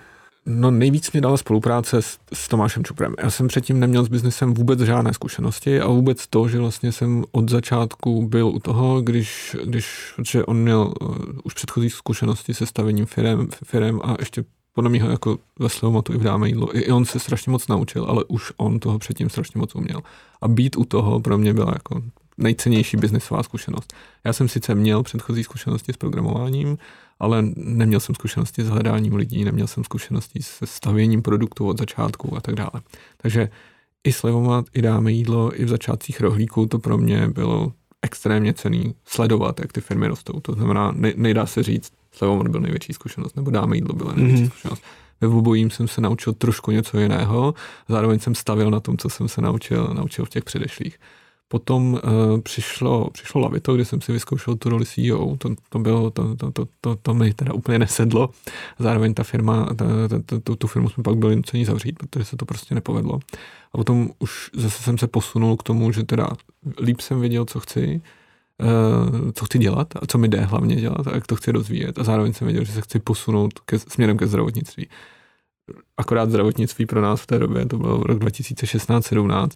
No 0.47 0.71
nejvíc 0.71 1.13
mě 1.13 1.21
dala 1.21 1.37
spolupráce 1.37 2.03
s, 2.03 2.19
s 2.33 2.49
Tomášem 2.49 2.85
Čuprem. 2.85 3.15
Já 3.23 3.31
jsem 3.31 3.49
předtím 3.49 3.81
neměl 3.81 4.05
s 4.05 4.09
biznesem 4.09 4.55
vůbec 4.55 4.81
žádné 4.81 5.15
zkušenosti 5.15 5.81
a 5.81 5.89
vůbec 5.89 6.27
to, 6.27 6.49
že 6.49 6.59
vlastně 6.59 6.93
jsem 6.93 7.25
od 7.33 7.49
začátku 7.49 8.29
byl 8.29 8.49
u 8.49 8.59
toho, 8.59 9.01
když, 9.01 9.57
když 9.65 10.13
protože 10.17 10.45
on 10.45 10.57
měl 10.57 10.95
uh, 11.01 11.17
už 11.45 11.55
předchozí 11.55 11.91
zkušenosti 11.91 12.55
se 12.55 12.67
stavením 12.67 13.07
firem, 13.07 13.49
firem 13.65 14.01
a 14.05 14.17
ještě 14.19 14.45
podle 14.73 14.91
mě 14.91 15.01
jako 15.11 15.39
ve 15.59 15.69
Slevomatu 15.69 16.13
i 16.13 16.17
v 16.17 16.23
Dáme 16.23 16.49
jídlo. 16.49 16.77
I, 16.77 16.93
on 16.93 17.05
se 17.05 17.19
strašně 17.19 17.53
moc 17.53 17.69
naučil, 17.69 18.05
ale 18.05 18.25
už 18.25 18.53
on 18.57 18.79
toho 18.79 18.99
předtím 18.99 19.31
strašně 19.31 19.61
moc 19.61 19.75
uměl. 19.75 20.01
A 20.41 20.49
být 20.49 20.77
u 20.77 20.85
toho 20.85 21.21
pro 21.21 21.39
mě 21.39 21.55
byla 21.55 21.73
jako 21.73 22.03
nejcennější 22.41 22.97
biznesová 22.97 23.43
zkušenost. 23.43 23.95
Já 24.25 24.33
jsem 24.33 24.49
sice 24.49 24.75
měl 24.75 25.03
předchozí 25.03 25.45
zkušenosti 25.45 25.93
s 25.93 25.97
programováním, 25.97 26.79
ale 27.19 27.43
neměl 27.57 28.01
jsem 28.01 28.15
zkušenosti 28.15 28.65
s 28.65 28.69
hledáním 28.69 29.15
lidí, 29.15 29.45
neměl 29.45 29.67
jsem 29.67 29.85
zkušenosti 29.85 30.43
se 30.43 30.67
stavěním 30.67 31.23
produktů 31.23 31.69
od 31.69 31.79
začátku 31.79 32.37
a 32.37 32.41
tak 32.41 32.55
dále. 32.55 32.71
Takže 33.17 33.49
i 34.05 34.13
slevomat, 34.13 34.65
i 34.75 34.83
dáme 34.83 35.13
jídlo, 35.13 35.61
i 35.61 35.65
v 35.65 35.69
začátcích 35.69 36.21
rohlíků 36.21 36.67
to 36.67 36.79
pro 36.79 36.99
mě 36.99 37.29
bylo 37.29 37.73
extrémně 38.03 38.55
cený 38.55 38.95
sledovat, 39.05 39.61
jak 39.61 39.73
ty 39.73 39.81
firmy 39.81 40.07
rostou. 40.07 40.41
To 40.41 40.53
znamená, 40.53 40.93
ne, 40.93 41.13
nejdá 41.17 41.47
se 41.47 41.63
říct, 41.63 41.93
slevomat 42.13 42.49
byl 42.49 42.61
největší 42.61 42.93
zkušenost, 42.93 43.37
nebo 43.37 43.51
dáme 43.51 43.77
jídlo 43.77 43.95
byla 43.95 44.13
největší 44.13 44.43
mm-hmm. 44.43 44.49
zkušenost. 44.49 44.83
Ve 45.21 45.29
obojím 45.29 45.71
jsem 45.71 45.89
se 45.89 46.01
naučil 46.01 46.33
trošku 46.33 46.71
něco 46.71 46.99
jiného, 46.99 47.55
zároveň 47.89 48.19
jsem 48.19 48.35
stavil 48.35 48.71
na 48.71 48.81
tom, 48.81 48.97
co 48.97 49.09
jsem 49.09 49.29
se 49.29 49.41
naučil, 49.41 49.91
naučil 49.95 50.25
v 50.25 50.29
těch 50.31 50.45
předešlých. 50.45 50.99
Potom 51.53 51.93
uh, 51.93 52.41
přišlo, 52.41 53.11
přišlo 53.11 53.41
Lavito, 53.41 53.75
kde 53.75 53.85
jsem 53.85 54.01
si 54.01 54.13
vyzkoušel 54.13 54.57
tu 54.57 54.69
roli 54.69 54.87
CEO. 54.87 55.37
To, 55.37 55.51
to 55.69 55.79
bylo, 55.79 56.11
to, 56.11 56.37
to, 56.37 56.51
to, 56.51 56.67
to, 56.81 56.97
to 56.97 57.15
mi 57.15 57.35
teda 57.35 57.53
úplně 57.53 57.79
nesedlo. 57.79 58.31
Zároveň 58.79 59.15
ta 59.15 59.23
firma, 59.23 59.67
ta, 59.67 59.85
ta, 60.09 60.19
ta, 60.27 60.39
tu, 60.39 60.57
tu 60.57 60.67
firmu 60.67 60.89
jsme 60.89 61.03
pak 61.03 61.17
byli 61.17 61.37
nuceni 61.37 61.67
zavřít, 61.67 61.99
protože 61.99 62.25
se 62.25 62.37
to 62.37 62.45
prostě 62.45 62.75
nepovedlo. 62.75 63.21
A 63.73 63.79
potom 63.79 64.11
už 64.19 64.51
zase 64.55 64.83
jsem 64.83 64.99
se 64.99 65.07
posunul 65.07 65.57
k 65.57 65.63
tomu, 65.63 65.93
že 65.93 66.03
teda 66.03 66.29
líp 66.81 67.01
jsem 67.01 67.21
věděl, 67.21 67.45
co 67.45 67.61
chci, 67.61 68.01
uh, 68.63 69.31
co 69.35 69.45
chci 69.45 69.59
dělat 69.59 69.89
a 70.03 70.07
co 70.07 70.19
mi 70.19 70.29
jde 70.29 70.41
hlavně 70.41 70.77
dělat 70.77 71.07
a 71.07 71.15
jak 71.15 71.27
to 71.27 71.37
chci 71.37 71.53
rozvíjet. 71.53 71.99
A 71.99 72.05
zároveň 72.05 72.33
jsem 72.33 72.47
věděl, 72.47 72.65
že 72.65 72.73
se 72.73 72.81
chci 72.81 72.99
posunout 72.99 73.59
ke, 73.59 73.79
směrem 73.79 74.17
ke 74.17 74.27
zdravotnictví. 74.27 74.89
Akorát 75.97 76.29
zdravotnictví 76.29 76.87
pro 76.87 77.01
nás 77.01 77.21
v 77.21 77.27
té 77.27 77.39
době, 77.39 77.67
to 77.67 77.79
bylo 77.79 78.03
rok 78.03 78.19
2016-17, 78.19 79.49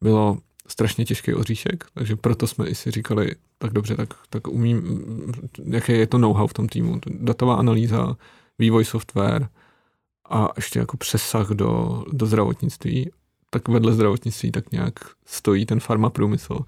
bylo 0.00 0.38
strašně 0.68 1.04
těžký 1.04 1.34
oříšek, 1.34 1.84
takže 1.94 2.16
proto 2.16 2.46
jsme 2.46 2.66
i 2.66 2.74
si 2.74 2.90
říkali, 2.90 3.34
tak 3.58 3.72
dobře, 3.72 3.96
tak, 3.96 4.14
tak 4.30 4.48
umím, 4.48 5.02
jaké 5.64 5.92
je 5.92 6.06
to 6.06 6.18
know-how 6.18 6.46
v 6.46 6.52
tom 6.52 6.68
týmu. 6.68 7.00
Datová 7.06 7.54
analýza, 7.54 8.16
vývoj 8.58 8.84
software 8.84 9.48
a 10.30 10.48
ještě 10.56 10.78
jako 10.78 10.96
přesah 10.96 11.48
do, 11.50 12.04
do 12.12 12.26
zdravotnictví, 12.26 13.10
tak 13.50 13.68
vedle 13.68 13.92
zdravotnictví 13.92 14.50
tak 14.50 14.72
nějak 14.72 14.94
stojí 15.26 15.66
ten 15.66 15.80
farma 15.80 16.10
průmysl, 16.10 16.58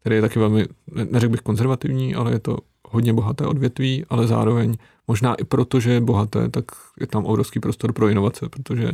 který 0.00 0.16
je 0.16 0.22
taky 0.22 0.38
velmi, 0.38 0.66
neřekl 1.10 1.30
bych 1.30 1.40
konzervativní, 1.40 2.14
ale 2.14 2.32
je 2.32 2.38
to 2.38 2.58
hodně 2.88 3.12
bohaté 3.12 3.46
odvětví, 3.46 4.04
ale 4.08 4.26
zároveň 4.26 4.76
možná 5.08 5.34
i 5.34 5.44
proto, 5.44 5.80
že 5.80 5.92
je 5.92 6.00
bohaté, 6.00 6.48
tak 6.48 6.64
je 7.00 7.06
tam 7.06 7.24
obrovský 7.24 7.60
prostor 7.60 7.92
pro 7.92 8.08
inovace, 8.08 8.48
protože 8.48 8.92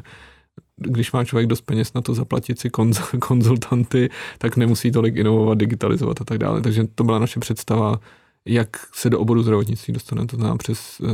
když 0.78 1.12
má 1.12 1.24
člověk 1.24 1.46
dost 1.46 1.60
peněz 1.60 1.94
na 1.94 2.00
to 2.00 2.14
zaplatit 2.14 2.58
si 2.58 2.70
konzultanty, 3.18 4.10
tak 4.38 4.56
nemusí 4.56 4.92
tolik 4.92 5.16
inovovat, 5.16 5.58
digitalizovat 5.58 6.20
a 6.20 6.24
tak 6.24 6.38
dále. 6.38 6.60
Takže 6.60 6.84
to 6.94 7.04
byla 7.04 7.18
naše 7.18 7.40
představa, 7.40 8.00
jak 8.44 8.68
se 8.92 9.10
do 9.10 9.20
oboru 9.20 9.42
zdravotnictví 9.42 9.94
dostane, 9.94 10.26
to 10.26 10.36
znamená 10.36 10.56
přes 10.56 11.00
uh, 11.00 11.08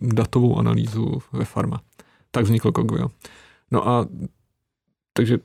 datovou 0.00 0.58
analýzu 0.58 1.22
ve 1.32 1.44
farma. 1.44 1.80
Tak 2.30 2.44
vzniklo 2.44 2.72
Cogwheel. 2.72 3.10
No 3.70 3.88
a 3.88 4.06
takže 5.12 5.38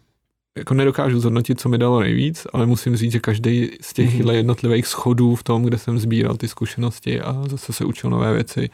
jako 0.58 0.74
nedokážu 0.74 1.20
zhodnotit, 1.20 1.60
co 1.60 1.70
mi 1.70 1.78
dalo 1.78 2.00
nejvíc, 2.00 2.48
ale 2.54 2.66
musím 2.66 2.96
říct, 2.96 3.12
že 3.12 3.20
každý 3.20 3.70
z 3.82 3.94
těch 3.94 4.20
mm-hmm. 4.20 4.32
jednotlivých 4.32 4.88
schodů 4.88 5.36
v 5.36 5.44
tom, 5.44 5.64
kde 5.64 5.78
jsem 5.78 6.00
sbíral 6.00 6.38
ty 6.38 6.48
zkušenosti 6.48 7.22
a 7.22 7.44
zase 7.50 7.74
se 7.74 7.86
učil 7.86 8.10
nové 8.10 8.34
věci, 8.34 8.70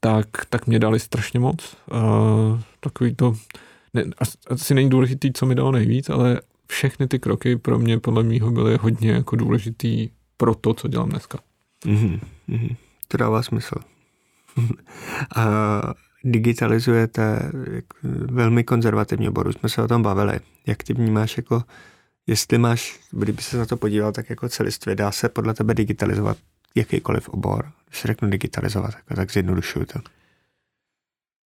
tak, 0.00 0.26
tak 0.48 0.66
mě 0.66 0.78
dali 0.78 1.00
strašně 1.00 1.40
moc. 1.40 1.76
Uh, 1.92 2.60
takový 2.80 3.14
to, 3.14 3.34
ne, 3.94 4.04
asi 4.50 4.74
není 4.74 4.90
důležitý, 4.90 5.32
co 5.32 5.46
mi 5.46 5.54
dalo 5.54 5.72
nejvíc, 5.72 6.10
ale 6.10 6.40
všechny 6.66 7.08
ty 7.08 7.18
kroky 7.18 7.56
pro 7.56 7.78
mě 7.78 7.98
podle 7.98 8.22
mýho 8.22 8.50
byly 8.50 8.76
hodně 8.76 9.10
jako 9.10 9.36
důležitý 9.36 10.08
pro 10.36 10.54
to, 10.54 10.74
co 10.74 10.88
dělám 10.88 11.08
dneska. 11.08 11.38
Mm-hmm. 11.84 12.76
To 13.08 13.16
dává 13.16 13.42
smysl. 13.42 13.74
a 15.36 15.80
digitalizujete 16.24 17.52
velmi 18.30 18.64
konzervativní 18.64 19.28
oboru, 19.28 19.52
jsme 19.52 19.68
se 19.68 19.82
o 19.82 19.88
tom 19.88 20.02
bavili. 20.02 20.40
Jak 20.66 20.82
ty 20.82 20.94
vnímáš 20.94 21.36
jako, 21.36 21.62
jestli 22.26 22.58
máš, 22.58 23.00
kdyby 23.10 23.42
se 23.42 23.58
na 23.58 23.66
to 23.66 23.76
podíval, 23.76 24.12
tak 24.12 24.30
jako 24.30 24.48
celistvě, 24.48 24.94
dá 24.94 25.12
se 25.12 25.28
podle 25.28 25.54
tebe 25.54 25.74
digitalizovat 25.74 26.36
jakýkoliv 26.78 27.28
obor, 27.28 27.72
když 27.88 28.02
řeknu 28.02 28.30
digitalizovat, 28.30 28.94
tak, 28.94 29.16
tak 29.16 29.32
zjednodušuju 29.32 29.84
to. 29.84 29.98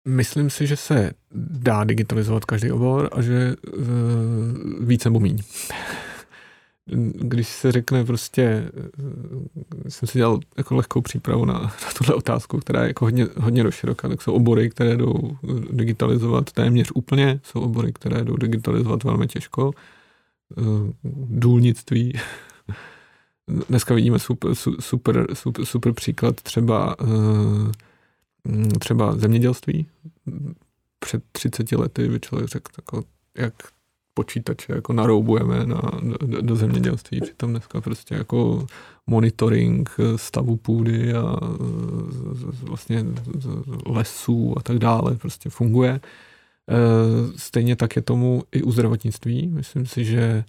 Myslím 0.08 0.50
si, 0.50 0.68
že 0.68 0.78
se 0.78 1.12
dá 1.52 1.84
digitalizovat 1.84 2.46
každý 2.46 2.72
obor 2.72 3.10
a 3.12 3.22
že 3.22 3.56
uh, 3.78 3.84
více 4.88 5.10
nebo 5.10 5.20
míň. 5.20 5.44
Když 7.14 7.48
se 7.48 7.72
řekne 7.72 8.06
prostě, 8.06 8.72
uh, 8.98 9.44
jsem 9.88 10.08
si 10.08 10.18
dělal 10.18 10.40
jako 10.58 10.76
lehkou 10.76 11.02
přípravu 11.02 11.46
na, 11.46 11.54
na 11.60 11.92
tuhle 11.98 12.16
otázku, 12.16 12.60
která 12.60 12.82
je 12.82 12.88
jako 12.88 13.06
hodně, 13.06 13.28
hodně 13.38 13.64
doširoká, 13.64 14.10
tak 14.10 14.22
jsou 14.22 14.34
obory, 14.34 14.70
které 14.70 14.98
jdou 14.98 15.38
digitalizovat 15.72 16.52
téměř 16.52 16.92
úplně, 16.96 17.40
jsou 17.44 17.60
obory, 17.60 17.94
které 17.94 18.24
jdou 18.24 18.38
digitalizovat 18.38 19.04
velmi 19.04 19.28
těžko. 19.28 19.72
Důlnictví, 21.30 22.14
dneska 23.70 23.94
vidíme 23.94 24.20
super, 24.20 24.56
super, 24.80 25.28
super, 25.34 25.66
super 25.66 25.94
příklad 25.94 26.42
třeba, 26.42 26.96
eh, 27.02 28.78
třeba 28.80 29.16
zemědělství. 29.18 29.88
Před 31.00 31.24
30 31.32 31.72
lety 31.72 32.10
by 32.10 32.20
člověk 32.20 32.50
řekl, 32.50 32.72
jako, 32.78 33.04
jak 33.38 33.54
počítače 34.14 34.74
jako 34.74 34.94
naroubujeme 34.94 35.66
na, 35.66 35.82
do, 36.02 36.42
do 36.42 36.56
zemědělství. 36.56 37.22
Přitom 37.22 37.50
dneska 37.50 37.82
prostě 37.82 38.16
jako 38.16 38.68
monitoring 39.08 39.90
stavu 40.16 40.56
půdy 40.56 41.14
a 41.14 41.36
vlastně 42.62 43.06
lesů 43.86 44.54
a 44.58 44.62
tak 44.62 44.80
dále 44.80 45.16
prostě 45.16 45.50
funguje. 45.50 46.00
Eh, 46.70 47.32
stejně 47.36 47.76
tak 47.76 47.96
je 47.96 48.02
tomu 48.02 48.44
i 48.52 48.64
u 48.64 48.72
zdravotnictví. 48.72 49.48
Myslím 49.48 49.86
si, 49.86 50.06
že 50.06 50.44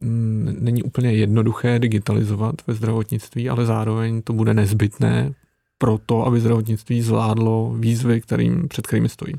není 0.00 0.82
úplně 0.82 1.12
jednoduché 1.12 1.78
digitalizovat 1.78 2.54
ve 2.66 2.74
zdravotnictví, 2.74 3.48
ale 3.48 3.66
zároveň 3.66 4.22
to 4.22 4.32
bude 4.32 4.54
nezbytné 4.54 5.34
pro 5.78 5.98
to, 6.06 6.26
aby 6.26 6.40
zdravotnictví 6.40 7.02
zvládlo 7.02 7.74
výzvy, 7.78 8.20
kterým, 8.20 8.68
před 8.68 8.86
kterými 8.86 9.08
stojí. 9.08 9.34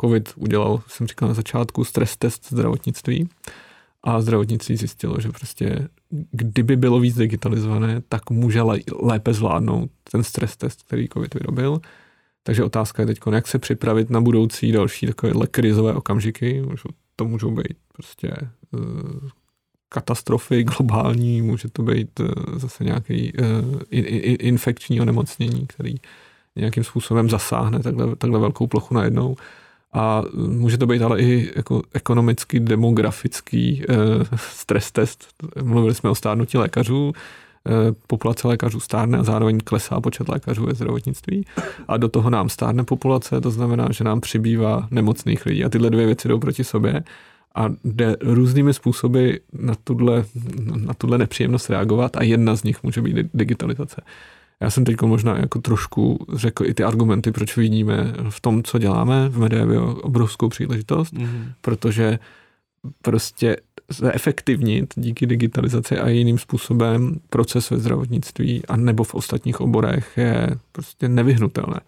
COVID 0.00 0.32
udělal, 0.36 0.82
jsem 0.86 1.06
říkal 1.06 1.28
na 1.28 1.34
začátku, 1.34 1.84
stres 1.84 2.16
test 2.16 2.48
zdravotnictví 2.50 3.28
a 4.02 4.20
zdravotnictví 4.20 4.76
zjistilo, 4.76 5.20
že 5.20 5.28
prostě 5.28 5.88
kdyby 6.30 6.76
bylo 6.76 7.00
víc 7.00 7.16
digitalizované, 7.16 8.02
tak 8.08 8.30
může 8.30 8.62
lépe 9.00 9.34
zvládnout 9.34 9.90
ten 10.10 10.22
stres 10.22 10.56
test, 10.56 10.82
který 10.82 11.08
COVID 11.08 11.34
vyrobil. 11.34 11.80
Takže 12.42 12.64
otázka 12.64 13.02
je 13.02 13.06
teď, 13.06 13.18
jak 13.32 13.48
se 13.48 13.58
připravit 13.58 14.10
na 14.10 14.20
budoucí 14.20 14.72
další 14.72 15.06
takovéhle 15.06 15.46
krizové 15.46 15.94
okamžiky. 15.94 16.62
To 17.16 17.24
můžou 17.24 17.50
být 17.50 17.76
prostě 17.92 18.30
eh, 18.40 19.28
katastrofy 19.88 20.64
globální, 20.64 21.42
může 21.42 21.68
to 21.68 21.82
být 21.82 22.20
eh, 22.20 22.24
zase 22.58 22.84
nějaký 22.84 23.32
eh, 23.38 24.34
infekční 24.34 25.00
onemocnění, 25.00 25.66
který 25.66 25.94
nějakým 26.56 26.84
způsobem 26.84 27.30
zasáhne 27.30 27.78
takhle, 27.78 28.16
takhle 28.16 28.38
velkou 28.38 28.66
plochu 28.66 28.94
najednou. 28.94 29.36
A 29.92 30.22
může 30.34 30.78
to 30.78 30.86
být 30.86 31.02
ale 31.02 31.20
i 31.20 31.52
jako 31.56 31.82
ekonomicky 31.92 32.60
demografický 32.60 33.84
eh, 33.88 33.94
stres 34.36 34.92
test. 34.92 35.26
Mluvili 35.62 35.94
jsme 35.94 36.10
o 36.10 36.14
stárnutí 36.14 36.58
lékařů, 36.58 37.12
eh, 37.12 37.70
populace 38.06 38.48
lékařů 38.48 38.80
stárne 38.80 39.18
a 39.18 39.22
zároveň 39.22 39.60
klesá 39.64 40.00
počet 40.00 40.28
lékařů 40.28 40.66
ve 40.66 40.74
zdravotnictví. 40.74 41.46
A 41.88 41.96
do 41.96 42.08
toho 42.08 42.30
nám 42.30 42.48
stárne 42.48 42.84
populace, 42.84 43.40
to 43.40 43.50
znamená, 43.50 43.88
že 43.90 44.04
nám 44.04 44.20
přibývá 44.20 44.88
nemocných 44.90 45.46
lidí. 45.46 45.64
A 45.64 45.68
tyhle 45.68 45.90
dvě 45.90 46.06
věci 46.06 46.28
jdou 46.28 46.38
proti 46.38 46.64
sobě 46.64 47.02
a 47.58 47.68
jde 47.84 48.16
různými 48.20 48.74
způsoby 48.74 49.30
na 49.52 49.74
tuhle, 49.84 50.24
na 50.76 50.94
tuhle 50.94 51.18
nepříjemnost 51.18 51.70
reagovat 51.70 52.16
a 52.16 52.22
jedna 52.22 52.56
z 52.56 52.62
nich 52.62 52.82
může 52.82 53.02
být 53.02 53.16
digitalizace. 53.34 54.02
Já 54.60 54.70
jsem 54.70 54.84
teď 54.84 55.02
možná 55.02 55.38
jako 55.38 55.60
trošku 55.60 56.26
řekl 56.32 56.66
i 56.66 56.74
ty 56.74 56.84
argumenty, 56.84 57.32
proč 57.32 57.56
vidíme 57.56 58.14
v 58.28 58.40
tom, 58.40 58.62
co 58.62 58.78
děláme 58.78 59.28
v 59.28 59.38
Medevio 59.38 59.94
obrovskou 59.94 60.48
příležitost, 60.48 61.14
mm-hmm. 61.14 61.52
protože 61.60 62.18
prostě 63.02 63.56
efektivnit 64.12 64.94
díky 64.96 65.26
digitalizaci 65.26 65.98
a 65.98 66.08
jiným 66.08 66.38
způsobem 66.38 67.20
proces 67.30 67.70
ve 67.70 67.78
zdravotnictví 67.78 68.66
a 68.66 68.76
nebo 68.76 69.04
v 69.04 69.14
ostatních 69.14 69.60
oborech 69.60 70.12
je 70.16 70.48
prostě 70.72 71.08
nevyhnutelné. 71.08 71.80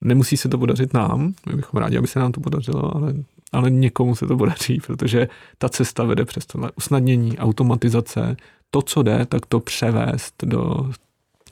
Nemusí 0.00 0.36
se 0.36 0.48
to 0.48 0.58
podařit 0.58 0.94
nám, 0.94 1.34
my 1.48 1.56
bychom 1.56 1.80
rádi, 1.80 1.98
aby 1.98 2.06
se 2.06 2.18
nám 2.18 2.32
to 2.32 2.40
podařilo, 2.40 2.96
ale, 2.96 3.14
ale 3.52 3.70
někomu 3.70 4.14
se 4.14 4.26
to 4.26 4.36
podaří, 4.36 4.80
protože 4.86 5.28
ta 5.58 5.68
cesta 5.68 6.04
vede 6.04 6.24
přes 6.24 6.46
tohle 6.46 6.70
usnadnění, 6.76 7.38
automatizace, 7.38 8.36
to, 8.70 8.82
co 8.82 9.02
jde, 9.02 9.26
tak 9.26 9.46
to 9.46 9.60
převést 9.60 10.34
do 10.44 10.90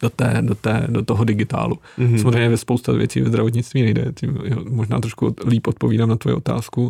do, 0.01 0.11
té, 0.11 0.39
do, 0.41 0.55
té, 0.55 0.87
do 0.89 1.05
toho 1.05 1.25
digitálu. 1.25 1.79
Mm-hmm. 1.99 2.23
Samozřejmě 2.23 2.49
ve 2.49 2.57
spousta 2.57 2.93
věcí 2.93 3.21
ve 3.21 3.29
zdravotnictví 3.29 3.83
nejde, 3.83 4.13
tím 4.15 4.39
možná 4.69 5.01
trošku 5.01 5.37
líp 5.47 5.67
odpovídám 5.67 6.09
na 6.09 6.17
tvoji 6.17 6.37
otázku, 6.37 6.89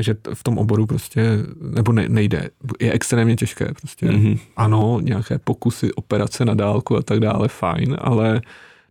že 0.00 0.16
v 0.34 0.42
tom 0.42 0.58
oboru 0.58 0.86
prostě, 0.86 1.38
nebo 1.60 1.92
ne, 1.92 2.08
nejde, 2.08 2.50
je 2.80 2.92
extrémně 2.92 3.36
těžké 3.36 3.72
prostě. 3.80 4.06
Mm-hmm. 4.06 4.38
Ano, 4.56 5.00
nějaké 5.02 5.38
pokusy, 5.38 5.92
operace 5.92 6.44
na 6.44 6.54
dálku 6.54 6.96
a 6.96 7.02
tak 7.02 7.20
dále, 7.20 7.48
fajn, 7.48 7.96
ale 8.00 8.40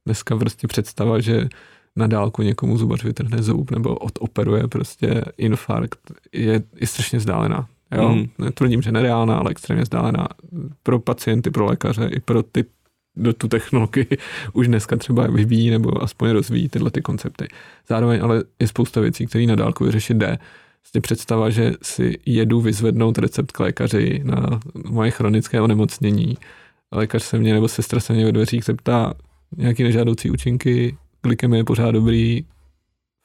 dneska 0.05 0.37
prostě 0.37 0.67
představa, 0.67 1.19
že 1.19 1.47
na 1.95 2.07
dálku 2.07 2.41
někomu 2.41 2.77
zubař 2.77 3.03
vytrhne 3.03 3.43
zub 3.43 3.71
nebo 3.71 3.95
odoperuje 3.95 4.67
prostě 4.67 5.23
infarkt, 5.37 5.99
je, 6.33 6.63
je 6.75 6.87
strašně 6.87 7.19
vzdálená. 7.19 7.67
Jo? 7.91 8.09
Mm. 8.09 8.25
Netvrdím, 8.37 8.81
že 8.81 8.91
nereálná, 8.91 9.37
ale 9.37 9.51
extrémně 9.51 9.83
vzdálená 9.83 10.27
pro 10.83 10.99
pacienty, 10.99 11.51
pro 11.51 11.65
lékaře 11.65 12.09
i 12.13 12.19
pro 12.19 12.43
ty 12.43 12.65
do 13.15 13.33
tu 13.33 13.47
technologii 13.47 14.07
už 14.53 14.67
dneska 14.67 14.95
třeba 14.95 15.27
vyvíjí 15.27 15.69
nebo 15.69 16.03
aspoň 16.03 16.29
rozvíjí 16.29 16.69
tyhle 16.69 16.91
ty 16.91 17.01
koncepty. 17.01 17.47
Zároveň 17.89 18.21
ale 18.23 18.43
je 18.59 18.67
spousta 18.67 19.01
věcí, 19.01 19.25
které 19.25 19.45
na 19.45 19.55
dálku 19.55 19.83
vyřešit 19.83 20.17
jde. 20.17 20.37
Vlastně 20.83 21.01
představa, 21.01 21.49
že 21.49 21.73
si 21.81 22.19
jedu 22.25 22.61
vyzvednout 22.61 23.17
recept 23.17 23.51
k 23.51 23.59
lékaři 23.59 24.21
na 24.23 24.59
moje 24.89 25.11
chronické 25.11 25.61
onemocnění. 25.61 26.37
Lékař 26.91 27.23
se 27.23 27.39
mě 27.39 27.53
nebo 27.53 27.67
sestra 27.67 27.99
se 27.99 28.13
mě 28.13 28.25
ve 28.25 28.31
dveřích 28.31 28.63
zeptá 28.63 29.13
nějaký 29.57 29.83
nežádoucí 29.83 30.31
účinky, 30.31 30.97
je 31.53 31.63
pořád 31.63 31.91
dobrý, 31.91 32.45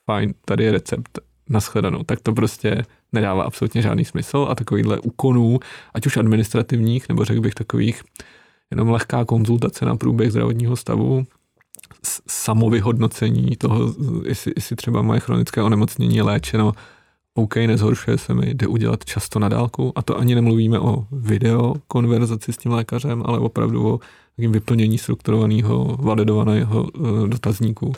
fajn, 0.05 0.33
tady 0.45 0.63
je 0.63 0.71
recept, 0.71 1.19
naschledanou. 1.49 2.03
Tak 2.03 2.19
to 2.21 2.33
prostě 2.33 2.85
nedává 3.11 3.43
absolutně 3.43 3.81
žádný 3.81 4.05
smysl 4.05 4.47
a 4.49 4.55
takovýhle 4.55 4.99
úkonů, 4.99 5.59
ať 5.93 6.05
už 6.05 6.17
administrativních, 6.17 7.09
nebo 7.09 7.25
řekl 7.25 7.41
bych 7.41 7.53
takových 7.53 8.03
jenom 8.71 8.89
lehká 8.89 9.25
konzultace 9.25 9.85
na 9.85 9.95
průběh 9.95 10.31
zdravotního 10.31 10.75
stavu, 10.75 11.25
samovyhodnocení 12.27 13.55
toho, 13.55 13.95
jestli, 14.25 14.53
jestli 14.55 14.75
třeba 14.75 15.01
moje 15.01 15.19
chronické 15.19 15.61
onemocnění 15.61 16.21
léčeno, 16.21 16.73
OK, 17.33 17.55
nezhoršuje 17.55 18.17
se 18.17 18.33
mi, 18.33 18.53
jde 18.53 18.67
udělat 18.67 19.05
často 19.05 19.39
na 19.39 19.49
dálku 19.49 19.91
a 19.95 20.01
to 20.01 20.17
ani 20.17 20.35
nemluvíme 20.35 20.79
o 20.79 21.05
video 21.11 21.73
konverzaci 21.87 22.53
s 22.53 22.57
tím 22.57 22.71
lékařem, 22.71 23.23
ale 23.25 23.39
opravdu 23.39 23.89
o 23.89 23.99
takým 24.41 24.51
vyplnění 24.51 24.97
strukturovaného, 24.97 25.97
validovaného 25.99 26.87
eh, 26.95 27.27
dotazníku, 27.27 27.93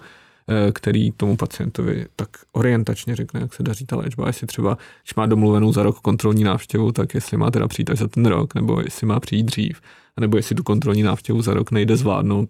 eh, 0.47 0.71
který 0.71 1.11
tomu 1.11 1.37
pacientovi 1.37 2.05
tak 2.15 2.29
orientačně 2.51 3.15
řekne, 3.15 3.39
jak 3.39 3.53
se 3.53 3.63
daří 3.63 3.85
ta 3.85 3.95
léčba. 3.95 4.27
Jestli 4.27 4.47
třeba, 4.47 4.77
když 5.03 5.15
má 5.15 5.25
domluvenou 5.25 5.73
za 5.73 5.83
rok 5.83 5.99
kontrolní 5.99 6.43
návštěvu, 6.43 6.91
tak 6.91 7.13
jestli 7.13 7.37
má 7.37 7.51
teda 7.51 7.67
přijít 7.67 7.89
až 7.89 7.97
za 7.99 8.07
ten 8.07 8.25
rok, 8.25 8.55
nebo 8.55 8.81
jestli 8.81 9.07
má 9.07 9.19
přijít 9.19 9.43
dřív 9.43 9.81
nebo 10.19 10.37
jestli 10.37 10.55
tu 10.55 10.63
kontrolní 10.63 11.03
návštěvu 11.03 11.41
za 11.41 11.53
rok 11.53 11.71
nejde 11.71 11.97
zvládnout 11.97 12.49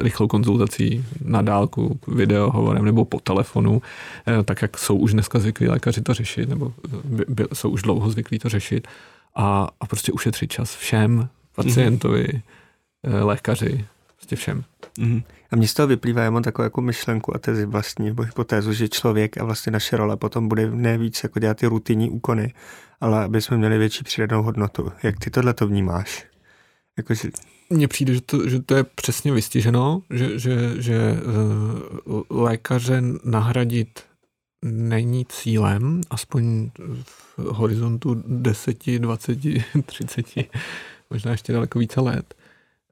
rychlou 0.00 0.26
konzultací 0.26 1.04
na 1.24 1.42
dálku, 1.42 2.00
videohovorem 2.08 2.84
nebo 2.84 3.04
po 3.04 3.20
telefonu, 3.20 3.82
eh, 4.26 4.42
tak 4.42 4.62
jak 4.62 4.78
jsou 4.78 4.96
už 4.96 5.12
dneska 5.12 5.38
zvyklí 5.38 5.68
lékaři 5.68 6.00
to 6.00 6.14
řešit, 6.14 6.48
nebo 6.48 6.72
by, 7.04 7.24
by, 7.28 7.44
jsou 7.52 7.70
už 7.70 7.82
dlouho 7.82 8.10
zvyklí 8.10 8.38
to 8.38 8.48
řešit 8.48 8.88
a, 9.34 9.68
a 9.80 9.86
prostě 9.86 10.12
ušetřit 10.12 10.52
čas 10.52 10.76
všem, 10.76 11.28
pacientovi, 11.54 12.24
mm-hmm. 12.24 12.42
Lékaři, 13.04 13.86
prostě 14.16 14.36
všem. 14.36 14.64
Mm-hmm. 14.98 15.22
A 15.50 15.56
mně 15.56 15.68
z 15.68 15.74
toho 15.74 15.86
vyplývá, 15.86 16.22
já 16.22 16.30
mám 16.30 16.42
takovou 16.42 16.64
jako 16.64 16.80
myšlenku 16.80 17.34
a 17.34 17.38
tezi 17.38 17.66
vlastní, 17.66 18.06
nebo 18.06 18.22
hypotézu, 18.22 18.72
že 18.72 18.88
člověk 18.88 19.38
a 19.38 19.44
vlastně 19.44 19.72
naše 19.72 19.96
role 19.96 20.16
potom 20.16 20.48
bude 20.48 20.70
ne 20.70 20.98
víc 20.98 21.22
jako 21.22 21.38
dělat 21.38 21.56
ty 21.56 21.66
rutinní 21.66 22.10
úkony, 22.10 22.54
ale 23.00 23.24
aby 23.24 23.42
jsme 23.42 23.56
měli 23.56 23.78
větší 23.78 24.04
přidanou 24.04 24.42
hodnotu. 24.42 24.92
Jak 25.02 25.18
ty 25.18 25.30
tohle 25.30 25.54
to 25.54 25.66
vnímáš? 25.66 26.26
Jakože... 26.98 27.28
Mně 27.70 27.88
přijde, 27.88 28.14
že 28.14 28.20
to, 28.20 28.48
že 28.48 28.62
to 28.62 28.74
je 28.74 28.84
přesně 28.84 29.32
vystiženo, 29.32 30.02
že, 30.10 30.38
že, 30.38 30.82
že 30.82 31.20
uh, 32.04 32.22
lékaře 32.30 33.02
nahradit 33.24 34.00
není 34.64 35.26
cílem, 35.28 36.00
aspoň 36.10 36.70
v 37.02 37.38
horizontu 37.38 38.22
10, 38.26 38.86
20, 38.98 39.38
30, 39.86 40.26
možná 41.10 41.30
ještě 41.30 41.52
daleko 41.52 41.78
více 41.78 42.00
let. 42.00 42.34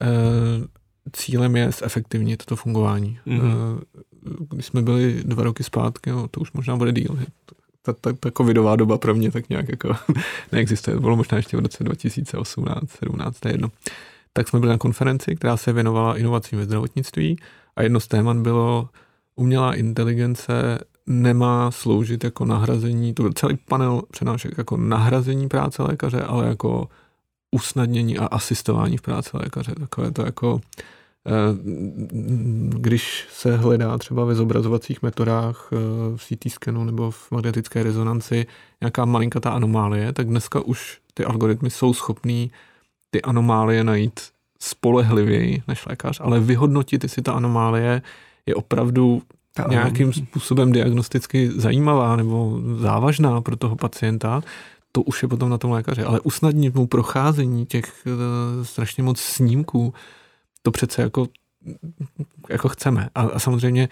Uh, 0.03 0.67
cílem 1.13 1.57
je 1.57 1.71
zefektivnit 1.71 2.45
to 2.45 2.57
fungování. 2.57 3.19
Mm-hmm. 3.27 3.81
Když 4.51 4.67
jsme 4.67 4.83
byli 4.83 5.23
dva 5.25 5.43
roky 5.43 5.65
zpátky, 5.65 6.11
no, 6.11 6.29
to 6.29 6.41
už 6.41 6.53
možná 6.53 6.77
bude 6.77 6.93
díl, 6.93 7.19
ta, 7.83 7.93
ta, 7.93 8.13
ta 8.13 8.31
covidová 8.31 8.77
doba 8.77 8.99
pro 8.99 9.15
mě 9.15 9.31
tak 9.31 9.49
nějak 9.49 9.69
jako 9.69 9.97
neexistuje. 10.53 11.01
Bylo 11.01 11.17
možná 11.17 11.37
ještě 11.37 11.57
v 11.57 11.61
roce 11.61 11.85
2018, 11.85 12.91
17, 12.91 13.41
to 13.41 13.49
je 13.49 13.55
jedno. 13.55 13.71
Tak 14.33 14.49
jsme 14.49 14.61
byli 14.61 14.71
na 14.71 14.79
konferenci, 14.79 15.37
která 15.37 15.57
se 15.57 15.73
věnovala 15.73 16.19
inovacím 16.19 16.59
ve 16.59 16.65
zdravotnictví 16.65 17.37
a 17.77 17.83
jedno 17.83 18.01
z 18.01 18.09
témat 18.09 18.37
bylo 18.37 18.89
umělá 19.37 19.75
inteligence 19.75 20.79
nemá 21.07 21.71
sloužit 21.71 22.25
jako 22.25 22.45
nahrazení, 22.45 23.15
to 23.15 23.23
byl 23.23 23.33
celý 23.33 23.57
panel 23.57 24.03
přenášek 24.11 24.59
jako 24.59 24.77
nahrazení 24.77 25.49
práce 25.49 25.83
lékaře, 25.83 26.23
ale 26.23 26.47
jako 26.47 26.89
usnadnění 27.51 28.19
a 28.19 28.27
asistování 28.27 28.97
v 28.97 29.03
práci 29.03 29.31
lékaře. 29.35 29.75
Takové 29.75 30.11
to 30.11 30.27
jako 30.27 30.61
Eh, 31.29 31.57
když 32.69 33.27
se 33.31 33.57
hledá 33.57 33.99
třeba 33.99 34.25
ve 34.25 34.35
zobrazovacích 34.35 35.03
metodách 35.03 35.69
eh, 35.73 35.77
v 36.17 36.25
CT 36.25 36.53
skanu 36.53 36.85
nebo 36.85 37.11
v 37.11 37.31
magnetické 37.31 37.83
rezonanci 37.83 38.47
nějaká 38.81 39.05
malinkatá 39.05 39.51
anomálie, 39.51 40.13
tak 40.13 40.27
dneska 40.27 40.61
už 40.61 40.99
ty 41.15 41.25
algoritmy 41.25 41.71
jsou 41.71 41.95
schopný 41.95 42.51
ty 43.11 43.23
anomálie 43.23 43.85
najít 43.85 44.21
spolehlivěji 44.61 45.63
než 45.69 45.87
lékař, 45.87 46.21
ale 46.25 46.41
vyhodnotit, 46.41 47.03
jestli 47.03 47.23
ta 47.23 47.33
anomálie 47.33 48.03
je 48.47 48.55
opravdu 48.55 49.23
nějakým 49.69 50.13
způsobem 50.13 50.73
diagnosticky 50.73 51.51
zajímavá 51.51 52.17
nebo 52.17 52.61
závažná 52.77 53.41
pro 53.41 53.57
toho 53.57 53.77
pacienta, 53.77 54.43
to 54.99 55.03
už 55.03 55.23
je 55.23 55.29
potom 55.29 55.51
na 55.51 55.59
tom 55.59 55.71
lékaři. 55.71 56.03
Ale 56.03 56.21
usnadnit 56.21 56.75
mu 56.75 56.87
procházení 56.87 57.67
těch 57.67 58.03
uh, 58.07 58.65
strašně 58.65 59.03
moc 59.03 59.21
snímků, 59.21 59.95
to 60.63 60.71
přece 60.71 61.03
jako, 61.03 61.29
jako 62.49 62.69
chceme. 62.69 63.09
A, 63.15 63.23
a 63.23 63.39
samozřejmě 63.39 63.89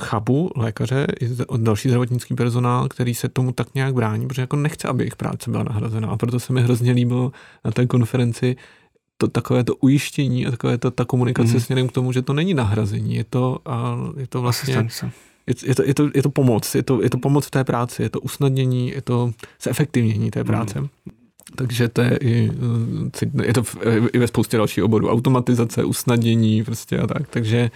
chápu 0.00 0.50
lékaře 0.56 1.06
i 1.20 1.28
další 1.56 1.88
zdravotnický 1.88 2.34
personál, 2.34 2.88
který 2.88 3.14
se 3.14 3.28
tomu 3.28 3.52
tak 3.52 3.74
nějak 3.74 3.94
brání, 3.94 4.28
protože 4.28 4.42
jako 4.42 4.56
nechce, 4.56 4.88
aby 4.88 5.04
jejich 5.04 5.16
práce 5.16 5.50
byla 5.50 5.62
nahrazena. 5.62 6.08
A 6.08 6.16
proto 6.16 6.40
se 6.40 6.52
mi 6.52 6.62
hrozně 6.62 6.92
líbilo 6.92 7.32
na 7.64 7.70
té 7.70 7.86
konferenci 7.86 8.56
to 9.16 9.28
takové 9.28 9.64
to 9.64 9.76
ujištění 9.76 10.46
a 10.46 10.50
takové 10.50 10.78
to, 10.78 10.90
ta 10.90 11.04
komunikace 11.04 11.54
mm. 11.54 11.60
směrem 11.60 11.88
k 11.88 11.92
tomu, 11.92 12.12
že 12.12 12.22
to 12.22 12.32
není 12.32 12.54
nahrazení, 12.54 13.14
je 13.14 13.24
to, 13.24 13.58
a 13.64 13.98
je 14.16 14.26
to 14.26 14.40
vlastně... 14.40 14.76
Asistence 14.76 15.33
je, 15.46 15.54
je, 15.64 15.74
to, 15.74 15.82
je, 15.82 15.94
to, 15.94 16.10
je 16.14 16.22
to 16.22 16.30
pomoc, 16.30 16.74
je 16.74 16.82
to, 16.82 17.02
je 17.02 17.10
to 17.10 17.18
pomoc 17.18 17.46
v 17.46 17.50
té 17.50 17.64
práci, 17.64 18.02
je 18.02 18.08
to 18.08 18.20
usnadnění, 18.20 18.90
je 18.90 19.02
to 19.02 19.32
zefektivnění 19.62 20.30
té 20.30 20.44
práce. 20.44 20.80
Mm. 20.80 20.88
Takže 21.56 21.88
to 21.88 22.02
je 22.02 22.18
i, 22.20 22.50
je 23.42 23.52
to 23.52 23.62
i 24.12 24.18
ve 24.18 24.26
spoustě 24.26 24.56
dalších 24.56 24.84
oborů. 24.84 25.10
Automatizace, 25.10 25.84
usnadnění 25.84 26.64
prostě 26.64 26.98
a 26.98 27.06
tak. 27.06 27.28
Takže 27.28 27.70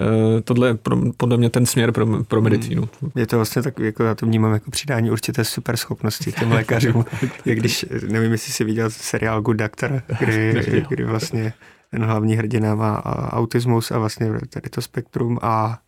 eh, 0.00 0.40
tohle 0.40 0.68
je 0.68 0.74
pro, 0.74 0.96
podle 1.16 1.36
mě 1.36 1.50
ten 1.50 1.66
směr 1.66 1.92
pro, 1.92 2.24
pro 2.24 2.42
medicínu. 2.42 2.88
Je 3.16 3.26
to 3.26 3.36
vlastně 3.36 3.62
tak, 3.62 3.78
jako 3.78 4.02
já 4.02 4.14
to 4.14 4.26
vnímám 4.26 4.52
jako 4.52 4.70
přidání 4.70 5.10
určité 5.10 5.44
super 5.44 5.76
schopnosti 5.76 6.32
těm 6.32 6.52
lékařům. 6.52 7.04
Jak 7.44 7.58
když, 7.58 7.86
nevím, 8.08 8.32
jestli 8.32 8.52
jsi 8.52 8.64
viděl 8.64 8.90
seriál 8.90 9.42
Good 9.42 9.56
Doctor, 9.56 10.02
kdy, 10.20 10.84
kdy 10.88 11.04
vlastně 11.04 11.52
ten 11.90 12.04
hlavní 12.04 12.36
hrdina 12.36 12.74
má 12.74 13.04
autismus 13.32 13.90
a 13.90 13.98
vlastně 13.98 14.30
tady 14.50 14.70
to 14.70 14.82
spektrum 14.82 15.38
a 15.42 15.78
Eh, 15.78 15.85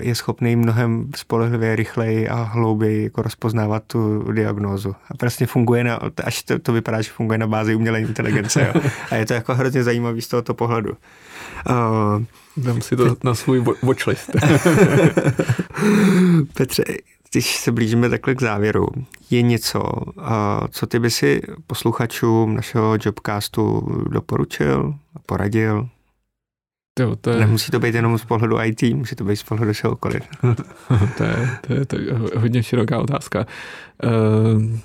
je 0.00 0.14
schopný 0.14 0.56
mnohem 0.56 1.10
spolehlivě, 1.16 1.76
rychleji 1.76 2.28
a 2.28 2.42
hlouběji 2.42 3.04
jako 3.04 3.22
rozpoznávat 3.22 3.82
tu 3.86 4.32
diagnózu. 4.32 4.94
A 5.10 5.16
prostě 5.16 5.46
funguje 5.46 5.84
na, 5.84 6.00
až 6.24 6.42
to, 6.42 6.58
to 6.58 6.72
vypadá, 6.72 7.02
že 7.02 7.10
funguje 7.10 7.38
na 7.38 7.46
bázi 7.46 7.74
umělé 7.74 8.00
inteligence. 8.00 8.72
Jo. 8.74 8.80
A 9.10 9.16
je 9.16 9.26
to 9.26 9.34
jako 9.34 9.54
hrozně 9.54 9.82
zajímavý 9.82 10.22
z 10.22 10.28
tohoto 10.28 10.54
pohledu. 10.54 10.92
Uh, 11.70 12.22
Dám 12.56 12.80
si 12.80 12.96
to 12.96 13.16
na 13.24 13.34
svůj 13.34 13.64
watchlist. 13.82 14.30
Petře, 16.54 16.84
když 17.30 17.56
se 17.56 17.72
blížíme 17.72 18.08
takhle 18.08 18.34
k 18.34 18.40
závěru, 18.40 18.86
je 19.30 19.42
něco, 19.42 19.80
uh, 19.80 20.24
co 20.70 20.86
ty 20.86 20.98
by 20.98 21.10
si 21.10 21.42
posluchačům 21.66 22.54
našeho 22.54 22.96
Jobcastu 23.04 23.88
doporučil, 24.10 24.94
poradil? 25.26 25.88
Jo, 27.00 27.16
to 27.16 27.30
je... 27.30 27.40
Nemusí 27.40 27.70
to 27.70 27.80
být 27.80 27.94
jenom 27.94 28.18
z 28.18 28.24
pohledu 28.24 28.60
IT, 28.62 28.82
může 28.82 29.16
to 29.16 29.24
být 29.24 29.36
z 29.36 29.42
pohledu 29.42 29.74
čehokoliv. 29.74 30.22
to, 31.16 31.24
je, 31.24 31.58
to, 31.66 31.72
je, 31.72 31.86
to 31.86 31.96
je 31.98 32.12
hodně 32.36 32.62
široká 32.62 33.00
otázka. 33.00 33.46
Uh, 34.04 34.78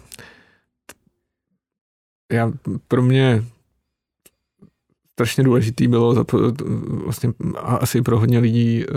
já, 2.32 2.52
pro 2.88 3.02
mě 3.02 3.44
strašně 5.16 5.44
důležitý 5.44 5.88
bylo, 5.88 6.26
vlastně 7.06 7.34
asi 7.56 8.02
pro 8.02 8.20
hodně 8.20 8.40
lidí, 8.40 8.84
eh, 8.84 8.94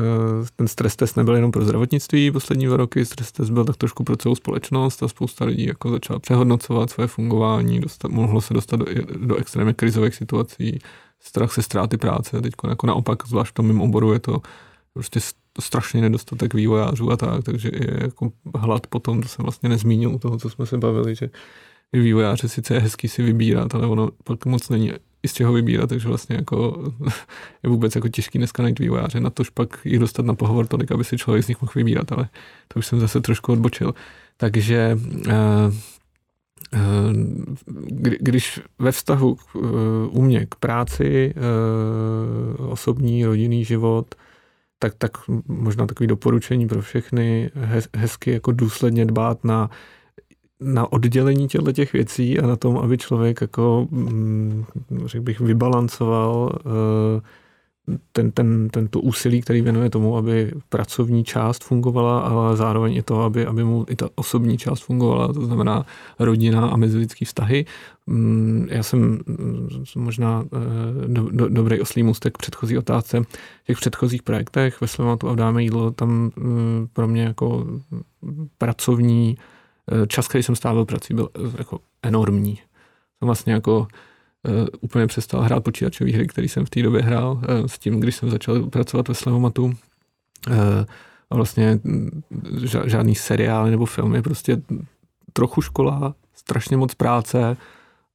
ten 0.56 0.68
stres 0.68 0.96
test 0.96 1.16
nebyl 1.16 1.34
jenom 1.34 1.50
pro 1.50 1.64
zdravotnictví 1.64 2.30
poslední 2.30 2.66
dva 2.66 2.76
roky, 2.76 3.04
stres 3.04 3.32
test 3.32 3.50
byl 3.50 3.64
tak 3.64 3.76
trošku 3.76 4.04
pro 4.04 4.16
celou 4.16 4.34
společnost 4.34 5.02
a 5.02 5.08
spousta 5.08 5.44
lidí 5.44 5.66
jako 5.66 5.90
začala 5.90 6.18
přehodnocovat 6.18 6.90
své 6.90 7.06
fungování, 7.06 7.80
dostat, 7.80 8.10
mohlo 8.10 8.40
se 8.40 8.54
dostat 8.54 8.76
do, 8.76 8.86
do 9.26 9.36
extrémně 9.36 9.74
krizových 9.74 10.14
situací, 10.14 10.78
strach 11.20 11.52
se 11.52 11.62
ztráty 11.62 11.96
práce. 11.96 12.40
Teď 12.40 12.52
jako 12.68 12.86
naopak, 12.86 13.26
zvlášť 13.26 13.50
v 13.50 13.54
tom 13.54 13.66
mém 13.66 13.80
oboru, 13.80 14.12
je 14.12 14.18
to 14.18 14.42
prostě 14.94 15.20
strašně 15.60 16.00
nedostatek 16.00 16.54
vývojářů 16.54 17.10
a 17.10 17.16
tak, 17.16 17.44
takže 17.44 17.70
je 17.72 17.98
jako 18.02 18.32
hlad 18.54 18.86
potom, 18.86 19.22
to 19.22 19.28
jsem 19.28 19.42
vlastně 19.42 19.68
nezmínil 19.68 20.14
u 20.14 20.18
toho, 20.18 20.38
co 20.38 20.50
jsme 20.50 20.66
se 20.66 20.78
bavili, 20.78 21.14
že 21.14 21.30
vývojáře 21.92 22.48
sice 22.48 22.74
je 22.74 22.80
hezký 22.80 23.08
si 23.08 23.22
vybírat, 23.22 23.74
ale 23.74 23.86
ono 23.86 24.08
pak 24.24 24.46
moc 24.46 24.68
není 24.68 24.92
i 25.22 25.28
z 25.28 25.32
čeho 25.32 25.52
vybírat, 25.52 25.86
takže 25.86 26.08
vlastně 26.08 26.36
jako 26.36 26.92
je 27.62 27.70
vůbec 27.70 27.94
jako 27.94 28.08
těžký 28.08 28.38
dneska 28.38 28.62
najít 28.62 28.78
vývojáře, 28.78 29.20
na 29.20 29.30
tož 29.30 29.50
pak 29.50 29.80
jich 29.84 29.98
dostat 29.98 30.26
na 30.26 30.34
pohovor 30.34 30.66
tolik, 30.66 30.92
aby 30.92 31.04
si 31.04 31.18
člověk 31.18 31.44
z 31.44 31.48
nich 31.48 31.62
mohl 31.62 31.72
vybírat, 31.74 32.12
ale 32.12 32.28
to 32.68 32.78
už 32.78 32.86
jsem 32.86 33.00
zase 33.00 33.20
trošku 33.20 33.52
odbočil. 33.52 33.94
Takže 34.36 34.98
Eh, 35.28 35.72
když 38.20 38.60
ve 38.78 38.92
vztahu 38.92 39.36
eh, 39.38 39.58
u 40.10 40.22
mě 40.22 40.46
k 40.46 40.54
práci, 40.54 41.34
eh, 41.36 42.62
osobní, 42.62 43.24
rodinný 43.24 43.64
život, 43.64 44.14
tak, 44.78 44.94
tak 44.98 45.10
možná 45.48 45.86
takový 45.86 46.06
doporučení 46.06 46.68
pro 46.68 46.82
všechny, 46.82 47.50
hezky 47.94 48.32
jako 48.32 48.52
důsledně 48.52 49.06
dbát 49.06 49.44
na, 49.44 49.70
na 50.60 50.92
oddělení 50.92 51.48
těchto 51.48 51.72
těch 51.72 51.92
věcí 51.92 52.38
a 52.40 52.46
na 52.46 52.56
tom, 52.56 52.78
aby 52.78 52.98
člověk 52.98 53.40
jako, 53.40 53.86
mm, 53.90 54.64
řekl 55.06 55.22
bych, 55.22 55.40
vybalancoval 55.40 56.58
ten, 58.12 58.30
ten, 58.30 58.68
ten 58.68 58.88
to 58.88 59.00
úsilí, 59.00 59.40
který 59.40 59.60
věnuje 59.60 59.90
tomu, 59.90 60.16
aby 60.16 60.52
pracovní 60.68 61.24
část 61.24 61.64
fungovala, 61.64 62.20
ale 62.20 62.56
zároveň 62.56 62.96
i 62.96 63.02
to, 63.02 63.22
aby, 63.22 63.46
aby 63.46 63.64
mu 63.64 63.86
i 63.88 63.96
ta 63.96 64.08
osobní 64.14 64.58
část 64.58 64.80
fungovala, 64.80 65.32
to 65.32 65.46
znamená 65.46 65.86
rodina 66.18 66.68
a 66.68 66.76
mezilidský 66.76 67.24
vztahy. 67.24 67.64
Mm, 68.06 68.66
já 68.70 68.82
jsem 68.82 69.00
mm, 69.00 69.84
možná 69.96 70.44
eh, 70.52 71.08
do, 71.08 71.28
do, 71.30 71.48
dobrý 71.48 71.80
oslý 71.80 72.02
můstek 72.02 72.34
k 72.34 72.38
předchozí 72.38 72.78
otázce. 72.78 73.20
V 73.62 73.66
těch 73.66 73.76
předchozích 73.76 74.22
projektech 74.22 74.80
ve 74.80 74.86
Slovatu 74.86 75.28
a 75.28 75.34
Dáme 75.34 75.62
jídlo 75.62 75.90
tam 75.90 76.30
mm, 76.36 76.88
pro 76.92 77.08
mě 77.08 77.22
jako 77.22 77.66
pracovní 78.58 79.36
eh, 79.92 80.06
čas, 80.06 80.28
který 80.28 80.42
jsem 80.42 80.56
stávil 80.56 80.84
prací, 80.84 81.14
byl 81.14 81.28
eh, 81.34 81.54
jako 81.58 81.78
enormní. 82.02 82.56
Jsem 83.18 83.26
vlastně 83.26 83.52
jako 83.52 83.86
úplně 84.80 85.06
přestal 85.06 85.40
hrát 85.40 85.64
počítačové 85.64 86.10
hry, 86.10 86.26
které 86.26 86.48
jsem 86.48 86.66
v 86.66 86.70
té 86.70 86.82
době 86.82 87.02
hrál, 87.02 87.32
uh, 87.32 87.66
s 87.66 87.78
tím, 87.78 88.00
když 88.00 88.16
jsem 88.16 88.30
začal 88.30 88.62
pracovat 88.62 89.08
ve 89.08 89.14
Slevomatu. 89.14 89.64
Uh, 89.64 89.74
a 91.30 91.36
vlastně 91.36 91.80
mm, 91.84 92.22
žádný 92.84 93.14
seriály 93.14 93.70
nebo 93.70 93.86
filmy, 93.86 94.22
prostě 94.22 94.62
trochu 95.32 95.62
škola, 95.62 96.14
strašně 96.34 96.76
moc 96.76 96.94
práce 96.94 97.56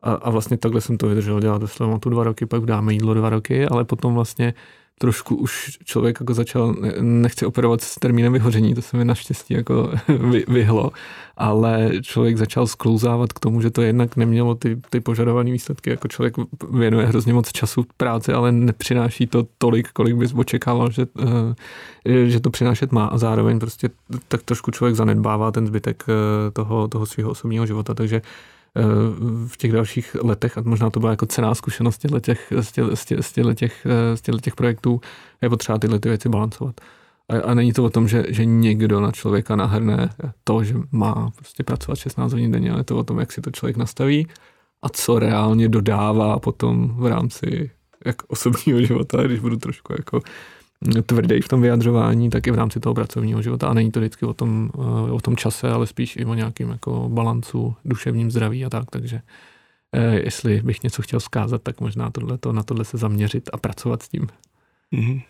a, 0.02 0.14
a 0.14 0.30
vlastně 0.30 0.58
takhle 0.58 0.82
jsem 0.82 0.98
to 0.98 1.08
vydržel 1.08 1.40
dělat 1.40 1.62
ve 1.62 1.68
Slevomatu 1.68 2.10
dva 2.10 2.24
roky, 2.24 2.46
pak 2.46 2.66
dáme 2.66 2.94
jídlo 2.94 3.14
dva 3.14 3.30
roky, 3.30 3.68
ale 3.68 3.84
potom 3.84 4.14
vlastně 4.14 4.54
trošku 5.04 5.36
už 5.36 5.78
člověk 5.84 6.20
jako 6.20 6.34
začal, 6.34 6.76
nechci 7.02 7.46
operovat 7.46 7.82
s 7.82 7.96
termínem 7.96 8.34
vyhoření, 8.34 8.76
to 8.76 8.82
se 8.82 8.98
mi 8.98 9.06
naštěstí 9.06 9.54
jako 9.54 9.92
vy, 10.08 10.46
vyhlo, 10.48 10.92
ale 11.38 11.92
člověk 12.02 12.38
začal 12.38 12.68
sklouzávat 12.68 13.34
k 13.34 13.40
tomu, 13.40 13.62
že 13.62 13.70
to 13.70 13.82
jednak 13.82 14.16
nemělo 14.16 14.56
ty, 14.56 14.82
ty 14.90 15.00
požadované 15.00 15.52
výsledky, 15.52 15.90
jako 15.90 16.08
člověk 16.08 16.36
věnuje 16.72 17.06
hrozně 17.06 17.34
moc 17.34 17.52
času 17.52 17.86
práci, 17.98 18.34
ale 18.34 18.52
nepřináší 18.52 19.28
to 19.28 19.48
tolik, 19.58 19.92
kolik 19.92 20.16
bys 20.16 20.34
očekával, 20.36 20.92
že, 20.92 21.08
eh, 22.06 22.30
že 22.30 22.40
to 22.40 22.50
přinášet 22.50 22.92
má. 22.92 23.06
A 23.06 23.18
zároveň 23.18 23.60
prostě 23.60 23.90
tak 24.28 24.44
trošku 24.44 24.72
člověk 24.72 24.96
zanedbává 24.96 25.52
ten 25.52 25.68
zbytek 25.68 26.04
eh, 26.08 26.52
toho, 26.52 26.88
toho 26.88 27.06
svého 27.06 27.32
osobního 27.32 27.66
života, 27.66 27.94
takže 27.94 28.22
v 29.48 29.58
těch 29.58 29.72
dalších 29.72 30.16
letech, 30.22 30.58
a 30.58 30.62
možná 30.66 30.90
to 30.90 31.00
byla 31.00 31.12
jako 31.12 31.26
cená 31.26 31.56
zkušenost 31.56 31.98
těchto 31.98 32.20
těch, 32.20 32.54
z 32.62 32.72
těchto 33.34 33.54
těch, 33.54 33.88
z 34.16 34.22
těchto 34.22 34.42
těch 34.42 34.56
projektů, 34.56 35.02
je 35.42 35.50
potřeba 35.50 35.78
tyhle 35.78 36.00
ty 36.00 36.10
věci 36.10 36.30
balancovat. 36.30 36.76
A, 37.30 37.42
a 37.42 37.54
není 37.54 37.74
to 37.74 37.84
o 37.84 37.90
tom, 37.90 38.08
že, 38.08 38.26
že 38.28 38.46
někdo 38.46 39.02
na 39.02 39.12
člověka 39.12 39.56
nahrne 39.56 40.10
to, 40.44 40.64
že 40.64 40.76
má 40.92 41.32
prostě 41.36 41.64
pracovat 41.64 41.96
16 41.96 42.32
hodin 42.32 42.52
denně, 42.52 42.72
ale 42.72 42.80
je 42.80 42.84
to 42.84 42.98
o 42.98 43.04
tom, 43.04 43.20
jak 43.20 43.32
si 43.32 43.42
to 43.42 43.52
člověk 43.52 43.78
nastaví 43.78 44.28
a 44.82 44.90
co 44.90 45.20
reálně 45.20 45.70
dodává 45.70 46.40
potom 46.40 46.96
v 46.98 47.06
rámci 47.06 47.72
jak 48.06 48.16
osobního 48.28 48.82
života, 48.86 49.24
když 49.24 49.40
budu 49.40 49.56
trošku 49.58 49.94
jako 49.94 50.22
tvrdý 51.06 51.42
v 51.42 51.48
tom 51.48 51.62
vyjadřování, 51.62 52.30
tak 52.30 52.48
i 52.48 52.52
v 52.52 52.56
rámci 52.56 52.80
toho 52.80 52.94
pracovního 52.94 53.42
života. 53.42 53.68
A 53.68 53.74
není 53.74 53.92
to 53.92 54.00
vždycky 54.00 54.26
o 54.26 54.34
tom, 54.34 54.70
eh, 54.76 55.12
o 55.12 55.22
tom 55.22 55.36
čase, 55.36 55.70
ale 55.70 55.88
spíš 55.88 56.16
i 56.16 56.26
o 56.26 56.34
nějakým 56.34 56.70
jako 56.70 57.10
balancu, 57.10 57.76
duševním 57.86 58.32
zdraví 58.32 58.66
a 58.66 58.70
tak. 58.70 58.84
Takže 58.90 59.22
eh, 59.94 60.20
jestli 60.20 60.62
bych 60.62 60.84
něco 60.84 61.02
chtěl 61.02 61.20
zkázat, 61.20 61.62
tak 61.62 61.82
možná 61.82 62.10
tohleto, 62.10 62.54
na 62.54 62.64
tohle 62.64 62.86
se 62.86 62.98
zaměřit 62.98 63.50
a 63.54 63.58
pracovat 63.58 64.04
s 64.04 64.10
tím. 64.10 64.28
Mm-hmm. 64.94 65.22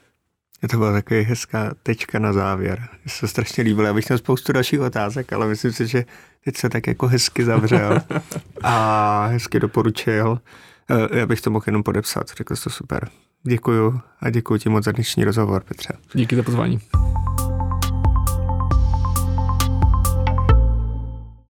To 0.70 0.78
byla 0.78 0.92
takový 0.92 1.22
hezká 1.22 1.74
tečka 1.84 2.20
na 2.20 2.34
závěr. 2.34 2.80
Mně 2.80 3.14
se 3.14 3.28
strašně 3.28 3.64
líbilo. 3.64 3.88
Já 3.88 3.94
bych 3.94 4.10
měl 4.10 4.18
spoustu 4.18 4.54
dalších 4.54 4.80
otázek, 4.80 5.34
ale 5.34 5.48
myslím 5.48 5.72
si, 5.72 5.88
že 5.88 6.06
teď 6.44 6.58
se 6.58 6.70
tak 6.70 6.88
jako 6.88 7.08
hezky 7.08 7.46
zavřel 7.46 8.02
a 8.64 9.26
hezky 9.26 9.60
doporučil. 9.60 10.40
Eh, 10.90 11.20
já 11.20 11.26
bych 11.26 11.42
to 11.42 11.50
mohl 11.50 11.64
jenom 11.68 11.84
podepsat. 11.84 12.28
Řekl 12.38 12.56
jsi 12.56 12.64
to 12.64 12.70
super. 12.70 13.10
Děkuju 13.48 14.00
a 14.22 14.30
děkuji 14.30 14.60
ti 14.60 14.70
moc 14.70 14.86
za 14.86 14.92
dnešní 14.92 15.24
rozhovor, 15.24 15.64
Petře. 15.64 15.94
Díky 16.14 16.36
za 16.36 16.44
pozvání. 16.44 16.80